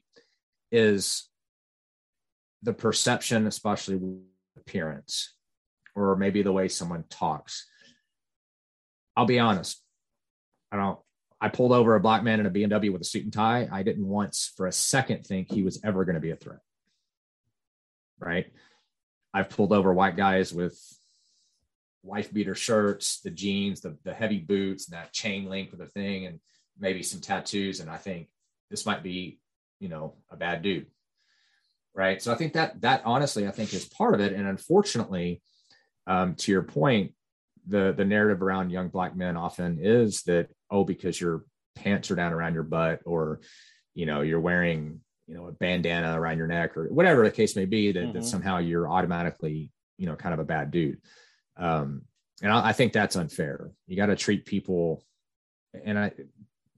is 0.70 1.28
the 2.62 2.72
perception, 2.72 3.46
especially 3.46 4.00
appearance, 4.56 5.34
or 5.96 6.14
maybe 6.16 6.42
the 6.42 6.52
way 6.52 6.68
someone 6.68 7.04
talks. 7.10 7.66
I'll 9.16 9.26
be 9.26 9.40
honest, 9.40 9.82
I 10.70 10.76
don't. 10.76 10.98
I 11.40 11.48
pulled 11.48 11.72
over 11.72 11.96
a 11.96 12.00
black 12.00 12.22
man 12.22 12.38
in 12.38 12.46
a 12.46 12.50
BMW 12.50 12.92
with 12.92 13.02
a 13.02 13.04
suit 13.04 13.24
and 13.24 13.32
tie. 13.32 13.68
I 13.72 13.82
didn't 13.82 14.06
once 14.06 14.52
for 14.56 14.68
a 14.68 14.72
second 14.72 15.26
think 15.26 15.50
he 15.50 15.64
was 15.64 15.80
ever 15.82 16.04
going 16.04 16.14
to 16.14 16.20
be 16.20 16.30
a 16.30 16.36
threat. 16.36 16.60
Right. 18.24 18.46
I've 19.34 19.50
pulled 19.50 19.72
over 19.72 19.92
white 19.92 20.16
guys 20.16 20.52
with 20.52 20.78
wife 22.04 22.32
beater 22.32 22.54
shirts, 22.54 23.20
the 23.20 23.30
jeans, 23.30 23.80
the, 23.80 23.96
the 24.04 24.14
heavy 24.14 24.38
boots, 24.38 24.88
and 24.88 24.96
that 24.96 25.12
chain 25.12 25.48
link 25.48 25.70
with 25.70 25.80
the 25.80 25.86
thing, 25.86 26.26
and 26.26 26.38
maybe 26.78 27.02
some 27.02 27.20
tattoos. 27.20 27.80
And 27.80 27.90
I 27.90 27.96
think 27.96 28.28
this 28.70 28.86
might 28.86 29.02
be, 29.02 29.40
you 29.80 29.88
know, 29.88 30.14
a 30.30 30.36
bad 30.36 30.62
dude. 30.62 30.86
Right. 31.94 32.22
So 32.22 32.32
I 32.32 32.36
think 32.36 32.52
that 32.52 32.80
that 32.82 33.02
honestly, 33.04 33.46
I 33.46 33.50
think 33.50 33.74
is 33.74 33.84
part 33.84 34.14
of 34.14 34.20
it. 34.20 34.32
And 34.32 34.46
unfortunately, 34.46 35.42
um, 36.06 36.36
to 36.36 36.52
your 36.52 36.62
point, 36.62 37.12
the 37.66 37.92
the 37.92 38.04
narrative 38.04 38.42
around 38.42 38.70
young 38.70 38.88
black 38.88 39.16
men 39.16 39.36
often 39.36 39.78
is 39.80 40.22
that, 40.22 40.48
oh, 40.70 40.84
because 40.84 41.20
your 41.20 41.44
pants 41.74 42.10
are 42.10 42.16
down 42.16 42.32
around 42.32 42.54
your 42.54 42.62
butt 42.62 43.00
or 43.04 43.40
you 43.94 44.06
know, 44.06 44.22
you're 44.22 44.40
wearing, 44.40 45.00
you 45.32 45.38
know, 45.38 45.48
a 45.48 45.52
bandana 45.52 46.20
around 46.20 46.36
your 46.36 46.46
neck 46.46 46.76
or 46.76 46.92
whatever 46.92 47.24
the 47.24 47.30
case 47.30 47.56
may 47.56 47.64
be, 47.64 47.90
that, 47.90 47.98
mm-hmm. 47.98 48.12
that 48.12 48.24
somehow 48.26 48.58
you're 48.58 48.86
automatically, 48.86 49.72
you 49.96 50.04
know, 50.04 50.14
kind 50.14 50.34
of 50.34 50.40
a 50.40 50.44
bad 50.44 50.70
dude. 50.70 51.00
Um, 51.56 52.02
and 52.42 52.52
I, 52.52 52.68
I 52.68 52.72
think 52.74 52.92
that's 52.92 53.16
unfair. 53.16 53.70
You 53.86 53.96
got 53.96 54.06
to 54.06 54.16
treat 54.16 54.44
people, 54.44 55.02
and 55.84 55.98
I, 55.98 56.12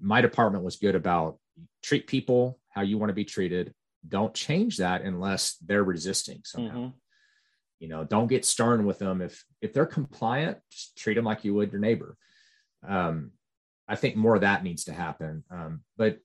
my 0.01 0.21
department 0.21 0.62
was 0.62 0.77
good 0.77 0.95
about 0.95 1.38
treat 1.83 2.07
people 2.07 2.61
how 2.69 2.83
you 2.83 2.97
want 2.97 3.11
to 3.11 3.14
be 3.14 3.25
treated. 3.25 3.75
Don't 4.07 4.35
change 4.35 4.77
that 4.77 5.03
unless 5.03 5.57
they're 5.57 5.83
resisting 5.83 6.43
somehow. 6.45 6.77
Mm-hmm. 6.77 6.97
You 7.81 7.88
know, 7.88 8.05
don't 8.05 8.29
get 8.29 8.45
stern 8.45 8.87
with 8.87 9.01
them. 9.01 9.21
If 9.21 9.45
if 9.62 9.73
they're 9.73 9.85
compliant, 9.85 10.59
just 10.71 10.97
treat 10.97 11.14
them 11.14 11.25
like 11.25 11.45
you 11.45 11.55
would 11.55 11.73
your 11.73 11.81
neighbor. 11.81 12.17
Um, 12.87 13.33
I 13.88 13.97
think 13.97 14.14
more 14.14 14.37
of 14.37 14.43
that 14.43 14.62
needs 14.62 14.85
to 14.85 14.93
happen. 14.93 15.43
Um, 15.51 15.81
but 15.97 16.21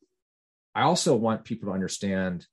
I 0.76 0.84
also 0.84 1.16
want 1.16 1.46
people 1.46 1.70
to 1.70 1.74
understand 1.74 2.46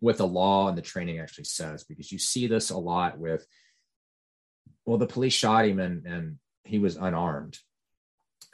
what 0.00 0.16
the 0.16 0.26
law 0.26 0.68
and 0.68 0.78
the 0.78 0.82
training 0.82 1.18
actually 1.18 1.44
says, 1.44 1.84
because 1.84 2.12
you 2.12 2.18
see 2.18 2.46
this 2.46 2.70
a 2.70 2.78
lot 2.78 3.18
with 3.18 3.46
well, 4.88 4.98
the 4.98 5.06
police 5.06 5.34
shot 5.34 5.66
him 5.66 5.80
and, 5.80 6.06
and 6.06 6.36
he 6.64 6.78
was 6.78 6.96
unarmed. 6.96 7.58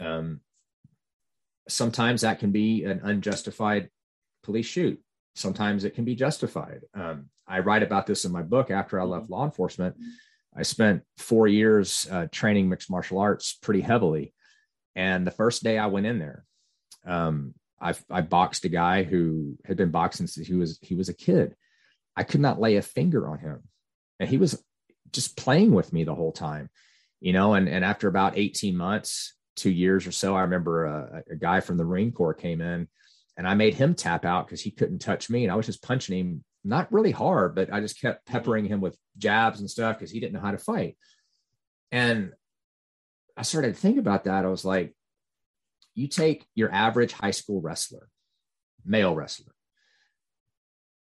Um, 0.00 0.40
sometimes 1.68 2.22
that 2.22 2.40
can 2.40 2.50
be 2.50 2.84
an 2.84 3.00
unjustified 3.04 3.88
police 4.42 4.66
shoot. 4.66 5.00
Sometimes 5.36 5.84
it 5.84 5.94
can 5.94 6.04
be 6.04 6.16
justified. 6.16 6.80
Um, 6.92 7.26
I 7.46 7.60
write 7.60 7.84
about 7.84 8.06
this 8.06 8.24
in 8.24 8.32
my 8.32 8.42
book 8.42 8.72
after 8.72 9.00
I 9.00 9.04
left 9.04 9.30
law 9.30 9.44
enforcement. 9.44 9.94
I 10.56 10.62
spent 10.62 11.02
four 11.18 11.46
years 11.46 12.06
uh, 12.10 12.26
training 12.32 12.68
mixed 12.68 12.90
martial 12.90 13.20
arts 13.20 13.56
pretty 13.62 13.80
heavily. 13.80 14.34
And 14.96 15.24
the 15.24 15.32
first 15.32 15.62
day 15.62 15.78
I 15.78 15.86
went 15.86 16.06
in 16.06 16.18
there, 16.18 16.44
um, 17.06 17.54
I, 17.84 17.94
I 18.10 18.22
boxed 18.22 18.64
a 18.64 18.70
guy 18.70 19.02
who 19.02 19.58
had 19.64 19.76
been 19.76 19.90
boxing 19.90 20.26
since 20.26 20.46
he 20.46 20.54
was 20.54 20.78
he 20.82 20.94
was 20.94 21.08
a 21.08 21.14
kid. 21.14 21.54
I 22.16 22.24
could 22.24 22.40
not 22.40 22.60
lay 22.60 22.76
a 22.76 22.82
finger 22.82 23.28
on 23.28 23.38
him, 23.38 23.62
and 24.18 24.28
he 24.28 24.38
was 24.38 24.62
just 25.12 25.36
playing 25.36 25.72
with 25.72 25.92
me 25.92 26.04
the 26.04 26.14
whole 26.14 26.32
time, 26.32 26.70
you 27.20 27.32
know. 27.32 27.54
And 27.54 27.68
and 27.68 27.84
after 27.84 28.08
about 28.08 28.38
18 28.38 28.76
months, 28.76 29.34
two 29.54 29.70
years 29.70 30.06
or 30.06 30.12
so, 30.12 30.34
I 30.34 30.42
remember 30.42 30.86
a, 30.86 31.22
a 31.32 31.36
guy 31.36 31.60
from 31.60 31.76
the 31.76 31.84
Marine 31.84 32.12
Corps 32.12 32.34
came 32.34 32.60
in 32.60 32.88
and 33.36 33.48
I 33.48 33.54
made 33.54 33.74
him 33.74 33.94
tap 33.94 34.24
out 34.24 34.46
because 34.46 34.60
he 34.60 34.70
couldn't 34.70 35.00
touch 35.00 35.28
me. 35.28 35.44
And 35.44 35.52
I 35.52 35.56
was 35.56 35.66
just 35.66 35.82
punching 35.82 36.16
him 36.16 36.44
not 36.62 36.92
really 36.92 37.10
hard, 37.10 37.54
but 37.54 37.72
I 37.72 37.80
just 37.80 38.00
kept 38.00 38.26
peppering 38.26 38.66
him 38.66 38.80
with 38.80 38.96
jabs 39.18 39.60
and 39.60 39.70
stuff 39.70 39.98
because 39.98 40.10
he 40.10 40.20
didn't 40.20 40.34
know 40.34 40.40
how 40.40 40.52
to 40.52 40.58
fight. 40.58 40.96
And 41.92 42.32
I 43.36 43.42
started 43.42 43.74
to 43.74 43.80
think 43.80 43.98
about 43.98 44.24
that. 44.24 44.44
I 44.44 44.48
was 44.48 44.64
like, 44.64 44.94
you 45.94 46.08
take 46.08 46.46
your 46.54 46.72
average 46.72 47.12
high 47.12 47.30
school 47.30 47.60
wrestler, 47.60 48.08
male 48.84 49.14
wrestler. 49.14 49.52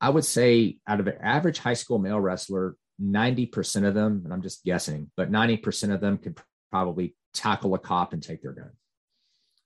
I 0.02 0.10
would 0.10 0.26
say 0.26 0.78
out 0.88 1.00
of 1.00 1.08
an 1.08 1.18
average 1.22 1.60
high 1.60 1.74
school 1.74 2.00
male 2.00 2.20
wrestler, 2.20 2.76
90% 3.02 3.86
of 3.86 3.94
them, 3.94 4.22
and 4.24 4.34
I'm 4.34 4.42
just 4.42 4.64
guessing, 4.64 5.12
but 5.16 5.32
90% 5.32 5.94
of 5.94 6.02
them 6.02 6.18
could 6.18 6.40
probably 6.72 7.16
tackle 7.34 7.74
a 7.74 7.80
cop 7.80 8.14
and 8.14 8.24
take 8.24 8.42
their 8.42 8.54
gun 8.54 8.72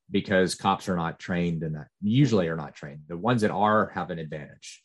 because 0.10 0.56
cops 0.56 0.90
are 0.90 0.96
not 0.96 1.20
trained 1.20 1.64
in 1.64 1.74
that, 1.74 1.88
usually 2.02 2.48
are 2.48 2.56
not 2.56 2.76
trained. 2.76 3.02
The 3.08 3.18
ones 3.18 3.42
that 3.42 3.52
are 3.52 3.92
have 3.96 4.10
an 4.10 4.20
advantage. 4.20 4.84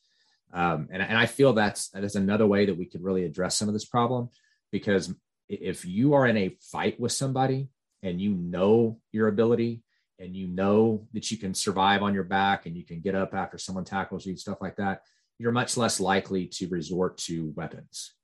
Um, 0.53 0.89
and, 0.91 1.03
and 1.03 1.19
I 1.19 1.27
feel 1.27 1.53
that's, 1.53 1.89
that's 1.91 2.15
another 2.15 2.47
way 2.47 2.67
that 2.67 2.79
we 2.79 2.87
could 2.87 3.03
really 3.03 3.25
address 3.25 3.57
some 3.57 3.69
of 3.69 3.75
this 3.75 3.85
problem 3.85 4.31
because 4.73 5.13
if 5.49 5.85
you 5.85 6.15
are 6.15 6.27
in 6.27 6.37
a 6.37 6.57
fight 6.73 6.99
with 6.99 7.13
somebody 7.13 7.69
and 8.03 8.21
you 8.21 8.35
know 8.35 8.99
your 9.13 9.29
ability 9.29 9.83
and 10.19 10.35
you 10.35 10.49
know 10.49 11.07
that 11.13 11.31
you 11.31 11.37
can 11.37 11.55
survive 11.55 12.03
on 12.03 12.15
your 12.15 12.25
back 12.25 12.67
and 12.67 12.77
you 12.77 12.85
can 12.85 13.01
get 13.01 13.15
up 13.15 13.35
after 13.35 13.59
someone 13.59 13.85
tackles 13.85 14.27
you, 14.27 14.33
and 14.33 14.41
stuff 14.41 14.59
like 14.61 14.77
that, 14.77 15.03
you're 15.39 15.53
much 15.53 15.77
less 15.77 16.01
likely 16.01 16.47
to 16.47 16.69
resort 16.69 17.17
to 17.19 17.53
weapons, 17.55 18.15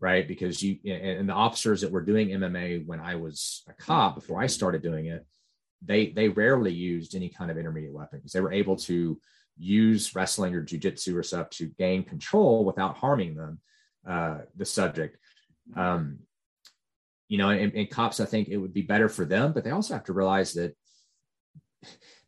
right? 0.00 0.26
Because 0.26 0.62
you 0.62 0.78
and 0.90 1.28
the 1.28 1.32
officers 1.32 1.80
that 1.80 1.90
were 1.90 2.02
doing 2.02 2.28
MMA 2.28 2.86
when 2.86 3.00
I 3.00 3.16
was 3.16 3.64
a 3.68 3.72
cop 3.72 4.14
before 4.14 4.40
I 4.40 4.46
started 4.46 4.82
doing 4.82 5.06
it, 5.06 5.26
they 5.84 6.10
they 6.10 6.28
rarely 6.28 6.72
used 6.72 7.14
any 7.14 7.28
kind 7.28 7.50
of 7.50 7.58
intermediate 7.58 7.92
weapons. 7.92 8.32
they 8.32 8.40
were 8.40 8.52
able 8.52 8.76
to 8.76 9.18
use 9.58 10.14
wrestling 10.14 10.54
or 10.54 10.62
jujitsu 10.62 11.16
or 11.16 11.22
stuff 11.22 11.50
to 11.50 11.66
gain 11.66 12.04
control 12.04 12.64
without 12.64 12.96
harming 12.96 13.34
them, 13.34 13.60
uh, 14.06 14.38
the 14.54 14.64
subject. 14.64 15.16
Um, 15.74 16.18
you 17.28 17.38
know, 17.38 17.48
and, 17.50 17.74
and 17.74 17.90
cops, 17.90 18.20
I 18.20 18.24
think 18.24 18.48
it 18.48 18.56
would 18.56 18.74
be 18.74 18.82
better 18.82 19.08
for 19.08 19.24
them, 19.24 19.52
but 19.52 19.64
they 19.64 19.70
also 19.70 19.94
have 19.94 20.04
to 20.04 20.12
realize 20.12 20.52
that 20.52 20.76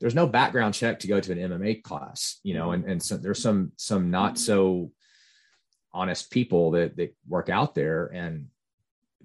there's 0.00 0.14
no 0.14 0.26
background 0.26 0.74
check 0.74 1.00
to 1.00 1.08
go 1.08 1.20
to 1.20 1.32
an 1.32 1.38
MMA 1.38 1.82
class, 1.82 2.40
you 2.42 2.54
know, 2.54 2.72
and, 2.72 2.84
and 2.84 3.02
so 3.02 3.16
there's 3.16 3.42
some 3.42 3.72
some 3.76 4.10
not 4.10 4.38
so 4.38 4.92
honest 5.92 6.30
people 6.30 6.72
that 6.72 6.96
that 6.96 7.16
work 7.26 7.48
out 7.48 7.74
there 7.74 8.06
and 8.06 8.46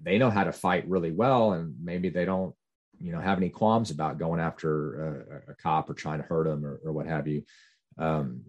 they 0.02 0.18
know 0.18 0.30
how 0.30 0.44
to 0.44 0.52
fight 0.52 0.88
really 0.88 1.12
well 1.12 1.52
and 1.52 1.74
maybe 1.82 2.08
they 2.08 2.24
don't 2.24 2.54
you 3.00 3.12
know 3.12 3.20
have 3.20 3.38
any 3.38 3.50
qualms 3.50 3.90
about 3.90 4.18
going 4.18 4.40
after 4.40 5.44
a, 5.48 5.52
a 5.52 5.54
cop 5.54 5.90
or 5.90 5.94
trying 5.94 6.20
to 6.20 6.26
hurt 6.26 6.44
them 6.44 6.64
or, 6.64 6.80
or 6.84 6.92
what 6.92 7.06
have 7.06 7.28
you. 7.28 7.44
Um, 7.98 8.42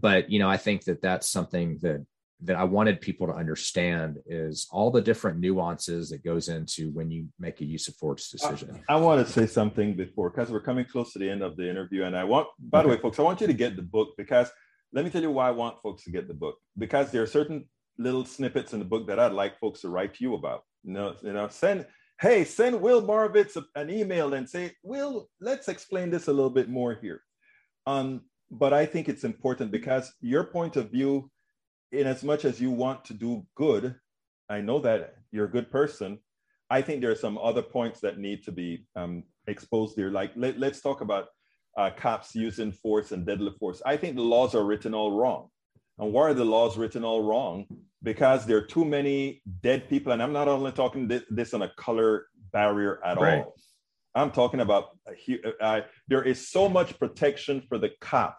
but 0.00 0.30
you 0.30 0.38
know 0.38 0.48
i 0.48 0.56
think 0.56 0.84
that 0.84 1.02
that's 1.02 1.28
something 1.28 1.78
that 1.82 2.04
that 2.42 2.56
I 2.56 2.64
wanted 2.64 3.00
people 3.00 3.26
to 3.26 3.32
understand 3.32 4.18
is 4.26 4.68
all 4.70 4.90
the 4.90 5.00
different 5.00 5.40
nuances 5.40 6.10
that 6.10 6.24
goes 6.24 6.48
into 6.48 6.90
when 6.90 7.10
you 7.10 7.26
make 7.38 7.60
a 7.60 7.64
use 7.64 7.88
of 7.88 7.96
force 7.96 8.30
decision. 8.30 8.80
I, 8.88 8.94
I 8.94 8.96
want 8.96 9.26
to 9.26 9.32
say 9.32 9.46
something 9.46 9.96
before 9.96 10.30
because 10.30 10.50
we're 10.50 10.60
coming 10.60 10.84
close 10.84 11.12
to 11.14 11.18
the 11.18 11.28
end 11.28 11.42
of 11.42 11.56
the 11.56 11.68
interview, 11.68 12.04
and 12.04 12.16
I 12.16 12.24
want, 12.24 12.46
by 12.60 12.78
okay. 12.78 12.88
the 12.88 12.94
way, 12.94 13.00
folks, 13.00 13.18
I 13.18 13.22
want 13.22 13.40
you 13.40 13.48
to 13.48 13.52
get 13.52 13.74
the 13.74 13.82
book 13.82 14.10
because 14.16 14.50
let 14.92 15.04
me 15.04 15.10
tell 15.10 15.22
you 15.22 15.32
why 15.32 15.48
I 15.48 15.52
want 15.52 15.82
folks 15.82 16.04
to 16.04 16.10
get 16.10 16.28
the 16.28 16.34
book 16.34 16.56
because 16.78 17.10
there 17.10 17.22
are 17.22 17.26
certain 17.26 17.68
little 17.98 18.24
snippets 18.24 18.72
in 18.72 18.78
the 18.78 18.84
book 18.84 19.08
that 19.08 19.18
I'd 19.18 19.32
like 19.32 19.58
folks 19.58 19.80
to 19.80 19.88
write 19.88 20.14
to 20.14 20.24
you 20.24 20.34
about. 20.34 20.62
You 20.84 20.92
know, 20.92 21.14
you 21.22 21.32
know, 21.32 21.48
send 21.48 21.86
hey, 22.20 22.44
send 22.44 22.80
Will 22.80 23.02
Moravitz 23.02 23.60
an 23.74 23.90
email 23.90 24.34
and 24.34 24.48
say, 24.48 24.72
Will, 24.82 25.28
let's 25.40 25.68
explain 25.68 26.10
this 26.10 26.28
a 26.28 26.32
little 26.32 26.50
bit 26.50 26.68
more 26.68 26.98
here. 27.00 27.22
Um, 27.86 28.22
but 28.50 28.72
I 28.72 28.86
think 28.86 29.08
it's 29.08 29.24
important 29.24 29.70
because 29.70 30.12
your 30.20 30.44
point 30.44 30.76
of 30.76 30.90
view 30.90 31.30
in 31.92 32.06
as 32.06 32.22
much 32.22 32.44
as 32.44 32.60
you 32.60 32.70
want 32.70 33.04
to 33.06 33.14
do 33.14 33.46
good, 33.54 33.94
I 34.48 34.60
know 34.60 34.78
that 34.80 35.14
you're 35.30 35.46
a 35.46 35.50
good 35.50 35.70
person. 35.70 36.18
I 36.70 36.82
think 36.82 37.00
there 37.00 37.10
are 37.10 37.16
some 37.16 37.38
other 37.38 37.62
points 37.62 38.00
that 38.00 38.18
need 38.18 38.44
to 38.44 38.52
be 38.52 38.86
um, 38.94 39.24
exposed 39.46 39.96
there. 39.96 40.10
Like 40.10 40.32
let, 40.36 40.62
us 40.62 40.80
talk 40.80 41.00
about 41.00 41.28
uh, 41.76 41.90
cops 41.96 42.34
using 42.34 42.72
force 42.72 43.12
and 43.12 43.24
deadly 43.24 43.52
force. 43.58 43.80
I 43.86 43.96
think 43.96 44.16
the 44.16 44.22
laws 44.22 44.54
are 44.54 44.64
written 44.64 44.94
all 44.94 45.12
wrong. 45.12 45.48
And 45.98 46.12
why 46.12 46.28
are 46.28 46.34
the 46.34 46.44
laws 46.44 46.76
written 46.76 47.04
all 47.04 47.22
wrong? 47.22 47.66
Because 48.02 48.46
there 48.46 48.58
are 48.58 48.66
too 48.66 48.84
many 48.84 49.42
dead 49.62 49.88
people. 49.88 50.12
And 50.12 50.22
I'm 50.22 50.32
not 50.32 50.46
only 50.46 50.72
talking 50.72 51.08
this, 51.08 51.22
this 51.30 51.54
on 51.54 51.62
a 51.62 51.72
color 51.76 52.26
barrier 52.52 53.00
at 53.04 53.18
right. 53.18 53.38
all. 53.38 53.54
I'm 54.14 54.30
talking 54.30 54.60
about 54.60 54.90
uh, 55.08 55.50
uh, 55.60 55.80
there 56.08 56.22
is 56.22 56.48
so 56.48 56.68
much 56.68 56.98
protection 56.98 57.62
for 57.68 57.78
the 57.78 57.90
cop 58.00 58.38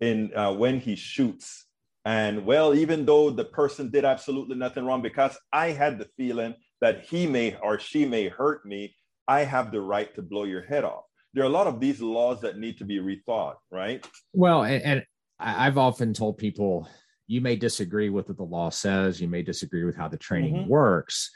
in 0.00 0.34
uh, 0.36 0.52
when 0.52 0.80
he 0.80 0.96
shoots 0.96 1.66
and 2.04 2.44
well, 2.44 2.74
even 2.74 3.04
though 3.06 3.30
the 3.30 3.44
person 3.44 3.90
did 3.90 4.04
absolutely 4.04 4.56
nothing 4.56 4.84
wrong, 4.84 5.02
because 5.02 5.36
I 5.52 5.70
had 5.70 5.98
the 5.98 6.08
feeling 6.16 6.54
that 6.80 7.04
he 7.04 7.26
may 7.26 7.56
or 7.62 7.78
she 7.78 8.04
may 8.04 8.28
hurt 8.28 8.66
me, 8.66 8.94
I 9.28 9.44
have 9.44 9.70
the 9.70 9.80
right 9.80 10.12
to 10.16 10.22
blow 10.22 10.44
your 10.44 10.62
head 10.62 10.84
off. 10.84 11.04
There 11.34 11.44
are 11.44 11.46
a 11.46 11.50
lot 11.50 11.66
of 11.66 11.80
these 11.80 12.00
laws 12.00 12.40
that 12.42 12.58
need 12.58 12.78
to 12.78 12.84
be 12.84 12.98
rethought, 12.98 13.54
right? 13.70 14.06
Well, 14.32 14.64
and, 14.64 14.82
and 14.82 15.02
I've 15.38 15.78
often 15.78 16.12
told 16.12 16.38
people 16.38 16.88
you 17.26 17.40
may 17.40 17.56
disagree 17.56 18.10
with 18.10 18.28
what 18.28 18.36
the 18.36 18.42
law 18.42 18.68
says, 18.68 19.20
you 19.20 19.28
may 19.28 19.42
disagree 19.42 19.84
with 19.84 19.96
how 19.96 20.08
the 20.08 20.18
training 20.18 20.54
mm-hmm. 20.54 20.68
works. 20.68 21.30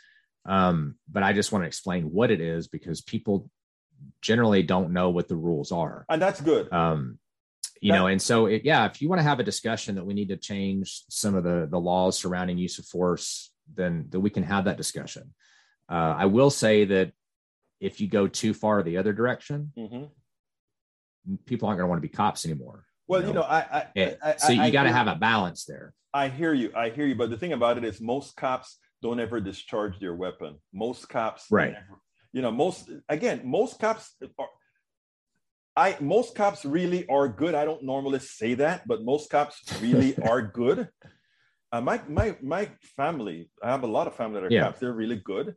Um, 0.45 0.97
but 1.11 1.23
I 1.23 1.33
just 1.33 1.53
want 1.53 1.63
to 1.63 1.67
explain 1.67 2.13
what 2.13 2.31
it 2.31 2.41
is 2.41 2.69
because 2.69 3.01
people 3.01 3.51
generally 4.21 4.63
don't 4.63 4.93
know 4.93 5.11
what 5.11 5.29
the 5.29 5.37
rules 5.37 5.73
are. 5.73 6.05
And 6.09 6.21
that's 6.21 6.41
good. 6.41 6.73
Um, 6.73 7.19
you 7.81 7.93
know 7.93 8.07
and 8.07 8.21
so 8.21 8.47
it, 8.47 8.65
yeah 8.65 8.87
if 8.87 9.01
you 9.03 9.09
want 9.09 9.19
to 9.19 9.23
have 9.23 9.41
a 9.41 9.45
discussion 9.45 9.95
that 9.95 10.05
we 10.05 10.15
need 10.15 10.29
to 10.29 10.37
change 10.37 11.03
some 11.09 11.35
of 11.35 11.45
the 11.45 11.67
the 11.71 11.79
laws 11.79 12.19
surrounding 12.19 12.59
use 12.59 12.79
of 12.79 12.87
force 12.87 13.53
then 13.75 14.07
that 14.11 14.21
we 14.21 14.31
can 14.31 14.45
have 14.45 14.67
that 14.67 14.77
discussion. 14.77 15.35
Uh, 15.89 16.15
i 16.19 16.27
will 16.27 16.51
say 16.51 16.85
that 16.85 17.13
if 17.81 18.01
you 18.01 18.09
go 18.09 18.27
too 18.27 18.55
far 18.55 18.83
the 18.83 18.97
other 18.97 19.13
direction 19.13 19.73
mm-hmm. 19.77 20.05
people 21.45 21.69
aren't 21.69 21.79
going 21.79 21.87
to 21.87 21.91
want 21.91 22.03
to 22.03 22.09
be 22.09 22.15
cops 22.15 22.45
anymore 22.45 22.85
well 23.07 23.21
you 23.21 23.27
know, 23.27 23.33
you 23.33 23.35
know 23.35 23.43
I, 23.43 23.59
I, 23.59 23.87
it, 23.95 24.19
I, 24.23 24.37
so 24.37 24.53
you 24.53 24.71
got 24.71 24.85
to 24.85 24.93
have 24.93 25.07
a 25.07 25.15
balance 25.15 25.65
there. 25.65 25.93
I 26.13 26.29
hear 26.29 26.55
you 26.55 26.73
i 26.75 26.91
hear 26.91 27.07
you 27.07 27.15
but 27.15 27.31
the 27.31 27.37
thing 27.37 27.53
about 27.53 27.79
it 27.79 27.85
is 27.85 28.01
most 28.01 28.37
cops 28.37 28.79
don't 29.03 29.21
ever 29.21 29.41
discharge 29.41 29.99
their 29.99 30.15
weapon. 30.15 30.57
Most 30.73 31.09
cops 31.09 31.47
right. 31.51 31.73
never, 31.73 32.01
you 32.33 32.43
know 32.43 32.51
most 32.51 32.91
again 33.09 33.43
most 33.45 33.79
cops 33.79 34.15
are, 34.39 34.49
I 35.77 35.97
most 36.01 36.35
cops 36.35 36.65
really 36.65 37.07
are 37.09 37.29
good. 37.29 37.55
I 37.55 37.65
don't 37.65 37.83
normally 37.83 38.19
say 38.19 38.55
that, 38.55 38.87
but 38.89 39.05
most 39.05 39.31
cops 39.31 39.63
really 39.81 40.17
are 40.23 40.43
good. 40.43 40.89
Uh, 41.73 41.81
my 41.81 42.01
my 42.09 42.37
my 42.43 42.71
family, 42.97 43.51
I 43.63 43.71
have 43.71 43.83
a 43.83 43.89
lot 43.89 44.07
of 44.07 44.15
family 44.15 44.41
that 44.41 44.47
are 44.47 44.55
yeah. 44.55 44.63
cops. 44.63 44.81
They're 44.81 44.93
really 44.93 45.21
good, 45.25 45.55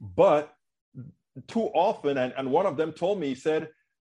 but 0.00 0.52
too 1.46 1.64
often, 1.74 2.18
and, 2.18 2.32
and 2.36 2.50
one 2.50 2.66
of 2.66 2.76
them 2.76 2.92
told 2.92 3.20
me, 3.20 3.28
he 3.28 3.34
said, 3.34 3.68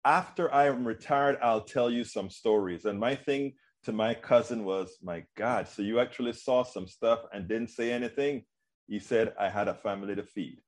after 0.05 0.53
I 0.53 0.67
am 0.67 0.85
retired, 0.85 1.37
I'll 1.41 1.61
tell 1.61 1.89
you 1.89 2.03
some 2.03 2.29
stories. 2.29 2.85
And 2.85 2.99
my 2.99 3.15
thing 3.15 3.53
to 3.83 3.91
my 3.91 4.13
cousin 4.13 4.65
was, 4.65 4.97
my 5.01 5.23
God, 5.37 5.67
so 5.67 5.81
you 5.81 5.99
actually 5.99 6.33
saw 6.33 6.63
some 6.63 6.87
stuff 6.87 7.19
and 7.31 7.47
didn't 7.47 7.69
say 7.69 7.91
anything? 7.91 8.43
He 8.87 8.99
said, 8.99 9.33
I 9.39 9.49
had 9.49 9.67
a 9.67 9.73
family 9.73 10.15
to 10.15 10.23
feed. 10.23 10.59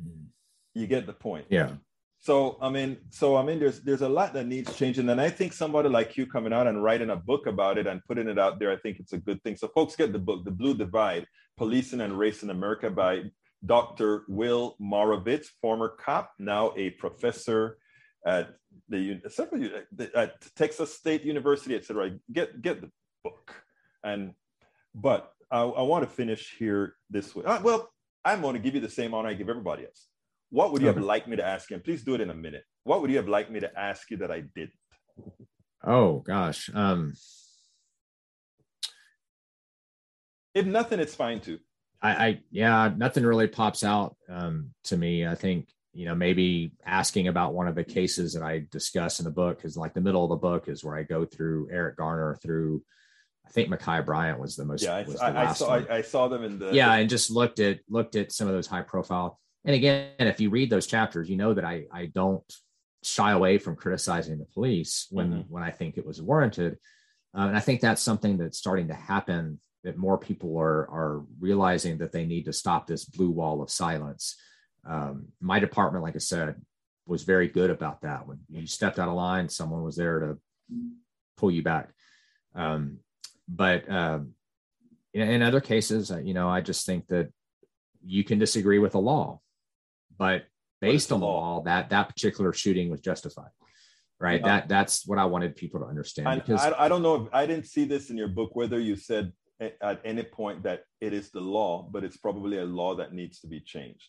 Mm. 0.00 0.26
You 0.74 0.86
get 0.86 1.06
the 1.06 1.14
point. 1.14 1.46
Yeah. 1.48 1.72
So 2.20 2.58
I 2.60 2.68
mean, 2.68 2.98
so 3.10 3.36
I 3.36 3.42
mean, 3.44 3.60
there's 3.60 3.80
there's 3.80 4.02
a 4.02 4.08
lot 4.08 4.34
that 4.34 4.46
needs 4.46 4.76
changing, 4.76 5.08
and 5.08 5.20
I 5.20 5.30
think 5.30 5.52
somebody 5.52 5.88
like 5.88 6.16
you 6.16 6.26
coming 6.26 6.52
out 6.52 6.66
and 6.66 6.82
writing 6.82 7.10
a 7.10 7.16
book 7.16 7.46
about 7.46 7.78
it 7.78 7.86
and 7.86 8.04
putting 8.06 8.28
it 8.28 8.38
out 8.38 8.58
there, 8.58 8.72
I 8.72 8.76
think 8.76 8.98
it's 8.98 9.12
a 9.12 9.18
good 9.18 9.42
thing. 9.42 9.56
So 9.56 9.68
folks, 9.68 9.94
get 9.94 10.12
the 10.12 10.18
book, 10.18 10.44
The 10.44 10.50
Blue 10.50 10.74
Divide: 10.74 11.26
Policing 11.56 12.00
and 12.00 12.18
Race 12.18 12.42
in 12.42 12.50
America 12.50 12.90
by 12.90 13.22
Dr. 13.64 14.24
Will 14.28 14.76
Moravitz, 14.80 15.46
former 15.60 15.88
cop, 15.88 16.32
now 16.38 16.72
a 16.76 16.90
professor 16.90 17.78
at 18.26 18.50
the 18.88 19.20
several 19.28 19.68
at 20.14 20.40
Texas 20.56 20.94
State 20.94 21.22
University, 21.22 21.76
etc. 21.76 22.18
Get 22.32 22.60
get 22.60 22.80
the 22.80 22.90
book, 23.22 23.54
and 24.02 24.34
but 24.94 25.32
I, 25.50 25.60
I 25.60 25.82
want 25.82 26.04
to 26.04 26.10
finish 26.10 26.54
here 26.58 26.96
this 27.10 27.34
way. 27.34 27.44
Uh, 27.44 27.60
well, 27.62 27.90
I'm 28.24 28.42
going 28.42 28.54
to 28.54 28.60
give 28.60 28.74
you 28.74 28.80
the 28.80 28.90
same 28.90 29.14
honor 29.14 29.28
I 29.28 29.34
give 29.34 29.48
everybody 29.48 29.84
else. 29.84 30.08
What 30.50 30.72
would 30.72 30.80
you 30.80 30.88
have 30.88 30.98
liked 30.98 31.28
me 31.28 31.36
to 31.36 31.44
ask 31.44 31.70
him? 31.70 31.80
Please 31.80 32.02
do 32.02 32.14
it 32.14 32.20
in 32.20 32.30
a 32.30 32.34
minute. 32.34 32.64
What 32.84 33.02
would 33.02 33.10
you 33.10 33.16
have 33.16 33.28
liked 33.28 33.50
me 33.50 33.60
to 33.60 33.78
ask 33.78 34.10
you 34.10 34.16
that 34.18 34.30
I 34.30 34.40
didn't? 34.40 34.72
Oh 35.84 36.20
gosh. 36.20 36.70
Um 36.74 37.12
if 40.54 40.66
nothing, 40.66 41.00
it's 41.00 41.14
fine 41.14 41.40
too. 41.40 41.58
I, 42.00 42.10
I 42.10 42.40
yeah, 42.50 42.90
nothing 42.96 43.24
really 43.24 43.48
pops 43.48 43.82
out 43.84 44.16
um, 44.28 44.70
to 44.84 44.96
me. 44.96 45.26
I 45.26 45.34
think 45.34 45.68
you 45.92 46.04
know 46.04 46.14
maybe 46.14 46.72
asking 46.84 47.28
about 47.28 47.54
one 47.54 47.68
of 47.68 47.74
the 47.74 47.84
cases 47.84 48.34
that 48.34 48.42
I 48.42 48.66
discuss 48.70 49.20
in 49.20 49.24
the 49.24 49.30
book 49.30 49.64
is 49.64 49.76
like 49.76 49.94
the 49.94 50.00
middle 50.00 50.24
of 50.24 50.30
the 50.30 50.36
book 50.36 50.68
is 50.68 50.84
where 50.84 50.96
I 50.96 51.02
go 51.02 51.24
through 51.24 51.68
Eric 51.70 51.96
Garner 51.96 52.36
through. 52.42 52.82
I 53.46 53.50
think 53.50 53.70
Ma'Khia 53.70 54.04
Bryant 54.04 54.38
was 54.38 54.56
the 54.56 54.64
most. 54.66 54.82
Yeah, 54.82 55.04
I, 55.22 55.46
I 55.48 55.52
saw 55.54 55.74
I, 55.74 55.96
I, 55.96 56.02
saw 56.02 56.28
them 56.28 56.44
in 56.44 56.58
the. 56.58 56.70
Yeah, 56.72 56.92
and 56.92 57.08
just 57.08 57.30
looked 57.30 57.60
at 57.60 57.80
looked 57.88 58.14
at 58.14 58.30
some 58.30 58.46
of 58.46 58.52
those 58.52 58.66
high 58.66 58.82
profile 58.82 59.40
and 59.68 59.76
again, 59.76 60.08
if 60.18 60.40
you 60.40 60.48
read 60.48 60.70
those 60.70 60.86
chapters, 60.86 61.28
you 61.28 61.36
know 61.36 61.52
that 61.52 61.64
I 61.64 61.84
I 61.92 62.06
don't 62.06 62.42
shy 63.04 63.32
away 63.32 63.58
from 63.58 63.76
criticizing 63.76 64.38
the 64.38 64.46
police 64.46 65.06
when 65.10 65.30
mm-hmm. 65.30 65.52
when 65.52 65.62
I 65.62 65.70
think 65.70 65.98
it 65.98 66.06
was 66.06 66.22
warranted. 66.22 66.78
Uh, 67.36 67.48
and 67.48 67.56
I 67.56 67.60
think 67.60 67.82
that's 67.82 68.00
something 68.00 68.38
that's 68.38 68.56
starting 68.56 68.88
to 68.88 68.94
happen 68.94 69.60
that 69.84 69.98
more 69.98 70.16
people 70.16 70.56
are 70.58 70.88
are 70.90 71.22
realizing 71.38 71.98
that 71.98 72.12
they 72.12 72.24
need 72.24 72.46
to 72.46 72.52
stop 72.54 72.86
this 72.86 73.04
blue 73.04 73.28
wall 73.28 73.60
of 73.60 73.70
silence. 73.70 74.36
Um, 74.86 75.26
my 75.38 75.60
department, 75.60 76.02
like 76.02 76.16
I 76.16 76.20
said, 76.20 76.54
was 77.06 77.24
very 77.24 77.48
good 77.48 77.68
about 77.68 78.00
that. 78.00 78.26
When, 78.26 78.38
you 78.48 78.66
stepped 78.66 78.98
out 78.98 79.08
of 79.08 79.16
line, 79.16 79.50
someone 79.50 79.82
was 79.82 79.96
there 79.96 80.18
to 80.20 80.38
pull 81.36 81.50
you 81.50 81.62
back. 81.62 81.90
Um, 82.54 83.00
but 83.46 83.90
um, 83.90 84.32
in, 85.12 85.28
in, 85.28 85.42
other 85.42 85.60
cases, 85.60 86.10
uh, 86.10 86.20
you 86.20 86.32
know, 86.32 86.48
I 86.48 86.62
just 86.62 86.86
think 86.86 87.06
that 87.08 87.30
you 88.02 88.24
can 88.24 88.38
disagree 88.38 88.78
with 88.78 88.92
the 88.92 89.00
law, 89.00 89.40
but 90.18 90.44
based 90.80 91.12
on 91.12 91.20
the 91.20 91.26
law? 91.26 91.62
that 91.64 91.90
that 91.90 92.08
particular 92.08 92.52
shooting 92.52 92.90
was 92.90 93.00
justified. 93.00 93.50
Right. 94.20 94.40
Yeah. 94.40 94.46
That 94.46 94.68
that's 94.68 95.06
what 95.06 95.18
I 95.18 95.26
wanted 95.26 95.54
people 95.54 95.80
to 95.80 95.86
understand. 95.86 96.28
I, 96.28 96.34
because 96.36 96.60
I, 96.60 96.86
I 96.86 96.88
don't 96.88 97.02
know 97.02 97.14
if 97.14 97.28
I 97.32 97.46
didn't 97.46 97.66
see 97.66 97.84
this 97.84 98.10
in 98.10 98.16
your 98.16 98.28
book 98.28 98.56
whether 98.56 98.78
you 98.78 98.96
said 98.96 99.32
at 99.60 100.00
any 100.04 100.22
point 100.22 100.62
that 100.64 100.82
it 101.00 101.12
is 101.12 101.30
the 101.30 101.40
law, 101.40 101.88
but 101.90 102.04
it's 102.04 102.16
probably 102.16 102.58
a 102.58 102.64
law 102.64 102.94
that 102.96 103.12
needs 103.12 103.40
to 103.40 103.46
be 103.46 103.60
changed. 103.60 104.08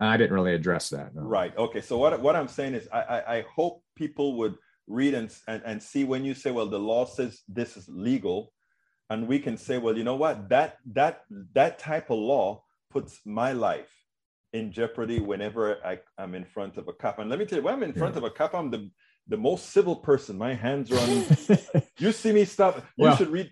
I 0.00 0.16
didn't 0.16 0.32
really 0.32 0.54
address 0.54 0.88
that. 0.90 1.14
No. 1.14 1.22
Right. 1.22 1.56
Okay. 1.56 1.80
So 1.80 1.98
what, 1.98 2.20
what 2.20 2.36
I'm 2.36 2.48
saying 2.48 2.74
is 2.74 2.88
I, 2.92 3.00
I, 3.00 3.36
I 3.36 3.44
hope 3.54 3.82
people 3.96 4.38
would 4.38 4.56
read 4.86 5.14
and, 5.14 5.34
and, 5.46 5.62
and 5.64 5.82
see 5.82 6.04
when 6.04 6.24
you 6.24 6.34
say, 6.34 6.50
well, 6.50 6.66
the 6.66 6.78
law 6.78 7.04
says 7.04 7.42
this 7.48 7.76
is 7.76 7.86
legal. 7.88 8.52
And 9.10 9.26
we 9.26 9.38
can 9.38 9.56
say, 9.56 9.76
well, 9.78 9.96
you 9.96 10.04
know 10.04 10.14
what? 10.14 10.48
That 10.50 10.78
that 10.92 11.22
that 11.54 11.78
type 11.80 12.10
of 12.10 12.18
law 12.18 12.62
puts 12.90 13.20
my 13.24 13.52
life 13.52 13.90
in 14.52 14.72
jeopardy 14.72 15.20
whenever 15.20 15.76
I, 15.84 16.00
am 16.18 16.34
in 16.34 16.44
front 16.44 16.76
of 16.76 16.88
a 16.88 16.92
cop. 16.92 17.18
And 17.18 17.30
let 17.30 17.38
me 17.38 17.46
tell 17.46 17.58
you, 17.58 17.64
when 17.64 17.74
I'm 17.74 17.82
in 17.82 17.92
front 17.92 18.16
of 18.16 18.24
a 18.24 18.30
cop, 18.30 18.54
I'm 18.54 18.70
the, 18.70 18.90
the 19.28 19.36
most 19.36 19.70
civil 19.70 19.96
person. 19.96 20.36
My 20.36 20.54
hands 20.54 20.90
are 20.90 20.98
on. 20.98 21.82
you 21.98 22.12
see 22.12 22.32
me 22.32 22.44
stop. 22.44 22.76
You 22.96 23.06
well, 23.06 23.16
should 23.16 23.28
read 23.28 23.50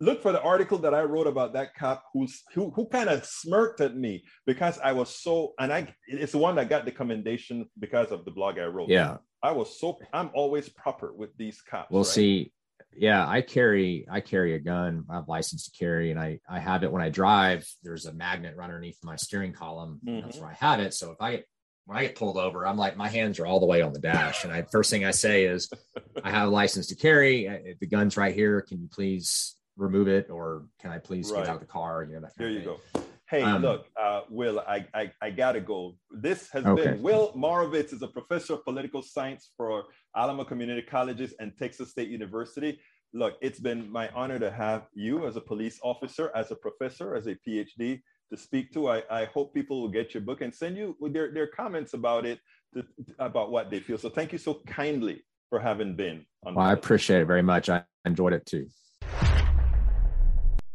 look 0.00 0.22
for 0.22 0.32
the 0.32 0.42
article 0.42 0.78
that 0.78 0.94
I 0.94 1.02
wrote 1.02 1.26
about 1.26 1.52
that 1.52 1.74
cop 1.74 2.04
who's 2.12 2.42
who, 2.54 2.70
who 2.70 2.88
kind 2.88 3.08
of 3.08 3.24
smirked 3.24 3.80
at 3.80 3.96
me 3.96 4.24
because 4.46 4.78
I 4.82 4.92
was 4.92 5.14
so 5.14 5.54
and 5.58 5.72
I 5.72 5.94
it's 6.06 6.32
the 6.32 6.38
one 6.38 6.56
that 6.56 6.68
got 6.68 6.84
the 6.84 6.90
commendation 6.90 7.66
because 7.78 8.10
of 8.10 8.24
the 8.24 8.30
blog 8.30 8.58
I 8.58 8.64
wrote. 8.64 8.88
Yeah. 8.88 9.18
I 9.42 9.52
was 9.52 9.78
so 9.78 9.98
I'm 10.12 10.30
always 10.34 10.68
proper 10.68 11.12
with 11.14 11.36
these 11.36 11.60
cops. 11.60 11.90
We'll 11.90 12.02
right? 12.02 12.10
see. 12.10 12.52
Yeah, 12.96 13.26
I 13.26 13.42
carry 13.42 14.06
I 14.10 14.20
carry 14.20 14.54
a 14.54 14.58
gun. 14.58 15.04
I 15.08 15.16
have 15.16 15.28
license 15.28 15.68
to 15.68 15.78
carry, 15.78 16.10
and 16.10 16.18
I 16.18 16.40
I 16.48 16.58
have 16.58 16.82
it 16.82 16.90
when 16.90 17.02
I 17.02 17.10
drive. 17.10 17.66
There's 17.82 18.06
a 18.06 18.12
magnet 18.12 18.56
right 18.56 18.64
underneath 18.64 18.98
my 19.04 19.16
steering 19.16 19.52
column. 19.52 20.00
Mm-hmm. 20.04 20.26
That's 20.26 20.38
where 20.38 20.50
I 20.50 20.54
have 20.54 20.80
it. 20.80 20.94
So 20.94 21.12
if 21.12 21.20
I 21.20 21.36
get 21.36 21.46
when 21.86 21.96
I 21.96 22.02
get 22.02 22.16
pulled 22.16 22.36
over, 22.36 22.66
I'm 22.66 22.76
like 22.76 22.96
my 22.96 23.08
hands 23.08 23.38
are 23.38 23.46
all 23.46 23.60
the 23.60 23.66
way 23.66 23.82
on 23.82 23.92
the 23.92 24.00
dash, 24.00 24.44
and 24.44 24.52
I 24.52 24.64
first 24.70 24.90
thing 24.90 25.04
I 25.04 25.12
say 25.12 25.44
is, 25.44 25.70
I 26.24 26.30
have 26.30 26.48
a 26.48 26.50
license 26.50 26.88
to 26.88 26.96
carry. 26.96 27.76
The 27.80 27.86
gun's 27.86 28.16
right 28.16 28.34
here. 28.34 28.60
Can 28.62 28.80
you 28.80 28.88
please 28.88 29.56
remove 29.76 30.08
it 30.08 30.28
or 30.28 30.66
can 30.80 30.90
I 30.90 30.98
please 30.98 31.30
right. 31.30 31.44
get 31.44 31.48
out 31.48 31.54
of 31.54 31.60
the 31.60 31.66
car? 31.66 32.02
You 32.02 32.14
know, 32.14 32.20
that 32.22 32.32
There 32.36 32.50
you 32.50 32.60
go. 32.60 32.80
Hey, 33.28 33.42
um, 33.42 33.60
look, 33.60 33.86
uh, 34.00 34.22
Will, 34.30 34.60
I, 34.60 34.86
I, 34.94 35.12
I 35.20 35.30
gotta 35.30 35.60
go. 35.60 35.96
This 36.10 36.48
has 36.50 36.64
okay. 36.64 36.82
been 36.82 37.02
Will 37.02 37.30
Morovitz 37.36 37.92
is 37.92 38.00
a 38.00 38.08
professor 38.08 38.54
of 38.54 38.64
political 38.64 39.02
science 39.02 39.50
for 39.54 39.84
Alamo 40.16 40.44
Community 40.44 40.80
Colleges 40.80 41.34
and 41.38 41.52
Texas 41.58 41.90
State 41.90 42.08
University. 42.08 42.80
Look, 43.12 43.34
it's 43.42 43.60
been 43.60 43.90
my 43.90 44.08
honor 44.14 44.38
to 44.38 44.50
have 44.50 44.86
you 44.94 45.26
as 45.26 45.36
a 45.36 45.42
police 45.42 45.78
officer, 45.82 46.32
as 46.34 46.50
a 46.52 46.56
professor, 46.56 47.14
as 47.14 47.26
a 47.26 47.34
PhD 47.46 48.00
to 48.30 48.36
speak 48.38 48.72
to. 48.72 48.88
I, 48.88 49.02
I 49.10 49.26
hope 49.26 49.52
people 49.52 49.82
will 49.82 49.90
get 49.90 50.14
your 50.14 50.22
book 50.22 50.40
and 50.40 50.54
send 50.54 50.78
you 50.78 50.96
their, 51.10 51.30
their 51.30 51.48
comments 51.48 51.92
about 51.92 52.24
it, 52.24 52.38
to, 52.72 52.84
about 53.18 53.50
what 53.50 53.70
they 53.70 53.80
feel. 53.80 53.98
So 53.98 54.08
thank 54.08 54.32
you 54.32 54.38
so 54.38 54.62
kindly 54.66 55.22
for 55.50 55.60
having 55.60 55.96
been 55.96 56.24
on. 56.46 56.54
Well, 56.54 56.66
I 56.66 56.72
appreciate 56.72 57.20
it 57.20 57.26
very 57.26 57.42
much. 57.42 57.68
I 57.68 57.84
enjoyed 58.06 58.32
it 58.32 58.46
too 58.46 58.68